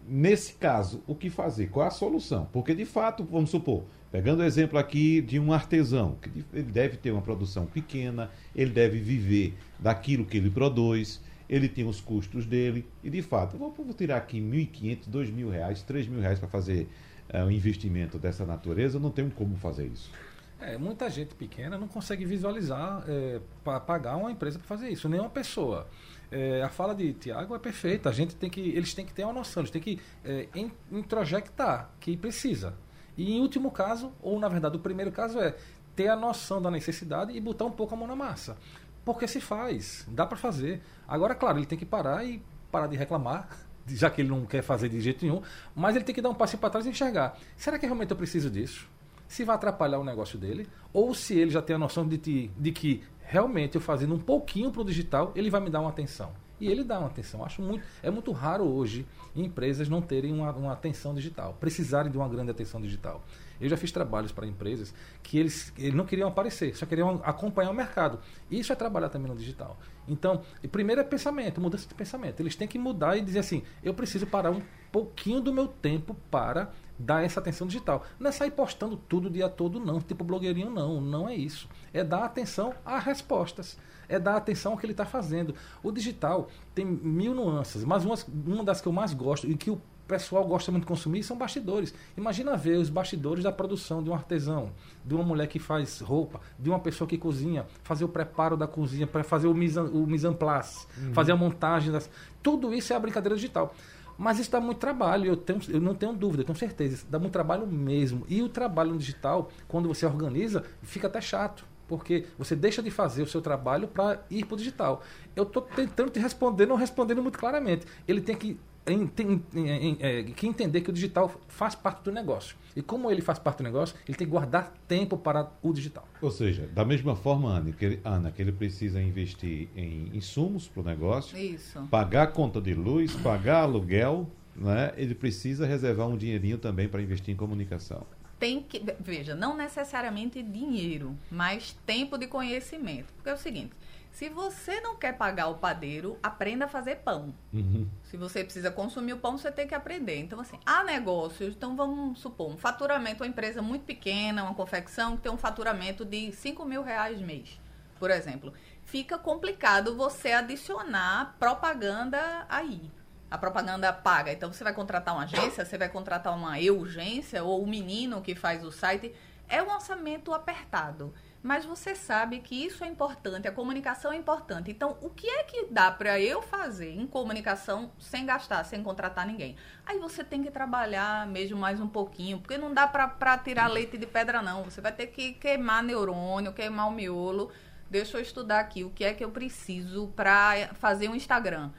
nesse 0.07 0.53
caso, 0.55 1.01
o 1.07 1.15
que 1.15 1.29
fazer? 1.29 1.67
Qual 1.67 1.85
é 1.85 1.87
a 1.87 1.91
solução? 1.91 2.47
Porque, 2.51 2.75
de 2.75 2.83
fato, 2.83 3.23
vamos 3.23 3.49
supor, 3.49 3.83
pegando 4.11 4.41
o 4.41 4.43
exemplo 4.43 4.77
aqui 4.77 5.21
de 5.21 5.39
um 5.39 5.53
artesão, 5.53 6.17
que 6.21 6.29
ele 6.53 6.69
deve 6.71 6.97
ter 6.97 7.11
uma 7.11 7.21
produção 7.21 7.65
pequena, 7.65 8.29
ele 8.53 8.71
deve 8.71 8.99
viver 8.99 9.57
daquilo 9.79 10.25
que 10.25 10.35
ele 10.35 10.49
produz, 10.49 11.21
ele 11.47 11.69
tem 11.69 11.87
os 11.87 12.01
custos 12.01 12.45
dele, 12.45 12.85
e 13.01 13.09
de 13.09 13.21
fato, 13.21 13.57
vou, 13.57 13.73
tirar 13.97 14.17
aqui 14.17 14.41
R$ 14.41 14.67
1.500, 14.73 15.05
R$ 15.05 15.25
2.000, 15.25 15.51
R$ 15.51 15.73
3.000 15.73 16.39
para 16.39 16.47
fazer 16.49 16.89
é, 17.31 17.43
um 17.43 17.49
investimento 17.49 18.19
dessa 18.19 18.45
natureza, 18.45 18.99
não 18.99 19.09
tem 19.09 19.29
como 19.29 19.55
fazer 19.55 19.87
isso. 19.87 20.11
É, 20.59 20.77
muita 20.77 21.09
gente 21.09 21.33
pequena 21.33 21.77
não 21.77 21.87
consegue 21.87 22.23
visualizar 22.23 23.03
é, 23.07 23.41
para 23.63 23.79
pagar 23.79 24.15
uma 24.17 24.31
empresa 24.31 24.59
para 24.59 24.67
fazer 24.67 24.89
isso, 24.89 25.09
nem 25.09 25.19
uma 25.19 25.29
pessoa. 25.29 25.87
É, 26.29 26.61
a 26.61 26.69
fala 26.69 26.93
de 26.93 27.13
Tiago 27.13 27.55
é 27.55 27.59
perfeita. 27.59 28.09
A 28.09 28.11
gente 28.11 28.35
tem 28.35 28.49
que, 28.49 28.61
eles 28.61 28.93
têm 28.93 29.05
que 29.05 29.13
ter 29.13 29.23
uma 29.23 29.33
noção, 29.33 29.61
eles 29.61 29.71
têm 29.71 29.81
que 29.81 29.99
é, 30.23 30.47
introjectar 30.91 31.89
que 31.99 32.15
precisa. 32.15 32.75
E 33.17 33.33
em 33.33 33.41
último 33.41 33.71
caso, 33.71 34.13
ou 34.21 34.39
na 34.39 34.47
verdade 34.47 34.77
o 34.77 34.79
primeiro 34.79 35.11
caso 35.11 35.39
é 35.39 35.55
ter 35.95 36.09
a 36.09 36.15
noção 36.15 36.61
da 36.61 36.69
necessidade 36.69 37.35
e 37.35 37.41
botar 37.41 37.65
um 37.65 37.71
pouco 37.71 37.95
a 37.95 37.97
mão 37.97 38.07
na 38.07 38.15
massa. 38.15 38.55
Porque 39.03 39.27
se 39.27 39.41
faz, 39.41 40.07
dá 40.09 40.27
para 40.27 40.37
fazer. 40.37 40.81
Agora, 41.07 41.33
claro, 41.33 41.57
ele 41.57 41.65
tem 41.65 41.77
que 41.77 41.85
parar 41.85 42.23
e 42.23 42.41
parar 42.71 42.87
de 42.87 42.95
reclamar 42.95 43.49
já 43.87 44.09
que 44.09 44.21
ele 44.21 44.29
não 44.29 44.45
quer 44.45 44.61
fazer 44.61 44.89
de 44.89 44.99
jeito 45.01 45.25
nenhum, 45.25 45.41
mas 45.75 45.95
ele 45.95 46.05
tem 46.05 46.13
que 46.13 46.21
dar 46.21 46.29
um 46.29 46.33
passo 46.33 46.57
para 46.57 46.69
trás 46.69 46.85
e 46.85 46.89
enxergar. 46.89 47.37
Será 47.57 47.77
que 47.77 47.85
realmente 47.85 48.11
eu 48.11 48.17
preciso 48.17 48.49
disso? 48.49 48.87
Se 49.27 49.43
vai 49.43 49.55
atrapalhar 49.55 49.99
o 49.99 50.03
negócio 50.03 50.37
dele, 50.37 50.67
ou 50.91 51.13
se 51.13 51.37
ele 51.37 51.51
já 51.51 51.61
tem 51.61 51.75
a 51.75 51.79
noção 51.79 52.07
de, 52.07 52.17
de 52.17 52.71
que 52.71 53.03
realmente 53.21 53.75
eu 53.75 53.81
fazendo 53.81 54.13
um 54.13 54.19
pouquinho 54.19 54.71
para 54.71 54.81
o 54.81 54.85
digital, 54.85 55.31
ele 55.35 55.49
vai 55.49 55.61
me 55.61 55.69
dar 55.69 55.79
uma 55.79 55.89
atenção. 55.89 56.31
E 56.61 56.67
ele 56.67 56.83
dá 56.83 56.99
uma 56.99 57.07
atenção. 57.07 57.43
Acho 57.43 57.59
muito, 57.59 57.83
é 58.03 58.11
muito 58.11 58.31
raro 58.31 58.63
hoje 58.63 59.05
empresas 59.35 59.89
não 59.89 59.99
terem 59.99 60.31
uma, 60.31 60.51
uma 60.51 60.73
atenção 60.73 61.13
digital, 61.15 61.57
precisarem 61.59 62.11
de 62.11 62.17
uma 62.17 62.29
grande 62.29 62.51
atenção 62.51 62.79
digital. 62.79 63.23
Eu 63.59 63.67
já 63.67 63.75
fiz 63.75 63.91
trabalhos 63.91 64.31
para 64.31 64.45
empresas 64.45 64.93
que 65.23 65.39
eles, 65.39 65.73
eles 65.77 65.95
não 65.95 66.05
queriam 66.05 66.27
aparecer, 66.27 66.75
só 66.75 66.85
queriam 66.85 67.19
acompanhar 67.23 67.71
o 67.71 67.73
mercado. 67.73 68.19
Isso 68.49 68.71
é 68.71 68.75
trabalhar 68.75 69.09
também 69.09 69.31
no 69.31 69.35
digital. 69.35 69.77
Então, 70.07 70.41
primeiro 70.71 71.01
é 71.01 71.03
pensamento, 71.03 71.59
mudança 71.59 71.87
de 71.87 71.95
pensamento. 71.95 72.39
Eles 72.39 72.55
têm 72.55 72.67
que 72.67 72.77
mudar 72.77 73.17
e 73.17 73.21
dizer 73.21 73.39
assim: 73.39 73.63
eu 73.83 73.93
preciso 73.93 74.27
parar 74.27 74.51
um 74.51 74.61
pouquinho 74.91 75.41
do 75.41 75.51
meu 75.51 75.67
tempo 75.67 76.15
para 76.29 76.71
dar 76.97 77.23
essa 77.23 77.39
atenção 77.39 77.65
digital. 77.65 78.05
Não 78.19 78.29
é 78.29 78.31
sair 78.31 78.51
postando 78.51 78.95
tudo 78.95 79.27
o 79.27 79.31
dia 79.31 79.49
todo, 79.49 79.79
não, 79.79 79.99
tipo 79.99 80.23
blogueirinho, 80.23 80.69
não. 80.69 81.01
Não 81.01 81.27
é 81.27 81.35
isso. 81.35 81.67
É 81.91 82.03
dar 82.03 82.23
atenção 82.23 82.73
às 82.85 83.03
respostas. 83.03 83.77
É 84.11 84.19
dar 84.19 84.35
atenção 84.35 84.73
ao 84.73 84.77
que 84.77 84.85
ele 84.85 84.93
está 84.93 85.05
fazendo. 85.05 85.55
O 85.81 85.91
digital 85.91 86.49
tem 86.75 86.85
mil 86.85 87.33
nuances, 87.33 87.83
mas 87.83 88.03
uma, 88.05 88.15
uma 88.45 88.63
das 88.63 88.81
que 88.81 88.87
eu 88.87 88.91
mais 88.91 89.13
gosto 89.13 89.49
e 89.49 89.55
que 89.55 89.71
o 89.71 89.81
pessoal 90.11 90.45
gosta 90.45 90.71
muito 90.71 90.83
de 90.83 90.87
consumir 90.87 91.23
são 91.23 91.37
bastidores. 91.37 91.93
Imagina 92.17 92.57
ver 92.57 92.77
os 92.77 92.89
bastidores 92.89 93.45
da 93.45 93.51
produção 93.51 94.03
de 94.03 94.09
um 94.09 94.13
artesão, 94.13 94.71
de 95.05 95.15
uma 95.15 95.23
mulher 95.23 95.47
que 95.47 95.57
faz 95.57 96.01
roupa, 96.01 96.41
de 96.59 96.69
uma 96.69 96.79
pessoa 96.79 97.07
que 97.07 97.17
cozinha, 97.17 97.65
fazer 97.83 98.03
o 98.03 98.09
preparo 98.09 98.57
da 98.57 98.67
cozinha, 98.67 99.07
para 99.07 99.23
fazer 99.23 99.47
o 99.47 99.53
mise, 99.53 99.79
o 99.79 100.05
mise 100.05 100.27
en 100.27 100.33
place, 100.33 100.85
uhum. 100.97 101.13
fazer 101.13 101.31
a 101.31 101.35
montagem 101.37 101.93
das. 101.93 102.09
Tudo 102.43 102.73
isso 102.73 102.91
é 102.91 102.95
a 102.95 102.99
brincadeira 102.99 103.35
digital. 103.35 103.73
Mas 104.17 104.37
isso 104.37 104.51
dá 104.51 104.59
muito 104.59 104.77
trabalho, 104.77 105.25
eu, 105.25 105.37
tenho, 105.37 105.59
eu 105.69 105.79
não 105.79 105.95
tenho 105.95 106.13
dúvida, 106.13 106.41
eu 106.41 106.45
tenho 106.45 106.59
certeza. 106.59 106.95
Isso 106.95 107.07
dá 107.09 107.17
muito 107.17 107.31
trabalho 107.31 107.65
mesmo. 107.65 108.25
E 108.27 108.41
o 108.43 108.49
trabalho 108.49 108.91
no 108.91 108.97
digital, 108.97 109.49
quando 109.67 109.87
você 109.87 110.05
organiza, 110.05 110.63
fica 110.83 111.07
até 111.07 111.21
chato 111.21 111.70
porque 111.91 112.23
você 112.37 112.55
deixa 112.55 112.81
de 112.81 112.89
fazer 112.89 113.21
o 113.21 113.27
seu 113.27 113.41
trabalho 113.41 113.85
para 113.85 114.23
ir 114.29 114.45
para 114.45 114.55
o 114.55 114.57
digital. 114.57 115.03
Eu 115.35 115.43
estou 115.43 115.61
tentando 115.61 116.09
te 116.09 116.21
responder, 116.21 116.65
não 116.65 116.77
respondendo 116.77 117.21
muito 117.21 117.37
claramente. 117.37 117.85
Ele 118.07 118.21
tem 118.21 118.33
que 118.33 118.57
em, 118.87 119.11
em, 119.19 119.43
em, 119.53 119.97
é, 119.99 120.23
que 120.23 120.47
entender 120.47 120.79
que 120.79 120.89
o 120.89 120.93
digital 120.93 121.29
faz 121.49 121.75
parte 121.75 122.03
do 122.03 122.13
negócio. 122.13 122.55
E 122.73 122.81
como 122.81 123.11
ele 123.11 123.21
faz 123.21 123.37
parte 123.37 123.57
do 123.57 123.63
negócio, 123.65 123.93
ele 124.07 124.17
tem 124.17 124.25
que 124.25 124.31
guardar 124.31 124.73
tempo 124.87 125.17
para 125.17 125.51
o 125.61 125.73
digital. 125.73 126.07
Ou 126.21 126.31
seja, 126.31 126.65
da 126.73 126.85
mesma 126.85 127.13
forma, 127.13 127.49
Ana, 127.57 127.73
que 127.73 127.83
ele, 127.83 127.99
Ana, 128.05 128.31
que 128.31 128.41
ele 128.41 128.53
precisa 128.53 129.01
investir 129.01 129.67
em 129.75 130.15
insumos 130.15 130.69
para 130.69 130.81
o 130.81 130.85
negócio, 130.85 131.37
Isso. 131.37 131.85
pagar 131.91 132.27
conta 132.27 132.61
de 132.61 132.73
luz, 132.73 133.13
pagar 133.17 133.63
aluguel, 133.63 134.29
né? 134.55 134.93
ele 134.95 135.13
precisa 135.13 135.65
reservar 135.65 136.07
um 136.07 136.15
dinheirinho 136.15 136.57
também 136.57 136.87
para 136.87 137.01
investir 137.01 137.33
em 137.33 137.37
comunicação. 137.37 138.05
Tem 138.41 138.59
que, 138.63 138.83
veja, 138.99 139.35
não 139.35 139.55
necessariamente 139.55 140.41
dinheiro, 140.41 141.15
mas 141.29 141.73
tempo 141.85 142.17
de 142.17 142.25
conhecimento. 142.25 143.13
Porque 143.13 143.29
é 143.29 143.33
o 143.35 143.37
seguinte, 143.37 143.71
se 144.11 144.29
você 144.29 144.81
não 144.81 144.95
quer 144.95 145.15
pagar 145.15 145.47
o 145.49 145.59
padeiro, 145.59 146.17
aprenda 146.23 146.65
a 146.65 146.67
fazer 146.67 146.95
pão. 146.97 147.35
Uhum. 147.53 147.87
Se 148.03 148.17
você 148.17 148.43
precisa 148.43 148.71
consumir 148.71 149.13
o 149.13 149.19
pão, 149.19 149.37
você 149.37 149.51
tem 149.51 149.67
que 149.67 149.75
aprender. 149.75 150.17
Então, 150.17 150.39
assim, 150.39 150.57
há 150.65 150.83
negócios. 150.83 151.55
Então, 151.55 151.75
vamos 151.75 152.19
supor, 152.19 152.51
um 152.51 152.57
faturamento, 152.57 153.21
uma 153.21 153.29
empresa 153.29 153.61
muito 153.61 153.83
pequena, 153.83 154.41
uma 154.41 154.55
confecção, 154.55 155.15
que 155.15 155.21
tem 155.21 155.31
um 155.31 155.37
faturamento 155.37 156.03
de 156.03 156.31
5 156.31 156.65
mil 156.65 156.81
reais 156.81 157.21
mês, 157.21 157.61
por 157.99 158.09
exemplo. 158.09 158.51
Fica 158.85 159.19
complicado 159.19 159.95
você 159.95 160.31
adicionar 160.31 161.35
propaganda 161.37 162.47
aí. 162.49 162.89
A 163.31 163.37
propaganda 163.37 163.91
paga. 163.91 164.31
Então, 164.31 164.53
você 164.53 164.63
vai 164.63 164.73
contratar 164.73 165.15
uma 165.15 165.23
agência, 165.23 165.65
você 165.65 165.77
vai 165.77 165.89
contratar 165.89 166.35
uma 166.35 166.57
urgência 166.59 167.43
ou 167.43 167.63
o 167.63 167.67
menino 167.67 168.21
que 168.21 168.35
faz 168.35 168.63
o 168.63 168.71
site. 168.71 169.15
É 169.49 169.63
um 169.63 169.71
orçamento 169.71 170.33
apertado 170.33 171.13
mas 171.43 171.65
você 171.65 171.95
sabe 171.95 172.39
que 172.39 172.65
isso 172.65 172.83
é 172.83 172.87
importante, 172.87 173.47
a 173.47 173.51
comunicação 173.51 174.11
é 174.11 174.15
importante. 174.15 174.69
Então, 174.69 174.97
o 175.01 175.09
que 175.09 175.27
é 175.27 175.43
que 175.43 175.65
dá 175.65 175.89
para 175.89 176.19
eu 176.19 176.41
fazer 176.41 176.93
em 176.93 177.07
comunicação 177.07 177.91
sem 177.97 178.25
gastar, 178.25 178.63
sem 178.63 178.83
contratar 178.83 179.25
ninguém? 179.25 179.55
Aí 179.85 179.97
você 179.97 180.23
tem 180.23 180.43
que 180.43 180.51
trabalhar 180.51 181.25
mesmo 181.25 181.57
mais 181.57 181.79
um 181.79 181.87
pouquinho, 181.87 182.39
porque 182.39 182.57
não 182.57 182.73
dá 182.73 182.87
para 182.87 183.37
tirar 183.39 183.67
leite 183.67 183.97
de 183.97 184.05
pedra, 184.05 184.41
não. 184.41 184.63
Você 184.63 184.81
vai 184.81 184.91
ter 184.91 185.07
que 185.07 185.33
queimar 185.33 185.81
neurônio, 185.81 186.53
queimar 186.53 186.87
o 186.87 186.91
miolo. 186.91 187.51
Deixa 187.89 188.17
eu 188.17 188.21
estudar 188.21 188.59
aqui 188.59 188.83
o 188.83 188.91
que 188.91 189.03
é 189.03 189.13
que 189.13 189.23
eu 189.23 189.31
preciso 189.31 190.07
para 190.15 190.69
fazer 190.75 191.09
um 191.09 191.15
Instagram. 191.15 191.71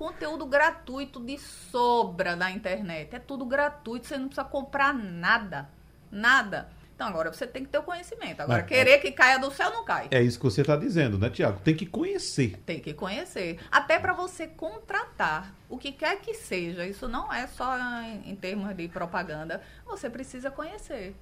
Conteúdo 0.00 0.46
gratuito 0.46 1.20
de 1.20 1.36
sobra 1.36 2.34
da 2.34 2.50
internet. 2.50 3.14
É 3.14 3.18
tudo 3.18 3.44
gratuito, 3.44 4.06
você 4.06 4.16
não 4.16 4.28
precisa 4.28 4.48
comprar 4.48 4.94
nada. 4.94 5.68
Nada. 6.10 6.70
Então 6.94 7.06
agora 7.06 7.30
você 7.30 7.46
tem 7.46 7.64
que 7.64 7.68
ter 7.68 7.76
o 7.76 7.82
conhecimento. 7.82 8.40
Agora, 8.40 8.62
Mas, 8.62 8.66
querer 8.66 8.92
é... 8.92 8.98
que 8.98 9.12
caia 9.12 9.38
do 9.38 9.50
céu 9.50 9.70
não 9.70 9.84
cai. 9.84 10.08
É 10.10 10.22
isso 10.22 10.38
que 10.38 10.44
você 10.46 10.62
está 10.62 10.74
dizendo, 10.74 11.18
né, 11.18 11.28
Tiago? 11.28 11.60
Tem 11.60 11.76
que 11.76 11.84
conhecer. 11.84 12.58
Tem 12.64 12.80
que 12.80 12.94
conhecer. 12.94 13.58
Até 13.70 13.98
para 13.98 14.14
você 14.14 14.46
contratar 14.46 15.54
o 15.68 15.76
que 15.76 15.92
quer 15.92 16.18
que 16.22 16.32
seja. 16.32 16.86
Isso 16.86 17.06
não 17.06 17.30
é 17.30 17.46
só 17.46 17.78
em, 18.02 18.30
em 18.30 18.34
termos 18.34 18.74
de 18.74 18.88
propaganda. 18.88 19.60
Você 19.84 20.08
precisa 20.08 20.50
conhecer. 20.50 21.14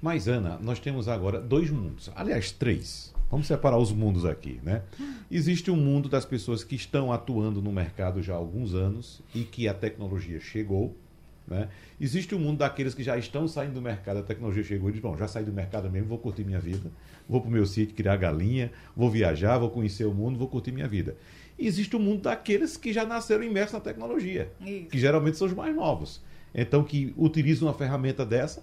Mas, 0.00 0.28
Ana, 0.28 0.56
nós 0.60 0.78
temos 0.78 1.08
agora 1.08 1.40
dois 1.40 1.68
mundos. 1.68 2.12
Aliás, 2.14 2.52
três. 2.52 3.12
Vamos 3.30 3.46
separar 3.46 3.78
os 3.78 3.92
mundos 3.92 4.24
aqui, 4.24 4.60
né? 4.62 4.82
Existe 5.30 5.70
um 5.70 5.76
mundo 5.76 6.08
das 6.08 6.24
pessoas 6.24 6.64
que 6.64 6.74
estão 6.74 7.12
atuando 7.12 7.60
no 7.60 7.70
mercado 7.70 8.22
já 8.22 8.34
há 8.34 8.36
alguns 8.36 8.74
anos 8.74 9.22
e 9.34 9.44
que 9.44 9.68
a 9.68 9.74
tecnologia 9.74 10.40
chegou 10.40 10.96
né? 11.48 11.68
Existe 12.00 12.34
o 12.34 12.38
um 12.38 12.40
mundo 12.40 12.58
daqueles 12.58 12.94
que 12.94 13.02
já 13.02 13.16
estão 13.16 13.48
saindo 13.48 13.74
do 13.74 13.82
mercado, 13.82 14.18
a 14.18 14.22
tecnologia 14.22 14.62
chegou 14.62 14.90
e 14.90 14.92
diz, 14.92 15.00
bom, 15.00 15.16
já 15.16 15.26
saí 15.26 15.44
do 15.44 15.52
mercado 15.52 15.90
mesmo, 15.90 16.08
vou 16.08 16.18
curtir 16.18 16.44
minha 16.44 16.60
vida, 16.60 16.90
vou 17.28 17.40
para 17.40 17.48
o 17.48 17.52
meu 17.52 17.64
sítio 17.64 17.94
criar 17.94 18.16
galinha, 18.16 18.70
vou 18.94 19.10
viajar, 19.10 19.58
vou 19.58 19.70
conhecer 19.70 20.04
o 20.04 20.12
mundo, 20.12 20.38
vou 20.38 20.48
curtir 20.48 20.72
minha 20.72 20.86
vida. 20.86 21.16
E 21.58 21.66
existe 21.66 21.96
o 21.96 21.98
um 21.98 22.02
mundo 22.02 22.22
daqueles 22.22 22.76
que 22.76 22.92
já 22.92 23.04
nasceram 23.04 23.42
imersos 23.42 23.72
na 23.72 23.80
tecnologia, 23.80 24.52
Isso. 24.60 24.90
que 24.90 24.98
geralmente 24.98 25.38
são 25.38 25.46
os 25.46 25.54
mais 25.54 25.74
novos. 25.74 26.20
Então, 26.54 26.84
que 26.84 27.12
utilizam 27.16 27.66
uma 27.66 27.74
ferramenta 27.74 28.24
dessa 28.24 28.62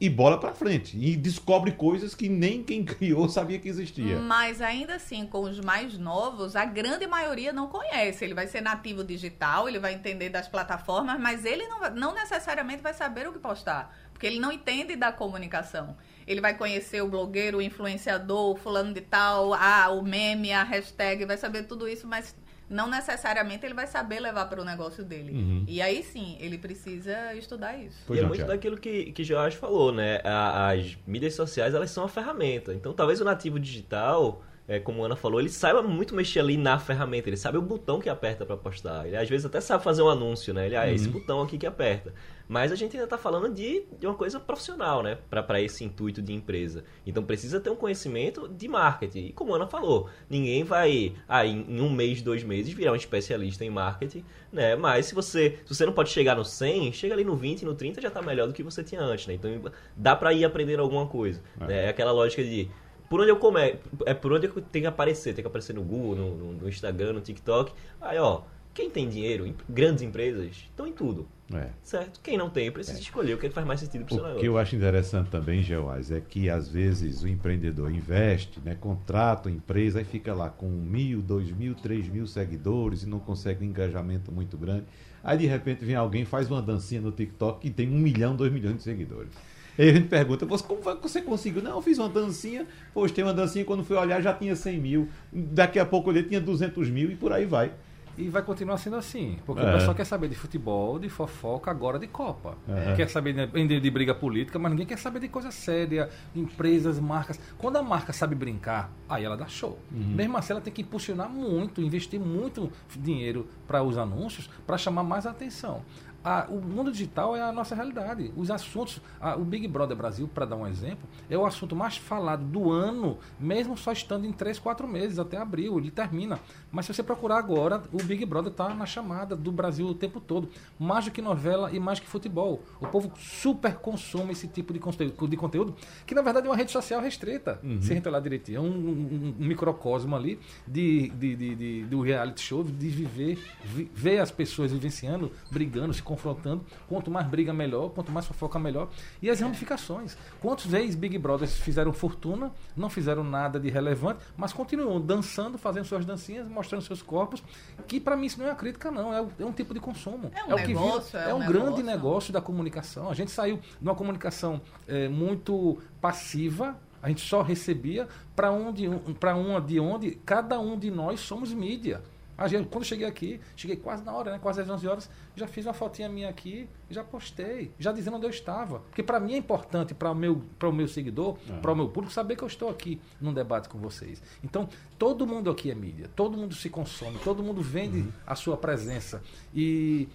e 0.00 0.08
bola 0.08 0.38
para 0.38 0.54
frente. 0.54 0.96
E 0.96 1.14
descobre 1.14 1.72
coisas 1.72 2.14
que 2.14 2.28
nem 2.28 2.62
quem 2.62 2.82
criou 2.86 3.28
sabia 3.28 3.58
que 3.58 3.68
existia. 3.68 4.18
Mas 4.18 4.62
ainda 4.62 4.94
assim, 4.94 5.26
com 5.26 5.42
os 5.42 5.60
mais 5.60 5.98
novos, 5.98 6.56
a 6.56 6.64
grande 6.64 7.06
maioria 7.06 7.52
não 7.52 7.68
conhece. 7.68 8.24
Ele 8.24 8.32
vai 8.32 8.46
ser 8.46 8.62
nativo 8.62 9.04
digital, 9.04 9.68
ele 9.68 9.78
vai 9.78 9.92
entender 9.92 10.30
das 10.30 10.48
plataformas, 10.48 11.20
mas 11.20 11.44
ele 11.44 11.66
não, 11.68 11.90
não 11.90 12.14
necessariamente 12.14 12.82
vai 12.82 12.94
saber 12.94 13.28
o 13.28 13.32
que 13.32 13.38
postar. 13.38 13.94
Porque 14.10 14.26
ele 14.26 14.40
não 14.40 14.50
entende 14.50 14.96
da 14.96 15.12
comunicação. 15.12 15.96
Ele 16.26 16.40
vai 16.40 16.56
conhecer 16.56 17.02
o 17.02 17.08
blogueiro, 17.08 17.58
o 17.58 17.62
influenciador, 17.62 18.52
o 18.52 18.56
fulano 18.56 18.94
de 18.94 19.00
tal, 19.00 19.52
ah, 19.52 19.90
o 19.90 20.02
meme, 20.02 20.52
a 20.52 20.62
hashtag, 20.62 21.24
vai 21.26 21.36
saber 21.36 21.64
tudo 21.64 21.88
isso, 21.88 22.06
mas 22.06 22.34
não 22.70 22.88
necessariamente 22.88 23.66
ele 23.66 23.74
vai 23.74 23.88
saber 23.88 24.20
levar 24.20 24.46
para 24.46 24.62
o 24.62 24.64
negócio 24.64 25.04
dele. 25.04 25.32
Uhum. 25.32 25.64
E 25.66 25.82
aí 25.82 26.04
sim, 26.04 26.36
ele 26.40 26.56
precisa 26.56 27.34
estudar 27.34 27.76
isso. 27.76 27.98
Pois 28.06 28.20
e 28.20 28.22
é 28.22 28.26
muito 28.26 28.46
daquilo 28.46 28.78
que, 28.78 29.10
que 29.10 29.24
Jorge 29.24 29.56
falou, 29.56 29.92
né? 29.92 30.20
As 30.24 30.96
mídias 31.04 31.34
sociais, 31.34 31.74
elas 31.74 31.90
são 31.90 32.04
uma 32.04 32.08
ferramenta. 32.08 32.72
Então, 32.72 32.92
talvez 32.92 33.20
o 33.20 33.24
nativo 33.24 33.58
digital 33.58 34.44
é, 34.70 34.78
como 34.78 35.02
a 35.02 35.06
Ana 35.06 35.16
falou, 35.16 35.40
ele 35.40 35.48
saiba 35.48 35.82
muito 35.82 36.14
mexer 36.14 36.38
ali 36.38 36.56
na 36.56 36.78
ferramenta, 36.78 37.28
ele 37.28 37.36
sabe 37.36 37.58
o 37.58 37.62
botão 37.62 37.98
que 37.98 38.08
aperta 38.08 38.46
para 38.46 38.56
postar. 38.56 39.04
Ele 39.04 39.16
às 39.16 39.28
vezes 39.28 39.44
até 39.44 39.60
sabe 39.60 39.82
fazer 39.82 40.00
um 40.00 40.08
anúncio, 40.08 40.54
né? 40.54 40.66
Ele, 40.66 40.76
ah, 40.76 40.88
é 40.88 40.94
esse 40.94 41.08
uhum. 41.08 41.14
botão 41.14 41.42
aqui 41.42 41.58
que 41.58 41.66
aperta. 41.66 42.14
Mas 42.46 42.70
a 42.70 42.76
gente 42.76 42.92
ainda 42.92 43.02
está 43.02 43.18
falando 43.18 43.52
de, 43.52 43.82
de 43.98 44.06
uma 44.06 44.14
coisa 44.14 44.38
profissional, 44.38 45.02
né? 45.02 45.18
Para 45.28 45.60
esse 45.60 45.82
intuito 45.82 46.22
de 46.22 46.32
empresa. 46.32 46.84
Então 47.04 47.20
precisa 47.20 47.58
ter 47.58 47.68
um 47.68 47.74
conhecimento 47.74 48.46
de 48.46 48.68
marketing. 48.68 49.26
E 49.26 49.32
como 49.32 49.52
a 49.52 49.56
Ana 49.56 49.66
falou, 49.66 50.08
ninguém 50.28 50.62
vai, 50.62 51.14
ah, 51.28 51.44
em, 51.44 51.66
em 51.68 51.80
um 51.80 51.90
mês, 51.90 52.22
dois 52.22 52.44
meses, 52.44 52.72
virar 52.72 52.92
um 52.92 52.96
especialista 52.96 53.64
em 53.64 53.70
marketing, 53.70 54.24
né? 54.52 54.76
Mas 54.76 55.06
se 55.06 55.16
você, 55.16 55.58
se 55.66 55.74
você 55.74 55.84
não 55.84 55.92
pode 55.92 56.10
chegar 56.10 56.36
no 56.36 56.44
100, 56.44 56.92
chega 56.92 57.14
ali 57.14 57.24
no 57.24 57.34
20, 57.34 57.64
no 57.64 57.74
30 57.74 58.00
já 58.00 58.06
está 58.06 58.22
melhor 58.22 58.46
do 58.46 58.54
que 58.54 58.62
você 58.62 58.84
tinha 58.84 59.00
antes, 59.00 59.26
né? 59.26 59.34
Então 59.34 59.50
dá 59.96 60.14
para 60.14 60.32
ir 60.32 60.44
aprendendo 60.44 60.80
alguma 60.80 61.08
coisa. 61.08 61.42
É. 61.60 61.66
Né? 61.66 61.86
é 61.86 61.88
aquela 61.88 62.12
lógica 62.12 62.44
de 62.44 62.70
por 63.10 63.20
onde 63.20 63.30
eu 63.30 63.36
come... 63.36 63.74
é 64.06 64.14
por 64.14 64.32
onde 64.32 64.46
eu 64.46 64.52
tenho 64.52 64.84
que 64.84 64.86
aparecer, 64.86 65.34
tem 65.34 65.42
que 65.42 65.48
aparecer 65.48 65.74
no 65.74 65.82
Google, 65.82 66.14
no, 66.14 66.52
no, 66.52 66.68
Instagram, 66.68 67.14
no 67.14 67.20
TikTok. 67.20 67.72
Aí, 68.00 68.16
ó, 68.16 68.42
quem 68.72 68.88
tem 68.88 69.08
dinheiro, 69.08 69.52
grandes 69.68 70.00
empresas, 70.00 70.46
estão 70.46 70.86
em 70.86 70.92
tudo. 70.92 71.26
É. 71.52 71.70
Certo? 71.82 72.20
Quem 72.22 72.38
não 72.38 72.48
tem, 72.48 72.70
precisa 72.70 72.98
é. 72.98 73.00
escolher 73.00 73.34
o 73.34 73.38
que 73.38 73.50
faz 73.50 73.66
mais 73.66 73.80
sentido 73.80 74.04
para 74.04 74.12
o 74.12 74.14
seu 74.14 74.22
negócio. 74.22 74.38
O 74.38 74.40
que 74.40 74.46
eu 74.46 74.56
acho 74.56 74.76
interessante 74.76 75.28
também, 75.28 75.60
Geoás, 75.60 76.12
é 76.12 76.20
que 76.20 76.48
às 76.48 76.68
vezes 76.68 77.24
o 77.24 77.26
empreendedor 77.26 77.90
investe, 77.90 78.60
né, 78.64 78.76
contrata 78.76 79.48
uma 79.48 79.56
empresa 79.56 80.00
e 80.00 80.04
fica 80.04 80.32
lá 80.32 80.48
com 80.48 80.68
mil, 80.68 81.20
dois 81.20 81.50
mil, 81.50 81.74
três 81.74 82.08
mil 82.08 82.28
seguidores 82.28 83.02
e 83.02 83.08
não 83.08 83.18
consegue 83.18 83.64
um 83.64 83.68
engajamento 83.68 84.30
muito 84.30 84.56
grande. 84.56 84.84
Aí 85.24 85.36
de 85.36 85.46
repente 85.46 85.84
vem 85.84 85.96
alguém 85.96 86.24
faz 86.24 86.48
uma 86.48 86.62
dancinha 86.62 87.00
no 87.00 87.10
TikTok 87.10 87.66
e 87.66 87.70
tem 87.70 87.88
um 87.88 87.98
milhão, 87.98 88.36
dois 88.36 88.52
milhões 88.52 88.76
de 88.76 88.84
seguidores. 88.84 89.32
Aí 89.80 89.88
a 89.88 89.92
gente 89.94 90.08
pergunta, 90.08 90.44
você, 90.44 90.62
como 90.64 90.82
você 90.82 91.22
conseguiu? 91.22 91.62
Não, 91.62 91.70
eu 91.70 91.80
fiz 91.82 91.96
uma 91.98 92.08
dancinha, 92.08 92.66
postei 92.92 93.24
uma 93.24 93.32
dancinha, 93.32 93.64
quando 93.64 93.82
fui 93.82 93.96
olhar 93.96 94.20
já 94.20 94.34
tinha 94.34 94.54
100 94.54 94.78
mil, 94.78 95.08
daqui 95.32 95.78
a 95.78 95.86
pouco 95.86 96.10
ele 96.10 96.22
tinha 96.22 96.40
200 96.40 96.90
mil 96.90 97.10
e 97.10 97.16
por 97.16 97.32
aí 97.32 97.46
vai. 97.46 97.72
E 98.18 98.28
vai 98.28 98.42
continuar 98.42 98.76
sendo 98.76 98.96
assim. 98.96 99.38
Porque 99.46 99.62
É. 99.62 99.70
o 99.70 99.72
pessoal 99.72 99.94
quer 99.94 100.04
saber 100.04 100.28
de 100.28 100.34
futebol, 100.34 100.98
de 100.98 101.08
fofoca, 101.08 101.70
agora 101.70 101.98
de 101.98 102.06
Copa. 102.06 102.58
É. 102.68 102.92
Quer 102.94 103.08
saber 103.08 103.32
de, 103.32 103.66
de, 103.68 103.80
de 103.80 103.90
briga 103.90 104.14
política, 104.14 104.58
mas 104.58 104.70
ninguém 104.72 104.84
quer 104.84 104.98
saber 104.98 105.20
de 105.20 105.28
coisa 105.28 105.50
séria, 105.50 106.10
empresas, 106.36 106.98
marcas. 107.00 107.40
Quando 107.56 107.76
a 107.76 107.82
marca 107.82 108.12
sabe 108.12 108.34
brincar, 108.34 108.92
aí 109.08 109.24
ela 109.24 109.36
dá 109.38 109.46
show. 109.46 109.78
Mesmo 109.90 110.36
assim, 110.36 110.52
ela 110.52 110.60
tem 110.60 110.72
que 110.72 110.82
impulsionar 110.82 111.30
muito, 111.30 111.80
investir 111.80 112.20
muito 112.20 112.70
dinheiro 112.94 113.46
para 113.66 113.82
os 113.82 113.96
anúncios, 113.96 114.50
para 114.66 114.76
chamar 114.76 115.04
mais 115.04 115.24
atenção. 115.24 115.82
A- 116.22 116.46
o 116.50 116.60
mundo 116.60 116.92
digital 116.92 117.34
é 117.34 117.40
a 117.40 117.50
nossa 117.50 117.74
realidade. 117.74 118.30
Os 118.36 118.50
assuntos, 118.50 119.00
a- 119.20 119.36
o 119.36 119.44
Big 119.44 119.66
Brother 119.66 119.96
Brasil, 119.96 120.28
para 120.28 120.44
dar 120.44 120.56
um 120.56 120.66
exemplo, 120.66 121.08
é 121.30 121.38
o 121.38 121.46
assunto 121.46 121.74
mais 121.74 121.96
falado 121.96 122.44
do 122.44 122.70
ano, 122.70 123.16
mesmo 123.38 123.76
só 123.76 123.90
estando 123.92 124.26
em 124.26 124.32
3, 124.32 124.58
4 124.58 124.86
meses, 124.86 125.18
até 125.18 125.38
abril, 125.38 125.78
ele 125.78 125.90
termina. 125.90 126.38
Mas 126.72 126.86
se 126.86 126.94
você 126.94 127.02
procurar 127.02 127.36
agora, 127.38 127.82
o 127.92 128.02
Big 128.02 128.24
Brother 128.24 128.52
está 128.52 128.72
na 128.72 128.86
chamada 128.86 129.34
do 129.34 129.50
Brasil 129.50 129.86
o 129.86 129.94
tempo 129.94 130.20
todo. 130.20 130.48
Mais 130.78 131.04
do 131.04 131.10
que 131.10 131.20
novela 131.20 131.70
e 131.72 131.80
mais 131.80 131.98
que 131.98 132.06
futebol. 132.06 132.62
O 132.80 132.86
povo 132.86 133.10
super 133.18 133.74
consome 133.76 134.32
esse 134.32 134.46
tipo 134.46 134.72
de 134.72 134.78
conteúdo, 134.78 135.28
de 135.28 135.36
conteúdo 135.36 135.74
que 136.06 136.14
na 136.14 136.22
verdade 136.22 136.46
é 136.46 136.50
uma 136.50 136.56
rede 136.56 136.70
social 136.70 137.00
restrita. 137.00 137.60
Se 137.82 137.92
a 137.92 137.94
gente 137.96 138.08
olhar 138.08 138.20
direitinho, 138.20 138.58
é 138.58 138.60
um, 138.60 138.66
um- 138.66 139.34
um 139.40 139.46
microcosmo 139.46 140.14
ali 140.14 140.38
de, 140.66 141.08
de, 141.10 141.36
de- 141.36 141.54
de- 141.54 141.84
do 141.86 142.00
reality 142.00 142.40
show, 142.40 142.62
de 142.62 142.88
viver, 142.88 143.38
vi- 143.64 143.90
ver 143.92 144.18
as 144.20 144.30
pessoas 144.30 144.70
vivenciando, 144.72 145.32
brigando, 145.50 145.92
se 145.92 146.02
confrontando. 146.02 146.64
Quanto 146.88 147.10
mais 147.10 147.26
briga, 147.26 147.52
melhor. 147.52 147.90
Quanto 147.90 148.12
mais 148.12 148.26
fofoca, 148.26 148.58
melhor. 148.58 148.88
E 149.20 149.28
as 149.28 149.40
ramificações. 149.40 150.16
Quantos 150.40 150.66
vezes 150.66 150.94
Big 150.94 151.18
Brothers 151.18 151.58
fizeram 151.58 151.92
fortuna, 151.92 152.52
não 152.76 152.88
fizeram 152.88 153.24
nada 153.24 153.58
de 153.58 153.68
relevante, 153.70 154.20
mas 154.36 154.52
continuam 154.52 155.00
dançando, 155.00 155.58
fazendo 155.58 155.84
suas 155.84 156.04
dancinhas, 156.04 156.46
mostrando 156.60 156.82
seus 156.82 157.02
corpos, 157.02 157.42
que 157.86 157.98
para 157.98 158.16
mim 158.16 158.26
isso 158.26 158.38
não 158.38 158.46
é 158.46 158.50
uma 158.50 158.54
crítica, 158.54 158.90
não. 158.90 159.12
É, 159.12 159.26
é 159.38 159.44
um 159.44 159.52
tipo 159.52 159.74
de 159.74 159.80
consumo. 159.80 160.30
É 160.34 160.44
um 160.44 160.56
que 160.58 160.68
negócio, 160.68 161.18
vira, 161.18 161.24
é 161.24 161.30
é 161.30 161.34
um 161.34 161.38
um 161.42 161.46
grande 161.46 161.82
negócio. 161.82 162.32
da 162.32 162.40
comunicação. 162.40 163.10
A 163.10 163.14
gente 163.14 163.30
saiu 163.30 163.56
de 163.56 163.82
uma 163.82 163.94
comunicação 163.94 164.60
eh, 164.86 165.08
muito 165.08 165.78
passiva, 166.00 166.76
a 167.02 167.08
gente 167.08 167.22
só 167.22 167.42
recebia 167.42 168.08
para 168.36 168.50
onde, 168.50 168.88
para 169.18 169.34
uma 169.34 169.60
de 169.60 169.80
onde 169.80 170.12
cada 170.24 170.60
um 170.60 170.78
de 170.78 170.90
nós 170.90 171.20
somos 171.20 171.52
mídia. 171.52 172.02
A 172.40 172.48
gente, 172.48 172.68
quando 172.68 172.84
cheguei 172.84 173.06
aqui, 173.06 173.38
cheguei 173.54 173.76
quase 173.76 174.02
na 174.02 174.14
hora, 174.14 174.32
né? 174.32 174.38
quase 174.38 174.62
às 174.62 174.70
11 174.70 174.88
horas, 174.88 175.10
já 175.36 175.46
fiz 175.46 175.66
uma 175.66 175.74
fotinha 175.74 176.08
minha 176.08 176.26
aqui, 176.26 176.66
já 176.88 177.04
postei, 177.04 177.70
já 177.78 177.92
dizendo 177.92 178.16
onde 178.16 178.24
eu 178.24 178.30
estava. 178.30 178.78
Porque 178.80 179.02
para 179.02 179.20
mim 179.20 179.34
é 179.34 179.36
importante, 179.36 179.92
para 179.92 180.10
o 180.10 180.14
meu, 180.14 180.42
meu 180.72 180.88
seguidor, 180.88 181.36
para 181.60 181.70
o 181.70 181.76
meu 181.76 181.90
público, 181.90 182.10
saber 182.10 182.36
que 182.36 182.42
eu 182.42 182.48
estou 182.48 182.70
aqui 182.70 182.98
num 183.20 183.34
debate 183.34 183.68
com 183.68 183.78
vocês. 183.78 184.22
Então, 184.42 184.66
todo 184.98 185.26
mundo 185.26 185.50
aqui 185.50 185.70
é 185.70 185.74
mídia, 185.74 186.08
todo 186.16 186.38
mundo 186.38 186.54
se 186.54 186.70
consome, 186.70 187.18
todo 187.18 187.42
mundo 187.42 187.60
vende 187.60 188.10
a 188.26 188.34
sua 188.34 188.56
presença. 188.56 189.22
E 189.54 190.08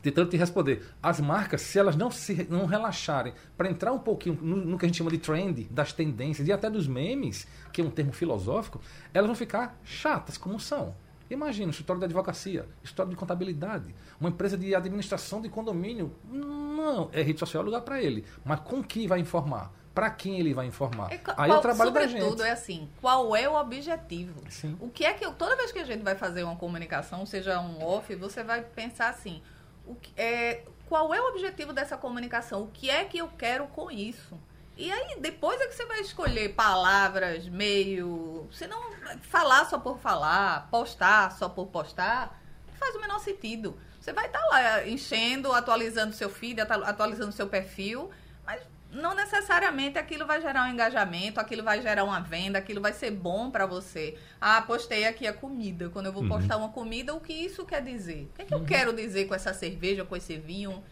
tentando 0.00 0.30
te 0.30 0.36
responder. 0.36 0.86
As 1.02 1.18
marcas, 1.18 1.60
se 1.62 1.76
elas 1.76 1.96
não 1.96 2.08
se 2.08 2.46
não 2.48 2.66
relaxarem 2.66 3.32
para 3.56 3.68
entrar 3.68 3.92
um 3.92 3.98
pouquinho 3.98 4.38
no, 4.40 4.56
no 4.58 4.78
que 4.78 4.84
a 4.86 4.88
gente 4.88 4.98
chama 4.98 5.10
de 5.10 5.18
trend, 5.18 5.64
das 5.72 5.92
tendências 5.92 6.46
e 6.46 6.52
até 6.52 6.70
dos 6.70 6.86
memes, 6.86 7.48
que 7.72 7.80
é 7.80 7.84
um 7.84 7.90
termo 7.90 8.12
filosófico, 8.12 8.80
elas 9.12 9.26
vão 9.26 9.34
ficar 9.34 9.76
chatas 9.82 10.38
como 10.38 10.60
são. 10.60 10.94
Imagina, 11.30 11.66
um 11.66 11.70
escritório 11.70 12.00
de 12.00 12.06
advocacia, 12.06 12.66
escritório 12.82 13.10
de 13.10 13.16
contabilidade, 13.16 13.94
uma 14.20 14.30
empresa 14.30 14.56
de 14.56 14.74
administração 14.74 15.40
de 15.42 15.48
condomínio. 15.48 16.14
Não, 16.24 17.10
é 17.12 17.22
rede 17.22 17.38
social 17.38 17.62
é 17.62 17.66
lugar 17.66 17.82
para 17.82 18.00
ele. 18.02 18.24
Mas 18.44 18.60
com 18.60 18.82
que 18.82 19.06
vai 19.06 19.20
informar? 19.20 19.70
Para 19.94 20.10
quem 20.10 20.38
ele 20.38 20.54
vai 20.54 20.66
informar? 20.66 21.12
É, 21.12 21.18
qual- 21.18 21.36
Aí 21.38 21.50
é 21.50 21.54
o 21.54 21.60
trabalho 21.60 21.90
da 21.90 22.02
gente. 22.06 22.20
sobretudo, 22.20 22.44
é 22.44 22.50
assim, 22.52 22.88
qual 23.00 23.34
é 23.34 23.48
o 23.48 23.54
objetivo? 23.60 24.40
Sim. 24.48 24.76
O 24.80 24.88
que 24.88 25.04
é 25.04 25.12
que 25.12 25.24
eu, 25.24 25.32
toda 25.32 25.56
vez 25.56 25.72
que 25.72 25.78
a 25.80 25.84
gente 25.84 26.02
vai 26.02 26.14
fazer 26.14 26.44
uma 26.44 26.54
comunicação, 26.56 27.26
seja 27.26 27.60
um 27.60 27.84
off, 27.84 28.14
você 28.14 28.44
vai 28.44 28.62
pensar 28.62 29.08
assim, 29.08 29.42
o 29.84 29.96
que- 29.96 30.12
é, 30.16 30.62
qual 30.88 31.12
é 31.12 31.20
o 31.20 31.30
objetivo 31.30 31.72
dessa 31.72 31.96
comunicação? 31.96 32.62
O 32.62 32.68
que 32.68 32.88
é 32.88 33.04
que 33.04 33.18
eu 33.18 33.26
quero 33.28 33.66
com 33.66 33.90
isso? 33.90 34.38
E 34.80 34.92
aí, 34.92 35.18
depois 35.20 35.60
é 35.60 35.66
que 35.66 35.74
você 35.74 35.84
vai 35.86 36.00
escolher 36.00 36.54
palavras, 36.54 37.48
meio. 37.48 38.48
Se 38.52 38.66
não 38.68 38.80
falar 39.22 39.64
só 39.64 39.76
por 39.78 39.98
falar, 39.98 40.68
postar 40.70 41.32
só 41.32 41.48
por 41.48 41.66
postar, 41.66 42.40
não 42.68 42.74
faz 42.74 42.94
o 42.94 43.00
menor 43.00 43.18
sentido. 43.18 43.76
Você 44.00 44.12
vai 44.12 44.26
estar 44.26 44.40
lá 44.46 44.86
enchendo, 44.86 45.52
atualizando 45.52 46.14
seu 46.14 46.30
feed, 46.30 46.60
atu- 46.60 46.84
atualizando 46.84 47.32
seu 47.32 47.48
perfil, 47.48 48.08
mas 48.46 48.62
não 48.92 49.14
necessariamente 49.16 49.98
aquilo 49.98 50.24
vai 50.24 50.40
gerar 50.40 50.62
um 50.64 50.68
engajamento, 50.72 51.40
aquilo 51.40 51.64
vai 51.64 51.82
gerar 51.82 52.04
uma 52.04 52.20
venda, 52.20 52.58
aquilo 52.58 52.80
vai 52.80 52.92
ser 52.92 53.10
bom 53.10 53.50
para 53.50 53.66
você. 53.66 54.16
Ah, 54.40 54.62
postei 54.62 55.06
aqui 55.06 55.26
a 55.26 55.32
comida. 55.32 55.90
Quando 55.90 56.06
eu 56.06 56.12
vou 56.12 56.22
postar 56.28 56.56
uma 56.56 56.68
comida, 56.70 57.12
o 57.12 57.20
que 57.20 57.32
isso 57.32 57.66
quer 57.66 57.82
dizer? 57.82 58.28
O 58.30 58.36
que, 58.36 58.42
é 58.42 58.44
que 58.44 58.54
eu 58.54 58.64
quero 58.64 58.92
dizer 58.94 59.26
com 59.26 59.34
essa 59.34 59.52
cerveja, 59.52 60.04
com 60.04 60.14
esse 60.16 60.36
vinho? 60.36 60.82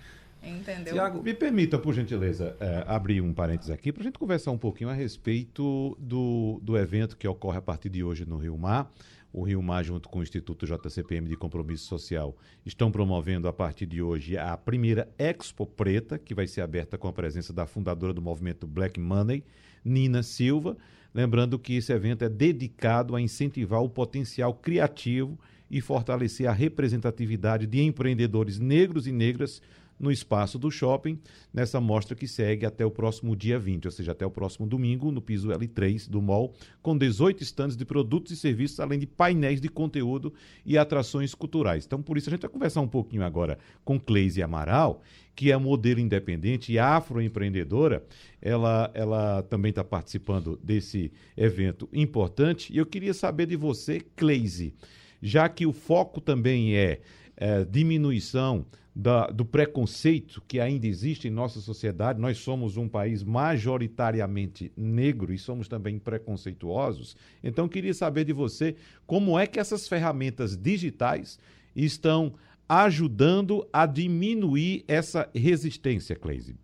Entendeu? 0.46 0.94
Tiago, 0.94 1.22
Me 1.22 1.34
permita, 1.34 1.78
por 1.78 1.92
gentileza, 1.92 2.56
eh, 2.60 2.84
abrir 2.86 3.20
um 3.20 3.34
parênteses 3.34 3.70
aqui 3.70 3.92
para 3.92 4.02
a 4.02 4.04
gente 4.04 4.18
conversar 4.18 4.52
um 4.52 4.58
pouquinho 4.58 4.88
a 4.88 4.92
respeito 4.92 5.96
do, 6.00 6.60
do 6.62 6.78
evento 6.78 7.16
que 7.16 7.26
ocorre 7.26 7.58
a 7.58 7.62
partir 7.62 7.88
de 7.88 8.04
hoje 8.04 8.24
no 8.24 8.38
Rio 8.38 8.56
Mar. 8.56 8.90
O 9.32 9.42
Rio 9.42 9.60
Mar, 9.62 9.84
junto 9.84 10.08
com 10.08 10.20
o 10.20 10.22
Instituto 10.22 10.64
JCPM 10.64 11.28
de 11.28 11.36
Compromisso 11.36 11.84
Social, 11.84 12.34
estão 12.64 12.90
promovendo 12.90 13.48
a 13.48 13.52
partir 13.52 13.84
de 13.84 14.00
hoje 14.00 14.38
a 14.38 14.56
primeira 14.56 15.08
Expo 15.18 15.66
Preta, 15.66 16.18
que 16.18 16.34
vai 16.34 16.46
ser 16.46 16.62
aberta 16.62 16.96
com 16.96 17.06
a 17.06 17.12
presença 17.12 17.52
da 17.52 17.66
fundadora 17.66 18.14
do 18.14 18.22
movimento 18.22 18.66
Black 18.66 18.98
Money, 18.98 19.44
Nina 19.84 20.22
Silva. 20.22 20.76
Lembrando 21.12 21.58
que 21.58 21.74
esse 21.74 21.92
evento 21.92 22.24
é 22.24 22.28
dedicado 22.28 23.14
a 23.14 23.20
incentivar 23.20 23.82
o 23.82 23.90
potencial 23.90 24.54
criativo 24.54 25.38
e 25.70 25.80
fortalecer 25.80 26.46
a 26.46 26.52
representatividade 26.52 27.66
de 27.66 27.82
empreendedores 27.82 28.58
negros 28.58 29.06
e 29.06 29.12
negras 29.12 29.60
no 29.98 30.10
espaço 30.10 30.58
do 30.58 30.70
shopping, 30.70 31.18
nessa 31.52 31.80
mostra 31.80 32.14
que 32.14 32.28
segue 32.28 32.66
até 32.66 32.84
o 32.84 32.90
próximo 32.90 33.34
dia 33.34 33.58
20, 33.58 33.86
ou 33.86 33.90
seja, 33.90 34.12
até 34.12 34.26
o 34.26 34.30
próximo 34.30 34.66
domingo, 34.66 35.10
no 35.10 35.22
piso 35.22 35.48
L3 35.48 36.08
do 36.08 36.20
mall, 36.20 36.54
com 36.82 36.96
18 36.96 37.42
estandes 37.42 37.76
de 37.76 37.84
produtos 37.84 38.32
e 38.32 38.36
serviços, 38.36 38.80
além 38.80 38.98
de 38.98 39.06
painéis 39.06 39.60
de 39.60 39.68
conteúdo 39.68 40.32
e 40.64 40.76
atrações 40.76 41.34
culturais. 41.34 41.84
Então, 41.86 42.02
por 42.02 42.18
isso, 42.18 42.28
a 42.28 42.32
gente 42.32 42.42
vai 42.42 42.50
conversar 42.50 42.80
um 42.80 42.88
pouquinho 42.88 43.24
agora 43.24 43.58
com 43.84 43.98
Cleise 43.98 44.42
Amaral, 44.42 45.02
que 45.34 45.52
é 45.52 45.56
modelo 45.56 46.00
independente 46.00 46.72
e 46.72 46.78
afroempreendedora. 46.78 48.04
Ela, 48.40 48.90
ela 48.94 49.42
também 49.42 49.70
está 49.70 49.84
participando 49.84 50.58
desse 50.62 51.12
evento 51.36 51.88
importante. 51.92 52.72
E 52.72 52.78
eu 52.78 52.86
queria 52.86 53.12
saber 53.12 53.46
de 53.46 53.56
você, 53.56 54.00
Cleise, 54.16 54.74
já 55.20 55.48
que 55.48 55.66
o 55.66 55.72
foco 55.72 56.20
também 56.20 56.74
é, 56.74 57.00
é, 57.36 57.64
diminuição 57.64 58.64
da, 58.98 59.26
do 59.26 59.44
preconceito 59.44 60.40
que 60.48 60.58
ainda 60.58 60.86
existe 60.86 61.28
em 61.28 61.30
nossa 61.30 61.60
sociedade. 61.60 62.18
Nós 62.18 62.38
somos 62.38 62.78
um 62.78 62.88
país 62.88 63.22
majoritariamente 63.22 64.72
negro 64.74 65.34
e 65.34 65.38
somos 65.38 65.68
também 65.68 65.98
preconceituosos. 65.98 67.14
Então, 67.44 67.68
queria 67.68 67.92
saber 67.92 68.24
de 68.24 68.32
você 68.32 68.74
como 69.06 69.38
é 69.38 69.46
que 69.46 69.60
essas 69.60 69.86
ferramentas 69.86 70.56
digitais 70.56 71.38
estão 71.74 72.32
ajudando 72.66 73.68
a 73.70 73.84
diminuir 73.84 74.82
essa 74.88 75.28
resistência, 75.34 76.16
Cleise. 76.16 76.58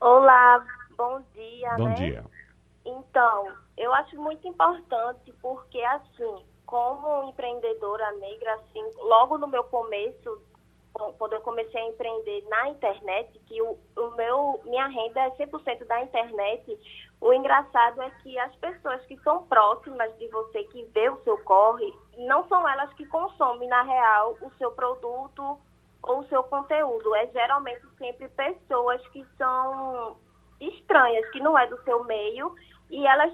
Olá, 0.00 0.64
bom 0.96 1.22
dia. 1.34 1.76
Bom 1.76 1.88
né? 1.88 1.94
dia. 1.94 2.24
Então, 2.86 3.52
eu 3.76 3.92
acho 3.92 4.16
muito 4.16 4.48
importante 4.48 5.34
porque, 5.42 5.82
assim, 5.82 6.42
como 6.64 7.28
empreendedora 7.28 8.10
negra, 8.12 8.54
assim, 8.54 8.82
logo 8.96 9.36
no 9.36 9.46
meu 9.46 9.62
começo, 9.64 10.40
quando 10.92 11.32
eu 11.32 11.40
comecei 11.40 11.80
a 11.80 11.88
empreender 11.88 12.44
na 12.48 12.68
internet, 12.68 13.38
que 13.46 13.60
o, 13.62 13.78
o 13.96 14.10
meu, 14.16 14.60
minha 14.64 14.86
renda 14.86 15.20
é 15.20 15.30
100% 15.30 15.86
da 15.86 16.02
internet, 16.02 16.78
o 17.20 17.32
engraçado 17.32 18.02
é 18.02 18.10
que 18.22 18.38
as 18.38 18.54
pessoas 18.56 19.00
que 19.06 19.16
são 19.20 19.44
próximas 19.46 20.16
de 20.18 20.28
você, 20.28 20.64
que 20.64 20.84
vê 20.86 21.08
o 21.08 21.22
seu 21.22 21.38
corre, 21.44 21.92
não 22.18 22.46
são 22.48 22.68
elas 22.68 22.92
que 22.94 23.06
consomem, 23.06 23.68
na 23.68 23.82
real, 23.82 24.36
o 24.42 24.50
seu 24.58 24.72
produto 24.72 25.58
ou 26.02 26.20
o 26.20 26.28
seu 26.28 26.42
conteúdo. 26.44 27.14
É 27.14 27.26
geralmente 27.28 27.82
sempre 27.96 28.28
pessoas 28.28 29.00
que 29.08 29.24
são 29.38 30.16
estranhas, 30.60 31.28
que 31.30 31.40
não 31.40 31.56
é 31.56 31.66
do 31.66 31.80
seu 31.84 32.04
meio, 32.04 32.54
e 32.90 33.06
elas, 33.06 33.32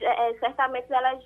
é, 0.00 0.34
certamente, 0.38 0.92
elas 0.92 1.22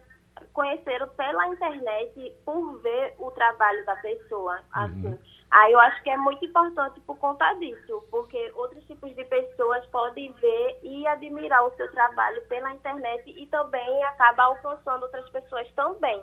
conheceram 0.53 1.09
pela 1.09 1.49
internet 1.49 2.35
por 2.45 2.79
ver 2.81 3.15
o 3.19 3.31
trabalho 3.31 3.85
da 3.85 3.97
pessoa, 3.97 4.61
assim. 4.73 5.19
Aí 5.51 5.73
eu 5.73 5.81
acho 5.81 6.03
que 6.03 6.11
é 6.11 6.17
muito 6.17 6.45
importante 6.45 7.01
por 7.01 7.17
conta 7.17 7.55
disso, 7.55 8.05
porque 8.11 8.53
outros 8.55 8.85
tipos 8.85 9.15
de 9.15 9.25
pessoas 9.25 9.85
podem 9.87 10.33
ver 10.33 10.79
e 10.83 11.07
admirar 11.07 11.67
o 11.67 11.75
seu 11.77 11.91
trabalho 11.91 12.43
pela 12.49 12.73
internet 12.75 13.23
e 13.27 13.47
também 13.47 14.05
acaba 14.05 14.45
alcançando 14.45 15.05
outras 15.05 15.29
pessoas 15.31 15.67
também. 15.73 16.23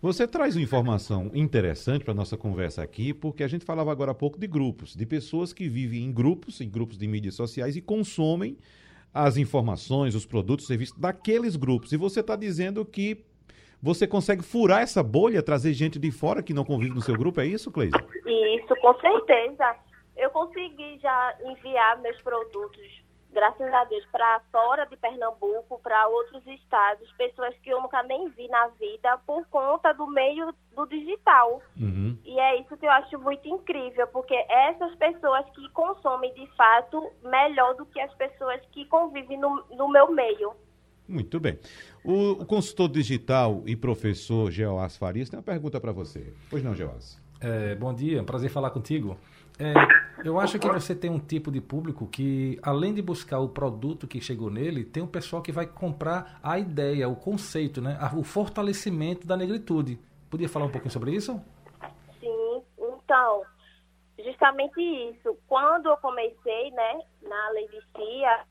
Você 0.00 0.26
traz 0.26 0.56
uma 0.56 0.62
informação 0.62 1.30
interessante 1.34 2.04
para 2.04 2.12
a 2.12 2.16
nossa 2.16 2.36
conversa 2.36 2.82
aqui, 2.82 3.12
porque 3.12 3.44
a 3.44 3.48
gente 3.48 3.64
falava 3.64 3.92
agora 3.92 4.12
há 4.12 4.14
pouco 4.14 4.38
de 4.38 4.46
grupos, 4.46 4.96
de 4.96 5.06
pessoas 5.06 5.52
que 5.52 5.68
vivem 5.68 6.04
em 6.04 6.12
grupos, 6.12 6.60
em 6.60 6.68
grupos 6.68 6.98
de 6.98 7.06
mídias 7.06 7.34
sociais 7.34 7.76
e 7.76 7.80
consomem 7.80 8.58
as 9.12 9.36
informações, 9.36 10.14
os 10.14 10.26
produtos, 10.26 10.64
os 10.64 10.68
serviços 10.68 10.98
daqueles 10.98 11.54
grupos. 11.54 11.92
E 11.92 11.96
você 11.96 12.20
está 12.20 12.34
dizendo 12.34 12.84
que 12.84 13.24
você 13.82 14.06
consegue 14.06 14.42
furar 14.42 14.82
essa 14.82 15.02
bolha, 15.02 15.42
trazer 15.42 15.72
gente 15.72 15.98
de 15.98 16.10
fora 16.10 16.42
que 16.42 16.54
não 16.54 16.64
convive 16.64 16.94
no 16.94 17.00
seu 17.00 17.16
grupo, 17.16 17.40
é 17.40 17.46
isso, 17.46 17.70
Cleide? 17.70 17.96
Isso, 18.26 18.74
com 18.80 18.94
certeza. 19.00 19.76
Eu 20.16 20.30
consegui 20.30 20.98
já 21.00 21.36
enviar 21.44 22.00
meus 22.00 22.20
produtos 22.22 23.08
graças 23.32 23.72
a 23.72 23.84
Deus, 23.84 24.04
para 24.06 24.40
fora 24.50 24.84
de 24.86 24.96
Pernambuco, 24.96 25.78
para 25.82 26.08
outros 26.08 26.46
estados, 26.46 27.10
pessoas 27.12 27.54
que 27.58 27.70
eu 27.70 27.80
nunca 27.80 28.02
nem 28.02 28.28
vi 28.30 28.48
na 28.48 28.68
vida 28.68 29.18
por 29.26 29.46
conta 29.48 29.92
do 29.92 30.06
meio 30.06 30.52
do 30.74 30.86
digital. 30.86 31.62
Uhum. 31.78 32.18
E 32.24 32.38
é 32.38 32.60
isso 32.60 32.76
que 32.76 32.86
eu 32.86 32.90
acho 32.90 33.18
muito 33.18 33.46
incrível, 33.48 34.06
porque 34.08 34.34
essas 34.48 34.94
pessoas 34.96 35.44
que 35.50 35.68
consomem 35.70 36.32
de 36.34 36.46
fato 36.56 37.10
melhor 37.22 37.74
do 37.74 37.86
que 37.86 38.00
as 38.00 38.12
pessoas 38.14 38.60
que 38.72 38.84
convivem 38.86 39.38
no, 39.38 39.64
no 39.70 39.88
meu 39.88 40.10
meio. 40.10 40.52
Muito 41.08 41.40
bem. 41.40 41.58
O, 42.04 42.32
o, 42.32 42.44
consultor 42.44 42.88
digital 42.88 43.62
e 43.64 43.74
professor 43.74 44.50
Geoás 44.50 44.96
Farias 44.96 45.30
tem 45.30 45.38
uma 45.38 45.42
pergunta 45.42 45.80
para 45.80 45.90
você. 45.90 46.34
Pois 46.50 46.62
não, 46.62 46.74
Geoás? 46.74 47.18
É, 47.40 47.74
bom 47.74 47.94
dia, 47.94 48.22
prazer 48.22 48.50
falar 48.50 48.70
contigo. 48.70 49.16
É, 49.58 49.72
eu 50.24 50.38
acho 50.38 50.58
que 50.58 50.68
você 50.68 50.94
tem 50.94 51.10
um 51.10 51.18
tipo 51.18 51.50
de 51.50 51.60
público 51.60 52.06
que, 52.06 52.58
além 52.62 52.92
de 52.92 53.00
buscar 53.00 53.40
o 53.40 53.48
produto 53.48 54.06
que 54.06 54.20
chegou 54.20 54.50
nele, 54.50 54.84
tem 54.84 55.02
um 55.02 55.06
pessoal 55.06 55.40
que 55.40 55.50
vai 55.50 55.66
comprar 55.66 56.38
a 56.42 56.58
ideia, 56.58 57.08
o 57.08 57.16
conceito, 57.16 57.80
né? 57.80 57.98
o 58.14 58.22
fortalecimento 58.22 59.26
da 59.26 59.36
negritude. 59.36 59.98
Podia 60.28 60.48
falar 60.48 60.66
um 60.66 60.70
pouquinho 60.70 60.92
sobre 60.92 61.12
isso? 61.12 61.40
Sim, 62.20 62.62
então, 62.78 63.42
justamente 64.22 64.80
isso. 64.80 65.36
Quando 65.46 65.86
eu 65.86 65.96
comecei, 65.96 66.70
né, 66.70 67.00
na 67.22 67.50
Levicia, 67.50 68.44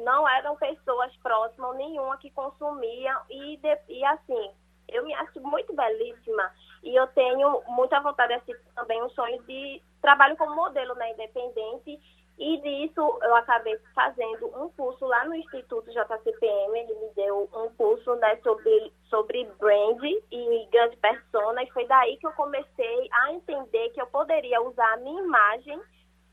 não 0.00 0.28
eram 0.28 0.56
pessoas 0.56 1.14
próximas 1.18 1.76
nenhuma 1.76 2.16
que 2.18 2.30
consumiam 2.30 3.20
e, 3.28 3.56
de, 3.56 3.78
e 3.88 4.04
assim, 4.04 4.50
eu 4.88 5.04
me 5.04 5.14
acho 5.14 5.40
muito 5.40 5.74
belíssima. 5.74 6.50
E 6.82 6.94
eu 6.94 7.06
tenho 7.08 7.62
muita 7.68 8.00
vontade, 8.00 8.32
assim, 8.32 8.52
também 8.74 9.02
um 9.02 9.10
sonho 9.10 9.42
de 9.42 9.82
trabalho 10.00 10.36
como 10.36 10.54
modelo 10.54 10.94
né, 10.94 11.12
independente. 11.12 12.00
E 12.38 12.56
disso 12.62 13.18
eu 13.22 13.36
acabei 13.36 13.78
fazendo 13.94 14.46
um 14.58 14.70
curso 14.70 15.04
lá 15.04 15.26
no 15.26 15.34
Instituto 15.34 15.90
JCPM, 15.90 16.78
ele 16.78 16.94
me 16.94 17.10
deu 17.14 17.50
um 17.54 17.68
curso 17.74 18.14
né, 18.16 18.36
sobre, 18.36 18.90
sobre 19.10 19.44
brand 19.58 20.02
e 20.02 20.66
grande 20.72 20.96
persona, 20.96 21.62
e 21.62 21.70
foi 21.70 21.86
daí 21.86 22.16
que 22.16 22.26
eu 22.26 22.32
comecei 22.32 23.08
a 23.12 23.32
entender 23.32 23.90
que 23.90 24.00
eu 24.00 24.06
poderia 24.06 24.62
usar 24.62 24.90
a 24.94 24.96
minha 24.96 25.22
imagem 25.22 25.78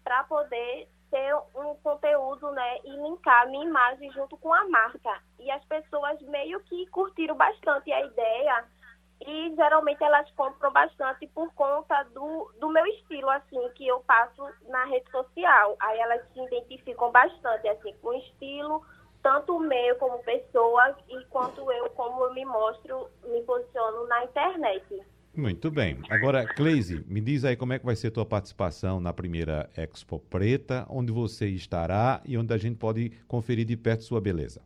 para 0.02 0.24
poder 0.24 0.88
ter 1.10 1.36
um 1.56 1.76
conteúdo 1.84 2.52
né, 2.52 2.78
e 2.84 2.92
linkar 2.92 3.48
minha 3.50 3.66
imagem 3.66 4.12
junto 4.12 4.38
com 4.38 4.54
a 4.54 4.68
marca. 4.68 5.22
E 5.40 5.50
as 5.52 5.64
pessoas 5.66 6.22
meio 6.22 6.60
que 6.62 6.86
curtiram 6.88 7.36
bastante 7.36 7.92
a 7.92 8.06
ideia 8.06 8.66
e 9.26 9.56
geralmente 9.56 10.04
elas 10.04 10.30
compram 10.32 10.72
bastante 10.72 11.28
por 11.28 11.52
conta 11.54 12.04
do, 12.14 12.52
do 12.60 12.70
meu 12.70 12.86
estilo, 12.86 13.30
assim, 13.30 13.70
que 13.76 13.88
eu 13.88 14.00
passo 14.02 14.48
na 14.68 14.86
rede 14.86 15.10
social. 15.10 15.76
Aí 15.80 16.00
elas 16.00 16.22
se 16.34 16.40
identificam 16.40 17.12
bastante, 17.12 17.68
assim, 17.68 17.94
com 18.02 18.10
o 18.10 18.14
estilo, 18.14 18.86
tanto 19.24 19.58
o 19.58 19.60
meu 19.60 19.96
como 19.96 20.24
pessoa, 20.24 20.96
e 21.10 21.26
quanto 21.26 21.72
eu, 21.72 21.90
como 21.92 22.26
eu 22.26 22.34
me 22.34 22.46
mostro, 22.46 23.10
me 23.24 23.42
posiciono 23.44 24.06
na 24.08 24.24
internet. 24.24 25.06
Muito 25.38 25.70
bem. 25.70 26.00
Agora, 26.10 26.48
Cleise, 26.48 27.06
me 27.08 27.22
diz 27.22 27.46
aí 27.46 27.56
como 27.56 27.72
é 27.72 27.78
que 27.78 27.86
vai 27.86 27.96
ser 27.96 28.08
a 28.08 28.12
tua 28.12 28.26
participação 28.26 29.00
na 29.00 29.14
primeira 29.14 29.70
Expo 29.78 30.20
Preta, 30.20 30.84
onde 30.90 31.12
você 31.12 31.48
estará 31.48 32.20
e 32.26 32.36
onde 32.36 32.52
a 32.52 32.58
gente 32.58 32.76
pode 32.76 33.12
conferir 33.28 33.64
de 33.64 33.78
perto 33.78 34.02
sua 34.02 34.20
beleza. 34.20 34.64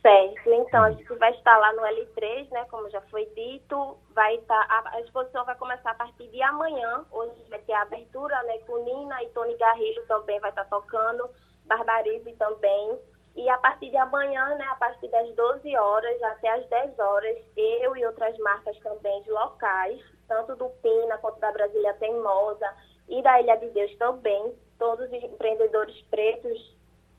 Certo, 0.00 0.50
então 0.52 0.84
a 0.84 0.92
gente 0.92 1.12
vai 1.14 1.32
estar 1.32 1.58
lá 1.58 1.72
no 1.72 1.82
L3, 1.82 2.48
né, 2.50 2.64
como 2.70 2.88
já 2.90 3.00
foi 3.02 3.26
dito, 3.34 3.98
vai 4.14 4.36
estar, 4.36 4.66
a, 4.68 4.96
a 4.96 5.00
exposição 5.00 5.44
vai 5.44 5.56
começar 5.56 5.90
a 5.90 5.94
partir 5.94 6.28
de 6.28 6.40
amanhã, 6.42 7.04
hoje 7.10 7.34
vai 7.48 7.58
ter 7.60 7.72
a 7.72 7.82
abertura, 7.82 8.40
né, 8.44 8.58
com 8.66 8.84
Nina 8.84 9.22
e 9.22 9.28
Tony 9.30 9.56
Garrido 9.56 10.02
também 10.06 10.38
vai 10.40 10.50
estar 10.50 10.64
tocando, 10.64 11.28
Barbarize 11.66 12.32
também, 12.32 12.98
e 13.34 13.48
a 13.48 13.56
partir 13.58 13.90
de 13.90 13.96
amanhã, 13.96 14.54
né, 14.56 14.64
a 14.70 14.74
partir 14.76 15.08
das 15.08 15.34
12 15.34 15.76
horas 15.76 16.22
até 16.22 16.50
as 16.50 16.66
10 16.68 16.98
horas, 16.98 17.38
eu 17.56 17.96
e 17.96 18.04
outras 18.04 18.36
marcas 18.38 18.78
também 18.80 19.22
de 19.22 19.30
locais, 19.30 20.00
tanto 20.28 20.54
do 20.56 20.68
Pina 20.82 21.18
quanto 21.18 21.40
da 21.40 21.50
Brasília 21.50 21.94
Teimosa 21.94 22.68
e 23.08 23.22
da 23.22 23.40
Ilha 23.40 23.56
de 23.56 23.68
Deus 23.70 23.94
também, 23.96 24.54
todos 24.78 25.06
os 25.06 25.12
empreendedores 25.12 26.00
pretos 26.10 26.76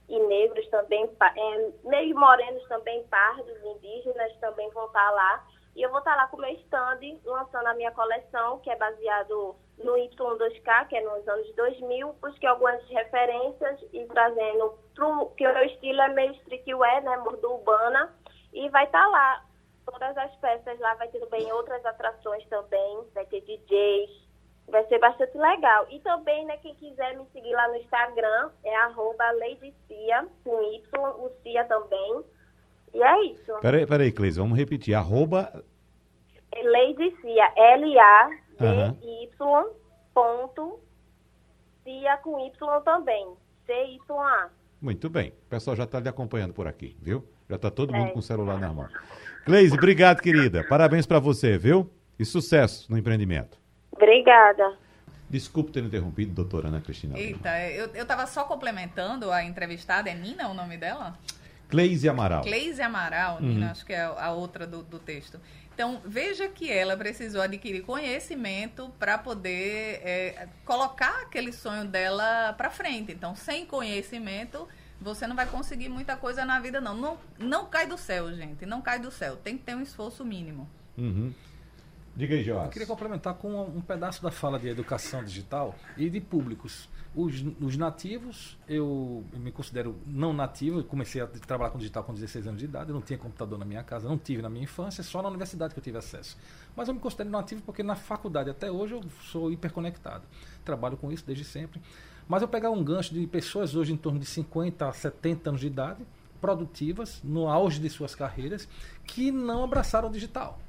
e 0.07 0.19
negros 0.19 0.67
também, 0.69 1.09
é, 1.21 1.71
meio 1.83 2.15
morenos 2.17 2.63
também, 2.67 3.03
pardos, 3.07 3.63
indígenas 3.63 4.35
também 4.37 4.69
vão 4.71 4.85
estar 4.85 5.11
lá. 5.11 5.47
E 5.75 5.81
eu 5.81 5.89
vou 5.89 5.99
estar 5.99 6.15
lá 6.15 6.27
com 6.27 6.37
o 6.37 6.41
meu 6.41 6.51
stand, 6.51 7.19
lançando 7.25 7.67
a 7.67 7.73
minha 7.73 7.91
coleção, 7.91 8.59
que 8.59 8.69
é 8.69 8.75
baseado 8.75 9.55
no 9.77 9.93
Y2K, 9.93 10.87
que 10.87 10.95
é 10.95 11.01
nos 11.01 11.27
anos 11.27 11.53
2000, 11.55 12.13
busquei 12.21 12.49
algumas 12.49 12.81
referências 12.89 13.79
e 13.91 14.05
trazendo, 14.05 14.73
pro, 14.93 15.27
que 15.37 15.47
o 15.47 15.53
meu 15.53 15.65
estilo 15.65 16.01
é 16.01 16.09
meio 16.09 16.31
streetwear, 16.33 17.03
né, 17.03 17.17
mordo 17.17 17.53
urbana, 17.53 18.13
e 18.53 18.69
vai 18.69 18.85
estar 18.85 19.07
lá. 19.07 19.45
Todas 19.85 20.17
as 20.17 20.33
peças 20.35 20.79
lá, 20.79 20.93
vai 20.95 21.09
ter 21.09 21.19
também 21.19 21.51
outras 21.51 21.85
atrações 21.85 22.45
também, 22.47 23.03
vai 23.13 23.25
ter 23.25 23.41
DJs, 23.41 24.23
Vai 24.67 24.85
ser 24.87 24.99
bastante 24.99 25.37
legal. 25.37 25.85
E 25.89 25.99
também, 25.99 26.45
né, 26.45 26.57
quem 26.57 26.73
quiser 26.75 27.17
me 27.17 27.25
seguir 27.33 27.53
lá 27.53 27.67
no 27.67 27.75
Instagram, 27.75 28.51
é 28.63 28.75
arroba 28.77 29.25
Cia, 29.87 30.25
com 30.43 30.63
Y, 30.63 30.81
o 30.99 31.29
Cia 31.41 31.65
também. 31.65 32.23
E 32.93 33.03
é 33.03 33.23
isso. 33.25 33.53
Peraí, 33.61 33.85
peraí, 33.85 34.11
Cleise, 34.11 34.39
vamos 34.39 34.57
repetir. 34.57 34.95
Arroba... 34.95 35.63
Cia, 37.21 37.53
L-A-D-Y 38.59 39.83
ponto 40.13 40.79
Cia 41.83 42.17
com 42.17 42.39
Y 42.39 42.81
também. 42.83 43.27
C-Y-A. 43.65 44.49
Muito 44.81 45.09
bem. 45.09 45.29
O 45.45 45.49
pessoal 45.49 45.75
já 45.75 45.83
está 45.83 45.99
lhe 45.99 46.09
acompanhando 46.09 46.53
por 46.53 46.67
aqui, 46.67 46.95
viu? 47.01 47.25
Já 47.49 47.55
está 47.55 47.69
todo 47.69 47.93
mundo 47.93 48.09
é. 48.09 48.11
com 48.11 48.19
o 48.19 48.23
celular 48.23 48.59
na 48.59 48.71
mão. 48.71 48.87
Cleise, 49.45 49.73
obrigado, 49.73 50.21
querida. 50.21 50.63
Parabéns 50.67 51.05
para 51.05 51.19
você, 51.19 51.57
viu? 51.57 51.89
E 52.17 52.25
sucesso 52.25 52.89
no 52.89 52.97
empreendimento. 52.97 53.57
Obrigada. 53.91 54.77
Desculpe 55.29 55.71
ter 55.71 55.83
interrompido, 55.83 56.33
doutora 56.33 56.67
Ana 56.67 56.79
Cristina. 56.79 57.17
Eita, 57.17 57.49
eu 57.69 57.87
estava 58.01 58.25
só 58.27 58.43
complementando 58.43 59.31
a 59.31 59.43
entrevistada, 59.43 60.09
é 60.09 60.13
Nina 60.13 60.47
o 60.47 60.53
nome 60.53 60.77
dela? 60.77 61.17
Cleise 61.69 62.07
Amaral. 62.07 62.43
Cleise 62.43 62.81
Amaral, 62.81 63.37
uhum. 63.37 63.47
Nina, 63.47 63.71
acho 63.71 63.85
que 63.85 63.93
é 63.93 64.03
a 64.03 64.31
outra 64.31 64.67
do, 64.67 64.83
do 64.83 64.99
texto. 64.99 65.39
Então, 65.73 65.99
veja 66.05 66.47
que 66.47 66.71
ela 66.71 66.95
precisou 66.95 67.41
adquirir 67.41 67.81
conhecimento 67.81 68.91
para 68.99 69.17
poder 69.17 70.01
é, 70.03 70.47
colocar 70.63 71.21
aquele 71.21 71.51
sonho 71.51 71.85
dela 71.85 72.53
para 72.53 72.69
frente. 72.69 73.11
Então, 73.11 73.35
sem 73.35 73.65
conhecimento, 73.65 74.67
você 75.01 75.25
não 75.25 75.35
vai 75.35 75.47
conseguir 75.47 75.89
muita 75.89 76.15
coisa 76.15 76.45
na 76.45 76.59
vida, 76.59 76.79
não. 76.79 76.95
Não, 76.95 77.17
não 77.39 77.65
cai 77.65 77.87
do 77.87 77.97
céu, 77.97 78.31
gente. 78.33 78.65
Não 78.65 78.81
cai 78.81 78.99
do 78.99 79.09
céu. 79.09 79.35
Tem 79.35 79.57
que 79.57 79.63
ter 79.63 79.75
um 79.75 79.81
esforço 79.81 80.23
mínimo. 80.23 80.69
Uhum. 80.95 81.33
Diga 82.15 82.35
aí, 82.35 82.43
Joás. 82.43 82.65
Eu 82.65 82.71
queria 82.71 82.87
complementar 82.87 83.33
com 83.33 83.63
um 83.63 83.81
pedaço 83.81 84.21
da 84.21 84.29
fala 84.29 84.59
de 84.59 84.67
educação 84.67 85.23
digital 85.23 85.75
e 85.97 86.07
de 86.07 86.21
públicos. 86.21 86.87
Os, 87.15 87.45
os 87.61 87.77
nativos, 87.77 88.57
eu, 88.67 89.23
eu, 89.31 89.39
me 89.39 89.51
considero 89.51 89.95
não 90.07 90.33
nativo, 90.33 90.79
eu 90.79 90.83
comecei 90.83 91.21
a 91.21 91.27
trabalhar 91.27 91.69
com 91.69 91.77
digital 91.77 92.03
com 92.03 92.13
16 92.13 92.47
anos 92.47 92.59
de 92.59 92.65
idade, 92.65 92.89
eu 92.89 92.95
não 92.95 93.01
tinha 93.01 93.19
computador 93.19 93.59
na 93.59 93.65
minha 93.65 93.83
casa, 93.83 94.07
não 94.07 94.17
tive 94.17 94.41
na 94.41 94.49
minha 94.49 94.63
infância, 94.63 95.03
só 95.03 95.21
na 95.21 95.29
universidade 95.29 95.73
que 95.73 95.79
eu 95.79 95.83
tive 95.83 95.97
acesso. 95.97 96.35
Mas 96.75 96.87
eu 96.87 96.93
me 96.93 96.99
considero 96.99 97.29
nativo 97.29 97.61
porque 97.61 97.83
na 97.83 97.95
faculdade 97.95 98.49
até 98.49 98.71
hoje 98.71 98.95
eu 98.95 99.03
sou 99.31 99.51
hiperconectado. 99.51 100.23
Trabalho 100.65 100.97
com 100.97 101.11
isso 101.11 101.23
desde 101.25 101.43
sempre. 101.43 101.79
Mas 102.27 102.41
eu 102.41 102.47
pegar 102.47 102.71
um 102.71 102.83
gancho 102.83 103.13
de 103.13 103.27
pessoas 103.27 103.75
hoje 103.75 103.93
em 103.93 103.97
torno 103.97 104.19
de 104.19 104.25
50 104.25 104.87
a 104.87 104.91
70 104.91 105.49
anos 105.49 105.61
de 105.61 105.67
idade, 105.67 106.03
produtivas, 106.41 107.21
no 107.23 107.47
auge 107.47 107.79
de 107.79 107.89
suas 107.89 108.15
carreiras, 108.15 108.67
que 109.05 109.31
não 109.31 109.63
abraçaram 109.63 110.09
o 110.09 110.11
digital. 110.11 110.59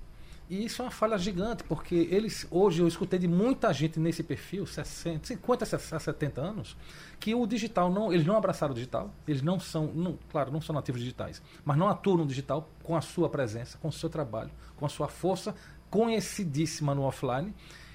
E 0.48 0.66
isso 0.66 0.82
é 0.82 0.84
uma 0.84 0.90
falha 0.90 1.16
gigante, 1.16 1.64
porque 1.64 1.94
eles 2.10 2.46
hoje 2.50 2.82
eu 2.82 2.88
escutei 2.88 3.18
de 3.18 3.26
muita 3.26 3.72
gente 3.72 3.98
nesse 3.98 4.22
perfil, 4.22 4.66
60, 4.66 5.28
50 5.28 5.64
a 5.64 5.98
70 5.98 6.40
anos, 6.40 6.76
que 7.18 7.34
o 7.34 7.46
digital 7.46 7.90
não, 7.90 8.12
eles 8.12 8.26
não 8.26 8.36
abraçaram 8.36 8.72
o 8.72 8.74
digital, 8.74 9.10
eles 9.26 9.40
não 9.40 9.58
são, 9.58 9.86
não, 9.86 10.18
claro, 10.30 10.52
não 10.52 10.60
são 10.60 10.74
nativos 10.74 11.00
digitais, 11.00 11.40
mas 11.64 11.78
não 11.78 11.88
atuam 11.88 12.18
no 12.18 12.26
digital 12.26 12.68
com 12.82 12.94
a 12.94 13.00
sua 13.00 13.30
presença, 13.30 13.78
com 13.78 13.88
o 13.88 13.92
seu 13.92 14.10
trabalho, 14.10 14.50
com 14.76 14.84
a 14.84 14.88
sua 14.88 15.08
força 15.08 15.54
conhecidíssima 15.88 16.94
no 16.94 17.02
offline 17.02 17.54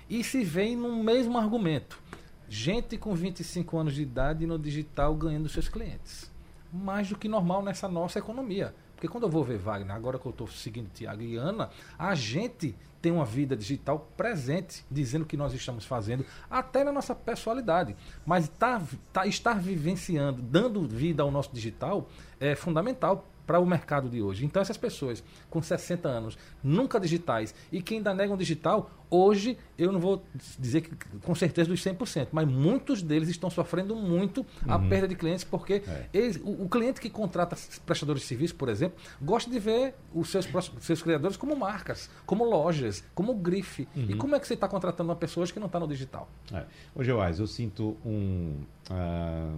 e 0.09 0.23
se 0.23 0.43
veem 0.43 0.75
no 0.75 1.03
mesmo 1.03 1.37
argumento. 1.37 2.01
Gente 2.47 2.97
com 2.97 3.13
25 3.13 3.77
anos 3.77 3.93
de 3.93 4.01
idade 4.01 4.47
no 4.47 4.57
digital 4.57 5.13
ganhando 5.13 5.47
seus 5.47 5.69
clientes. 5.69 6.31
Mais 6.73 7.09
do 7.09 7.17
que 7.17 7.27
normal 7.27 7.61
nessa 7.61 7.87
nossa 7.87 8.17
economia. 8.17 8.73
Porque 8.99 9.07
quando 9.07 9.23
eu 9.23 9.29
vou 9.29 9.45
ver 9.45 9.57
Wagner, 9.57 9.95
agora 9.95 10.19
que 10.19 10.25
eu 10.25 10.31
estou 10.31 10.45
seguindo 10.45 10.89
Tiago 10.93 11.21
e 11.21 11.37
Ana, 11.37 11.69
a 11.97 12.13
gente 12.15 12.75
tem 13.01 13.13
uma 13.13 13.23
vida 13.23 13.55
digital 13.55 14.11
presente, 14.17 14.83
dizendo 14.91 15.21
o 15.21 15.25
que 15.25 15.37
nós 15.37 15.53
estamos 15.53 15.85
fazendo, 15.85 16.25
até 16.51 16.83
na 16.83 16.91
nossa 16.91 17.15
personalidade. 17.15 17.95
Mas 18.25 18.49
tá, 18.49 18.81
tá, 19.13 19.25
estar 19.25 19.57
vivenciando, 19.57 20.41
dando 20.41 20.85
vida 20.85 21.23
ao 21.23 21.31
nosso 21.31 21.49
digital 21.53 22.09
é 22.41 22.55
fundamental 22.55 23.25
para 23.49 23.59
o 23.59 23.65
mercado 23.65 24.07
de 24.07 24.21
hoje. 24.21 24.45
Então, 24.45 24.61
essas 24.61 24.77
pessoas 24.77 25.23
com 25.49 25.59
60 25.59 26.07
anos, 26.07 26.37
nunca 26.63 26.99
digitais, 26.99 27.55
e 27.71 27.81
que 27.81 27.95
ainda 27.95 28.13
negam 28.13 28.37
digital, 28.37 28.91
hoje, 29.09 29.57
eu 29.75 29.91
não 29.91 29.99
vou 29.99 30.23
dizer 30.59 30.81
que 30.81 30.91
com 31.21 31.33
certeza 31.33 31.67
dos 31.67 31.83
100%, 31.83 32.27
mas 32.31 32.47
muitos 32.47 33.01
deles 33.01 33.27
estão 33.27 33.49
sofrendo 33.49 33.95
muito 33.95 34.45
a 34.67 34.77
perda 34.77 35.07
de 35.07 35.15
clientes, 35.15 35.43
porque 35.43 35.81
É. 35.87 36.05
eles- 36.13 36.37
o, 36.43 36.65
o 36.65 36.69
cliente 36.69 37.01
que 37.01 37.09
contrata 37.09 37.57
prestadores 37.87 38.21
de 38.21 38.27
serviço, 38.27 38.53
por 38.53 38.69
exemplo, 38.69 38.99
gosta 39.19 39.49
de 39.49 39.57
ver 39.57 39.95
os 40.13 40.29
seus, 40.29 40.45
próximos- 40.45 40.85
seus 40.85 41.01
criadores 41.01 41.35
como 41.35 41.55
marcas, 41.55 42.07
como 42.27 42.45
lojas, 42.45 43.03
como 43.15 43.33
grife. 43.33 43.87
E 43.95 44.13
como 44.13 44.35
é 44.35 44.39
que 44.39 44.45
você 44.47 44.53
está 44.53 44.67
contratando 44.67 45.09
uma 45.09 45.15
pessoa 45.15 45.41
hoje 45.41 45.51
que 45.53 45.59
não 45.59 45.65
está 45.65 45.79
no 45.79 45.87
digital? 45.87 46.29
É. 46.53 46.65
Ô, 46.93 47.01
eu 47.01 47.47
sinto 47.47 47.97
um, 48.05 48.57
ah, 48.91 49.55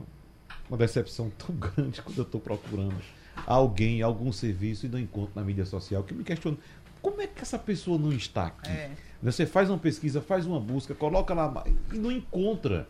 uma 0.70 0.78
decepção 0.78 1.30
tão 1.38 1.54
grande 1.60 2.02
quando 2.02 2.20
eu 2.20 2.24
estou 2.24 2.40
procurando 2.40 2.96
alguém, 3.46 4.02
algum 4.02 4.32
serviço 4.32 4.86
e 4.86 4.90
não 4.90 5.00
encontro 5.00 5.32
na 5.36 5.44
mídia 5.44 5.66
social 5.66 6.04
que 6.04 6.14
me 6.14 6.24
questiono 6.24 6.58
como 7.02 7.22
é 7.22 7.28
que 7.28 7.42
essa 7.42 7.58
pessoa 7.58 7.98
não 7.98 8.12
está 8.12 8.48
aqui? 8.48 8.70
É. 8.70 8.92
Você 9.24 9.46
faz 9.46 9.70
uma 9.70 9.78
pesquisa, 9.78 10.22
faz 10.22 10.46
uma 10.46 10.60
busca, 10.60 10.94
coloca 10.94 11.34
lá 11.34 11.64
e 11.92 11.98
não 11.98 12.12
encontra. 12.12 12.88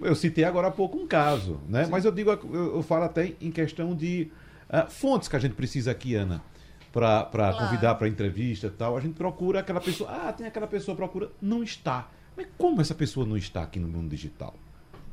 Eu 0.00 0.14
citei 0.14 0.44
agora 0.44 0.68
há 0.68 0.70
pouco 0.70 0.96
um 0.96 1.06
caso, 1.06 1.60
né? 1.68 1.86
Mas 1.90 2.04
eu 2.04 2.12
digo, 2.12 2.30
eu, 2.30 2.76
eu 2.76 2.82
falo 2.82 3.04
até 3.04 3.34
em 3.40 3.50
questão 3.50 3.94
de 3.94 4.30
ah, 4.68 4.86
fontes 4.86 5.28
que 5.28 5.36
a 5.36 5.38
gente 5.38 5.54
precisa 5.54 5.90
aqui, 5.90 6.14
Ana, 6.14 6.42
para 6.90 7.26
Claro. 7.30 7.58
convidar 7.58 7.94
para 7.96 8.08
entrevista 8.08 8.68
e 8.68 8.70
tal. 8.70 8.96
A 8.96 9.00
gente 9.00 9.14
procura 9.14 9.60
aquela 9.60 9.80
pessoa, 9.80 10.10
ah, 10.10 10.32
tem 10.32 10.46
aquela 10.46 10.66
pessoa 10.66 10.96
procura, 10.96 11.30
não 11.40 11.62
está. 11.62 12.08
Mas 12.36 12.46
como 12.56 12.80
essa 12.80 12.94
pessoa 12.94 13.26
não 13.26 13.36
está 13.36 13.62
aqui 13.62 13.78
no 13.78 13.88
mundo 13.88 14.08
digital? 14.08 14.54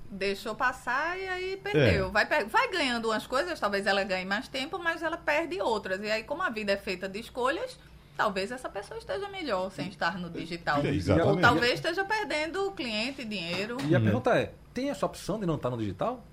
Deixou 0.10 0.56
passar 0.56 1.20
e 1.20 1.28
aí 1.28 1.58
perdeu. 1.58 2.08
É. 2.08 2.10
Vai, 2.10 2.46
vai 2.46 2.72
ganhando 2.72 3.10
umas 3.10 3.28
coisas, 3.28 3.60
talvez 3.60 3.86
ela 3.86 4.04
ganhe 4.04 4.26
mais 4.26 4.48
tempo, 4.48 4.80
mas 4.80 5.04
ela 5.04 5.18
perde 5.18 5.62
outras. 5.62 6.02
E 6.02 6.10
aí, 6.10 6.24
como 6.24 6.42
a 6.42 6.50
vida 6.50 6.72
é 6.72 6.78
feita 6.78 7.10
de 7.10 7.20
escolhas, 7.20 7.78
talvez 8.16 8.52
essa 8.52 8.70
pessoa 8.70 8.98
esteja 8.98 9.28
melhor 9.30 9.70
sem 9.72 9.90
estar 9.90 10.18
no 10.18 10.30
digital. 10.30 10.82
É. 10.84 11.24
Ou 11.24 11.38
talvez 11.38 11.74
esteja 11.74 12.06
perdendo 12.06 12.72
cliente, 12.72 13.24
dinheiro. 13.26 13.78
E 13.88 13.96
a 13.96 14.00
pergunta 14.00 14.36
é: 14.38 14.54
tem 14.74 14.90
essa 14.90 15.06
opção 15.06 15.40
de 15.40 15.46
não 15.46 15.56
estar 15.56 15.70
no 15.70 15.78
digital? 15.78 16.24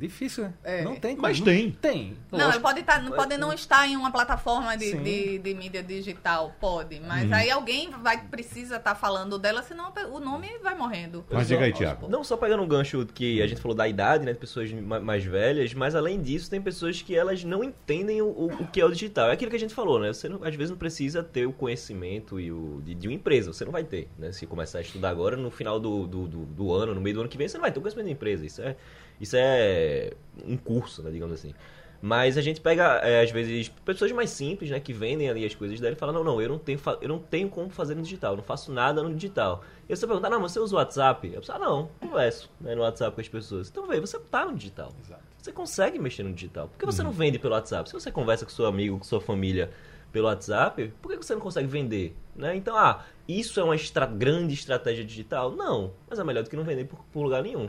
Difícil, 0.00 0.44
né? 0.44 0.54
É. 0.64 0.82
Não 0.82 0.96
tem 0.96 1.10
como. 1.14 1.22
Mas 1.28 1.40
tem. 1.40 1.72
Tem. 1.72 2.16
Não, 2.32 2.60
pode, 2.60 2.82
tá, 2.82 2.98
pode 3.14 3.36
não 3.36 3.52
estar 3.52 3.86
em 3.86 3.96
uma 3.96 4.10
plataforma 4.10 4.76
de, 4.76 4.94
de, 4.96 5.38
de 5.38 5.54
mídia 5.54 5.82
digital, 5.82 6.54
pode. 6.58 6.98
Mas 7.00 7.24
Uhum. 7.28 7.34
aí 7.34 7.50
alguém 7.50 7.90
vai 8.02 8.24
precisa 8.24 8.76
estar 8.76 8.94
falando 8.94 9.38
dela, 9.38 9.62
senão 9.62 9.92
o 10.12 10.18
nome 10.18 10.48
vai 10.62 10.74
morrendo. 10.74 11.24
Mas 11.30 11.48
diga 11.48 11.64
aí, 11.66 11.72
Tiago. 11.72 12.08
Não 12.08 12.24
só 12.24 12.36
pegando 12.36 12.62
um 12.62 12.66
gancho 12.68 13.04
que 13.12 13.42
a 13.42 13.46
gente 13.46 13.60
falou 13.60 13.76
da 13.76 13.86
idade, 13.86 14.24
né, 14.24 14.32
de 14.32 14.38
pessoas 14.38 14.72
ma- 14.72 15.00
mais 15.00 15.22
velhas, 15.22 15.74
mas 15.74 15.94
além 15.94 16.20
disso 16.22 16.48
tem 16.48 16.62
pessoas 16.62 17.02
que 17.02 17.14
elas 17.14 17.44
não 17.44 17.62
entendem 17.62 18.22
o, 18.22 18.26
o, 18.28 18.46
o 18.62 18.66
que 18.68 18.80
é 18.80 18.84
o 18.84 18.90
digital. 18.90 19.28
É 19.28 19.32
aquilo 19.32 19.50
que 19.50 19.56
a 19.56 19.60
gente 19.60 19.74
falou, 19.74 19.98
né? 20.00 20.12
Você 20.12 20.28
não- 20.28 20.42
às 20.42 20.54
vezes 20.54 20.70
não 20.70 20.78
precisa 20.78 21.22
ter 21.22 21.46
o 21.46 21.52
conhecimento 21.52 22.40
e 22.40 22.50
o, 22.50 22.80
de, 22.82 22.94
de 22.94 23.06
uma 23.08 23.14
empresa, 23.14 23.52
você 23.52 23.64
não 23.66 23.72
vai 23.72 23.84
ter, 23.84 24.08
né? 24.18 24.32
Se 24.32 24.46
começar 24.46 24.78
a 24.78 24.80
estudar 24.82 25.10
agora, 25.10 25.36
no 25.36 25.50
final 25.50 25.78
do, 25.78 26.06
do, 26.06 26.26
do, 26.26 26.38
do 26.46 26.72
ano, 26.72 26.94
no 26.94 27.00
meio 27.02 27.14
do 27.16 27.20
ano 27.20 27.28
que 27.28 27.36
vem, 27.36 27.46
você 27.48 27.58
não 27.58 27.62
vai 27.62 27.70
ter 27.72 27.78
o 27.78 27.82
conhecimento 27.82 28.06
de 28.06 28.12
empresa. 28.12 28.46
Isso 28.46 28.62
é, 28.62 28.76
isso 29.20 29.36
é 29.38 30.12
um 30.44 30.56
curso, 30.56 31.02
né, 31.02 31.10
digamos 31.10 31.34
assim. 31.34 31.54
Mas 32.02 32.38
a 32.38 32.40
gente 32.40 32.62
pega, 32.62 32.94
é, 33.02 33.22
às 33.22 33.30
vezes, 33.30 33.68
pessoas 33.84 34.10
mais 34.12 34.30
simples, 34.30 34.70
né, 34.70 34.80
que 34.80 34.90
vendem 34.90 35.28
ali 35.28 35.44
as 35.44 35.54
coisas 35.54 35.78
dela 35.78 35.94
e 35.94 35.98
falam, 35.98 36.14
não, 36.14 36.24
não, 36.24 36.40
eu 36.40 36.48
não 36.48 36.58
tenho, 36.58 36.80
eu 37.02 37.08
não 37.08 37.18
tenho 37.18 37.50
como 37.50 37.68
fazer 37.68 37.94
no 37.94 38.00
digital, 38.00 38.32
eu 38.32 38.36
não 38.38 38.44
faço 38.44 38.72
nada 38.72 39.02
no 39.02 39.14
digital. 39.14 39.62
E 39.86 39.94
você 39.94 40.06
pergunta, 40.06 40.30
não, 40.30 40.40
mas 40.40 40.52
você 40.52 40.60
usa 40.60 40.74
o 40.74 40.78
WhatsApp? 40.78 41.26
Eu 41.28 41.40
penso, 41.40 41.52
ah, 41.52 41.58
não, 41.58 41.90
converso 42.00 42.50
né, 42.58 42.74
no 42.74 42.80
WhatsApp 42.80 43.14
com 43.14 43.20
as 43.20 43.28
pessoas. 43.28 43.68
Então, 43.68 43.86
vê, 43.86 44.00
você 44.00 44.18
tá 44.18 44.46
no 44.46 44.54
digital. 44.54 44.90
Exato. 45.04 45.22
Você 45.36 45.52
consegue 45.52 45.98
mexer 45.98 46.22
no 46.22 46.32
digital. 46.32 46.68
Por 46.68 46.78
que 46.78 46.86
você 46.86 47.02
não 47.02 47.12
vende 47.12 47.38
pelo 47.38 47.52
WhatsApp? 47.54 47.88
Se 47.88 47.92
você 47.94 48.10
conversa 48.10 48.46
com 48.46 48.50
seu 48.50 48.64
amigo, 48.64 48.96
com 48.98 49.04
sua 49.04 49.20
família 49.20 49.70
pelo 50.10 50.26
WhatsApp, 50.26 50.92
por 51.02 51.10
que 51.10 51.16
você 51.18 51.34
não 51.34 51.40
consegue 51.40 51.68
vender? 51.68 52.16
Né? 52.34 52.56
Então, 52.56 52.76
ah, 52.76 53.04
isso 53.28 53.60
é 53.60 53.64
uma 53.64 53.74
estra- 53.74 54.06
grande 54.06 54.54
estratégia 54.54 55.04
digital? 55.04 55.52
Não, 55.52 55.92
mas 56.08 56.18
é 56.18 56.24
melhor 56.24 56.44
do 56.44 56.50
que 56.50 56.56
não 56.56 56.64
vender 56.64 56.86
por, 56.86 57.04
por 57.12 57.22
lugar 57.22 57.42
nenhum. 57.42 57.68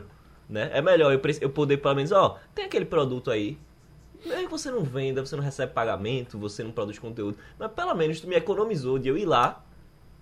Né? 0.52 0.68
É 0.70 0.82
melhor 0.82 1.10
eu, 1.10 1.20
eu 1.40 1.48
poder, 1.48 1.78
pelo 1.78 1.94
menos, 1.94 2.12
ó, 2.12 2.38
tem 2.54 2.66
aquele 2.66 2.84
produto 2.84 3.30
aí, 3.30 3.58
mesmo 4.22 4.44
que 4.44 4.50
você 4.50 4.70
não 4.70 4.84
venda, 4.84 5.24
você 5.24 5.34
não 5.34 5.42
recebe 5.42 5.72
pagamento, 5.72 6.38
você 6.38 6.62
não 6.62 6.70
produz 6.70 6.98
conteúdo, 6.98 7.38
mas 7.58 7.72
pelo 7.72 7.94
menos 7.94 8.20
tu 8.20 8.28
me 8.28 8.36
economizou 8.36 8.98
de 8.98 9.08
eu 9.08 9.16
ir 9.16 9.24
lá, 9.24 9.64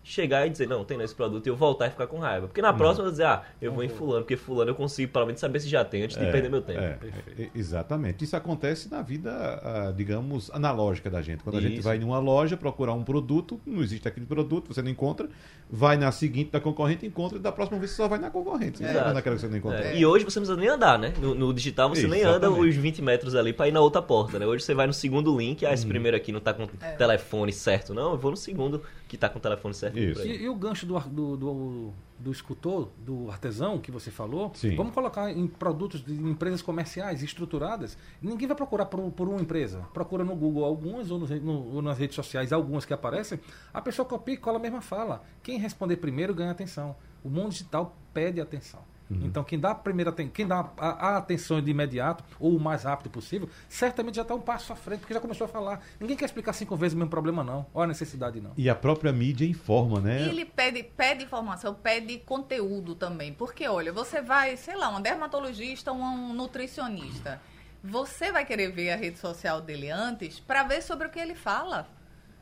chegar 0.02 0.46
e 0.46 0.50
dizer, 0.50 0.66
não, 0.66 0.84
tem 0.84 1.00
esse 1.02 1.14
produto, 1.14 1.46
e 1.46 1.50
eu 1.50 1.56
voltar 1.56 1.86
e 1.86 1.90
ficar 1.90 2.06
com 2.06 2.18
raiva. 2.18 2.46
Porque 2.46 2.62
na 2.62 2.72
próxima 2.72 3.02
eu 3.02 3.04
vou 3.06 3.10
dizer, 3.12 3.26
ah, 3.26 3.42
eu 3.60 3.72
vou 3.72 3.84
em 3.84 3.88
fulano, 3.88 4.22
porque 4.22 4.36
fulano 4.36 4.70
eu 4.70 4.74
consigo 4.74 5.12
pelo 5.12 5.26
menos 5.26 5.40
saber 5.40 5.60
se 5.60 5.68
já 5.68 5.84
tem 5.84 6.02
antes 6.02 6.16
de 6.16 6.24
perder 6.30 6.50
meu 6.50 6.62
tempo. 6.62 6.80
É, 6.80 6.98
é, 7.38 7.50
exatamente. 7.54 8.24
Isso 8.24 8.36
acontece 8.36 8.90
na 8.90 9.02
vida, 9.02 9.30
ah, 9.30 9.92
digamos, 9.94 10.50
analógica 10.52 11.10
da 11.10 11.20
gente. 11.20 11.42
Quando 11.42 11.58
a 11.58 11.60
gente 11.60 11.74
Isso. 11.74 11.82
vai 11.82 11.98
em 11.98 12.04
uma 12.04 12.18
loja 12.18 12.56
procurar 12.56 12.94
um 12.94 13.04
produto, 13.04 13.60
não 13.66 13.82
existe 13.82 14.08
aquele 14.08 14.26
produto, 14.26 14.72
você 14.72 14.82
não 14.82 14.90
encontra, 14.90 15.28
vai 15.70 15.96
na 15.96 16.10
seguinte 16.10 16.50
da 16.50 16.60
concorrente, 16.60 17.06
encontra, 17.06 17.38
e 17.38 17.40
da 17.40 17.52
próxima 17.52 17.78
vez 17.78 17.90
você 17.90 17.96
só 17.98 18.08
vai 18.08 18.18
na 18.18 18.30
concorrente. 18.30 18.78
Você 18.78 18.84
não 18.84 19.04
vai 19.04 19.14
naquela 19.14 19.36
que 19.36 19.42
você 19.42 19.48
não 19.48 19.56
encontrou. 19.58 19.82
É, 19.82 19.96
E 19.96 20.04
hoje 20.04 20.24
você 20.24 20.40
não 20.40 20.46
precisa 20.46 20.60
nem 20.60 20.68
andar, 20.68 20.98
né? 20.98 21.12
No, 21.20 21.34
no 21.34 21.52
digital 21.52 21.88
você 21.88 22.06
nem 22.06 22.22
anda 22.22 22.46
Exatamente. 22.46 22.68
os 22.68 22.76
20 22.76 23.02
metros 23.02 23.34
ali 23.34 23.52
pra 23.52 23.68
ir 23.68 23.72
na 23.72 23.80
outra 23.80 24.00
porta, 24.00 24.38
né? 24.38 24.46
Hoje 24.46 24.64
você 24.64 24.74
vai 24.74 24.86
no 24.86 24.92
segundo 24.92 25.36
link, 25.36 25.64
ah, 25.66 25.72
esse 25.72 25.86
primeiro 25.86 26.16
aqui 26.16 26.32
não 26.32 26.40
tá 26.40 26.54
com 26.54 26.66
telefone 26.98 27.52
certo, 27.52 27.94
não, 27.94 28.12
eu 28.12 28.18
vou 28.18 28.30
no 28.30 28.36
segundo 28.36 28.82
que 29.10 29.18
tá 29.18 29.28
com 29.28 29.38
o 29.38 29.42
telefone 29.42 29.74
certo. 29.74 29.98
E, 29.98 30.42
e 30.44 30.48
o 30.48 30.54
gancho 30.54 30.86
do, 30.86 30.96
do, 31.00 31.36
do, 31.36 31.90
do 32.16 32.30
escultor, 32.30 32.88
do 33.04 33.28
artesão 33.28 33.76
que 33.80 33.90
você 33.90 34.08
falou, 34.08 34.52
Sim. 34.54 34.76
vamos 34.76 34.94
colocar 34.94 35.28
em 35.32 35.48
produtos 35.48 36.00
de 36.04 36.14
empresas 36.14 36.62
comerciais 36.62 37.20
estruturadas. 37.20 37.98
Ninguém 38.22 38.46
vai 38.46 38.56
procurar 38.56 38.86
por, 38.86 39.10
por 39.10 39.28
uma 39.28 39.40
empresa. 39.40 39.80
Procura 39.92 40.22
no 40.22 40.36
Google 40.36 40.64
algumas 40.64 41.10
ou, 41.10 41.24
re- 41.24 41.40
no- 41.40 41.74
ou 41.74 41.82
nas 41.82 41.98
redes 41.98 42.14
sociais 42.14 42.52
algumas 42.52 42.84
que 42.84 42.94
aparecem. 42.94 43.40
A 43.74 43.80
pessoa 43.82 44.06
copia 44.06 44.34
e 44.34 44.36
cola 44.36 44.58
a 44.58 44.60
mesma 44.62 44.80
fala. 44.80 45.24
Quem 45.42 45.58
responder 45.58 45.96
primeiro 45.96 46.32
ganha 46.32 46.52
atenção. 46.52 46.94
O 47.24 47.28
mundo 47.28 47.50
digital 47.50 47.96
pede 48.14 48.40
atenção. 48.40 48.80
Então, 49.10 49.42
quem 49.42 49.58
dá 49.58 49.72
a 49.72 49.74
primeira 49.74 50.12
quem 50.12 50.46
dá 50.46 50.70
a, 50.76 51.08
a 51.08 51.16
atenção 51.16 51.60
de 51.60 51.70
imediato 51.70 52.22
ou 52.38 52.56
o 52.56 52.60
mais 52.60 52.84
rápido 52.84 53.10
possível, 53.10 53.48
certamente 53.68 54.16
já 54.16 54.22
está 54.22 54.34
um 54.34 54.40
passo 54.40 54.72
à 54.72 54.76
frente, 54.76 55.00
porque 55.00 55.14
já 55.14 55.20
começou 55.20 55.44
a 55.44 55.48
falar. 55.48 55.80
Ninguém 55.98 56.16
quer 56.16 56.26
explicar 56.26 56.52
cinco 56.52 56.76
vezes 56.76 56.94
o 56.94 56.98
mesmo 56.98 57.10
problema, 57.10 57.42
não. 57.42 57.66
Olha 57.74 57.84
a 57.84 57.88
necessidade, 57.88 58.40
não. 58.40 58.52
E 58.56 58.68
a 58.68 58.74
própria 58.74 59.12
mídia 59.12 59.44
informa, 59.46 60.00
né? 60.00 60.22
Ele 60.22 60.44
pede, 60.44 60.82
pede 60.82 61.24
informação, 61.24 61.74
pede 61.74 62.18
conteúdo 62.18 62.94
também. 62.94 63.32
Porque, 63.32 63.66
olha, 63.66 63.92
você 63.92 64.20
vai, 64.20 64.56
sei 64.56 64.76
lá, 64.76 64.88
um 64.88 65.00
dermatologista, 65.00 65.92
um 65.92 66.32
nutricionista. 66.32 67.40
Você 67.82 68.30
vai 68.30 68.44
querer 68.44 68.70
ver 68.70 68.90
a 68.90 68.96
rede 68.96 69.18
social 69.18 69.60
dele 69.60 69.90
antes 69.90 70.38
para 70.38 70.62
ver 70.62 70.82
sobre 70.82 71.06
o 71.06 71.10
que 71.10 71.18
ele 71.18 71.34
fala. 71.34 71.88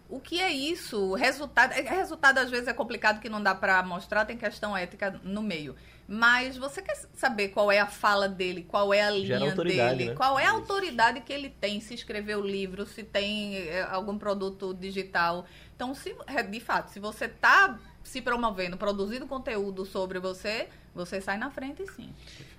O 0.08 0.18
que 0.18 0.40
é 0.40 0.50
isso? 0.50 0.98
O 1.10 1.14
resultado, 1.14 1.72
é- 1.72 1.82
resultado 1.82 2.38
às 2.38 2.50
vezes 2.50 2.66
é 2.66 2.72
complicado 2.72 3.20
que 3.20 3.28
não 3.28 3.42
dá 3.42 3.54
para 3.54 3.82
mostrar, 3.82 4.24
tem 4.24 4.36
questão 4.38 4.76
ética 4.76 5.20
no 5.22 5.42
meio. 5.42 5.76
Mas 6.10 6.56
você 6.56 6.80
quer 6.80 6.96
saber 7.12 7.48
qual 7.48 7.70
é 7.70 7.78
a 7.78 7.86
fala 7.86 8.26
dele, 8.26 8.64
qual 8.66 8.94
é 8.94 9.02
a 9.02 9.10
linha 9.10 9.54
dele, 9.54 10.06
né? 10.06 10.14
qual 10.14 10.38
é 10.38 10.46
a 10.46 10.52
autoridade 10.52 11.20
que 11.20 11.30
ele 11.30 11.50
tem, 11.50 11.80
se 11.80 11.92
escreveu 11.92 12.40
livro, 12.40 12.86
se 12.86 13.02
tem 13.02 13.56
eh, 13.56 13.86
algum 13.90 14.16
produto 14.16 14.72
digital. 14.72 15.44
Então, 15.76 15.94
se, 15.94 16.16
é, 16.26 16.42
de 16.42 16.60
fato, 16.60 16.88
se 16.88 16.98
você 16.98 17.26
está 17.26 17.78
se 18.02 18.22
promovendo, 18.22 18.78
produzindo 18.78 19.26
conteúdo 19.26 19.84
sobre 19.84 20.18
você, 20.18 20.68
você 20.94 21.20
sai 21.20 21.36
na 21.36 21.50
frente 21.50 21.86
sim. 21.88 22.08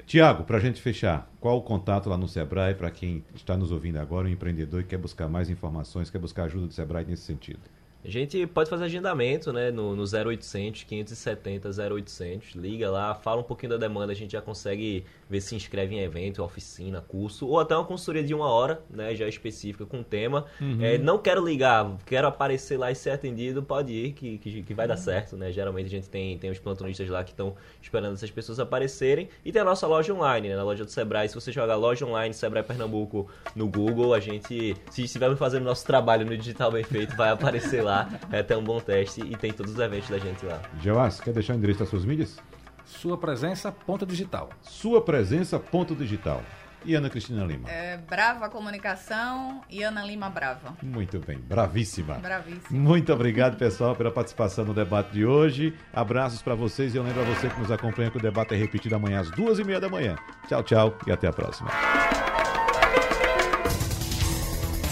Tiago, 0.06 0.44
para 0.44 0.58
a 0.58 0.60
gente 0.60 0.80
fechar, 0.80 1.28
qual 1.40 1.58
o 1.58 1.64
contato 1.64 2.08
lá 2.08 2.18
no 2.18 2.28
Sebrae 2.28 2.76
para 2.76 2.92
quem 2.92 3.26
está 3.34 3.58
nos 3.58 3.72
ouvindo 3.72 3.98
agora, 3.98 4.28
um 4.28 4.32
empreendedor 4.32 4.84
que 4.84 4.90
quer 4.90 5.00
buscar 5.00 5.28
mais 5.28 5.50
informações, 5.50 6.12
quer 6.12 6.20
buscar 6.20 6.44
ajuda 6.44 6.68
do 6.68 6.74
Sebrae 6.74 7.04
nesse 7.04 7.24
sentido? 7.24 7.62
A 8.04 8.10
gente 8.10 8.48
pode 8.48 8.70
fazer 8.70 8.86
agendamento, 8.86 9.52
né, 9.52 9.72
no, 9.72 9.94
no 9.94 10.04
0800 10.04 10.84
570 10.84 11.70
0800, 11.70 12.56
liga 12.56 12.90
lá, 12.90 13.14
fala 13.14 13.42
um 13.42 13.44
pouquinho 13.44 13.72
da 13.72 13.78
demanda, 13.78 14.14
a 14.14 14.16
gente 14.16 14.32
já 14.32 14.42
consegue 14.42 15.04
ver 15.30 15.42
se 15.42 15.54
inscreve 15.54 15.96
em 15.96 16.00
evento, 16.00 16.42
oficina, 16.42 17.02
curso, 17.02 17.46
ou 17.46 17.60
até 17.60 17.76
uma 17.76 17.84
consultoria 17.84 18.24
de 18.24 18.34
uma 18.34 18.50
hora, 18.50 18.82
né, 18.90 19.14
já 19.16 19.28
específica 19.28 19.86
com 19.86 20.02
tema. 20.02 20.46
É, 20.82 20.98
não 20.98 21.18
quero 21.18 21.46
ligar, 21.46 21.98
quero 22.06 22.28
aparecer 22.28 22.78
lá 22.78 22.90
e 22.90 22.96
ser 22.96 23.10
atendido, 23.10 23.62
pode 23.62 23.92
ir, 23.92 24.14
que, 24.14 24.38
que, 24.38 24.64
que 24.64 24.74
vai 24.74 24.88
dar 24.88 24.98
certo, 24.98 25.36
né, 25.36 25.52
geralmente 25.52 25.88
a 25.88 25.90
gente 25.90 26.10
tem, 26.10 26.38
tem 26.38 26.50
os 26.50 26.58
plantonistas 26.58 27.10
lá 27.10 27.22
que 27.24 27.32
estão 27.32 27.56
esperando 27.82 28.14
essas 28.14 28.32
pessoas 28.32 28.62
aparecerem, 28.62 29.28
e 29.44 29.52
tem 29.52 29.62
a 29.62 29.66
nossa 29.66 29.86
loja 29.86 30.14
online, 30.14 30.48
né, 30.48 30.56
na 30.56 30.64
loja 30.64 30.86
do 30.86 30.92
Sebrae, 30.92 31.28
se 31.28 31.36
você 31.36 31.52
jogar 31.52 31.76
loja 31.76 32.06
online 32.06 32.34
Sebrae 32.34 32.64
Pernambuco 32.64 33.28
no 33.54 33.68
Google, 33.68 34.14
a 34.14 34.22
gente, 34.22 34.76
se 34.90 35.04
estivermos 35.04 35.38
fazendo 35.38 35.66
nosso 35.66 35.86
trabalho 35.86 36.26
no 36.26 36.38
digital 36.38 36.72
bem 36.72 36.84
feito, 36.84 37.16
vai 37.18 37.30
aparecer 37.30 37.84
lá, 37.90 38.10
é 38.32 38.40
até 38.40 38.56
um 38.56 38.64
bom 38.64 38.80
teste, 38.80 39.22
e 39.22 39.36
tem 39.36 39.52
todos 39.52 39.74
os 39.74 39.80
eventos 39.80 40.10
da 40.10 40.18
gente 40.18 40.46
lá. 40.46 40.62
Joás, 40.82 41.20
quer 41.20 41.34
deixar 41.34 41.54
o 41.54 41.58
endereço 41.58 41.80
das 41.80 41.90
suas 41.90 42.06
mídias? 42.06 42.38
Sua 42.86 43.18
presença, 43.18 43.72
ponto 43.72 44.06
digital. 44.06 44.50
Sua 44.62 45.02
presença, 45.02 45.60
ponto 45.60 45.96
digital. 45.96 46.42
E 46.86 46.96
Ana 46.96 47.10
Cristina 47.10 47.44
Lima. 47.44 47.70
É, 47.70 47.98
Brava 47.98 48.50
Comunicação 48.50 49.62
e 49.70 49.84
Ana 49.84 50.04
Lima 50.04 50.30
Brava. 50.30 50.76
Muito 50.82 51.20
bem, 51.20 51.38
bravíssima. 51.38 52.16
Bravíssima. 52.16 52.80
Muito 52.80 53.12
obrigado, 53.12 53.58
pessoal, 53.58 53.96
pela 53.96 54.12
participação 54.12 54.64
no 54.64 54.74
debate 54.74 55.12
de 55.12 55.26
hoje. 55.26 55.74
Abraços 55.94 56.42
para 56.42 56.56
vocês 56.56 56.94
e 56.94 56.98
eu 56.98 57.04
lembro 57.04 57.22
a 57.22 57.26
você 57.26 57.50
que 57.50 57.60
nos 57.60 57.72
acompanha 57.72 58.10
que 58.10 58.18
o 58.18 58.22
debate 58.22 58.54
é 58.54 58.58
repetido 58.58 58.96
amanhã 58.96 59.20
às 59.20 59.30
duas 59.32 59.60
e 59.60 59.64
meia 59.64 59.80
da 59.80 59.90
manhã. 59.90 60.16
Tchau, 60.48 60.64
tchau 60.64 60.98
e 61.06 61.12
até 61.12 61.28
a 61.28 61.34
próxima. 61.34 61.70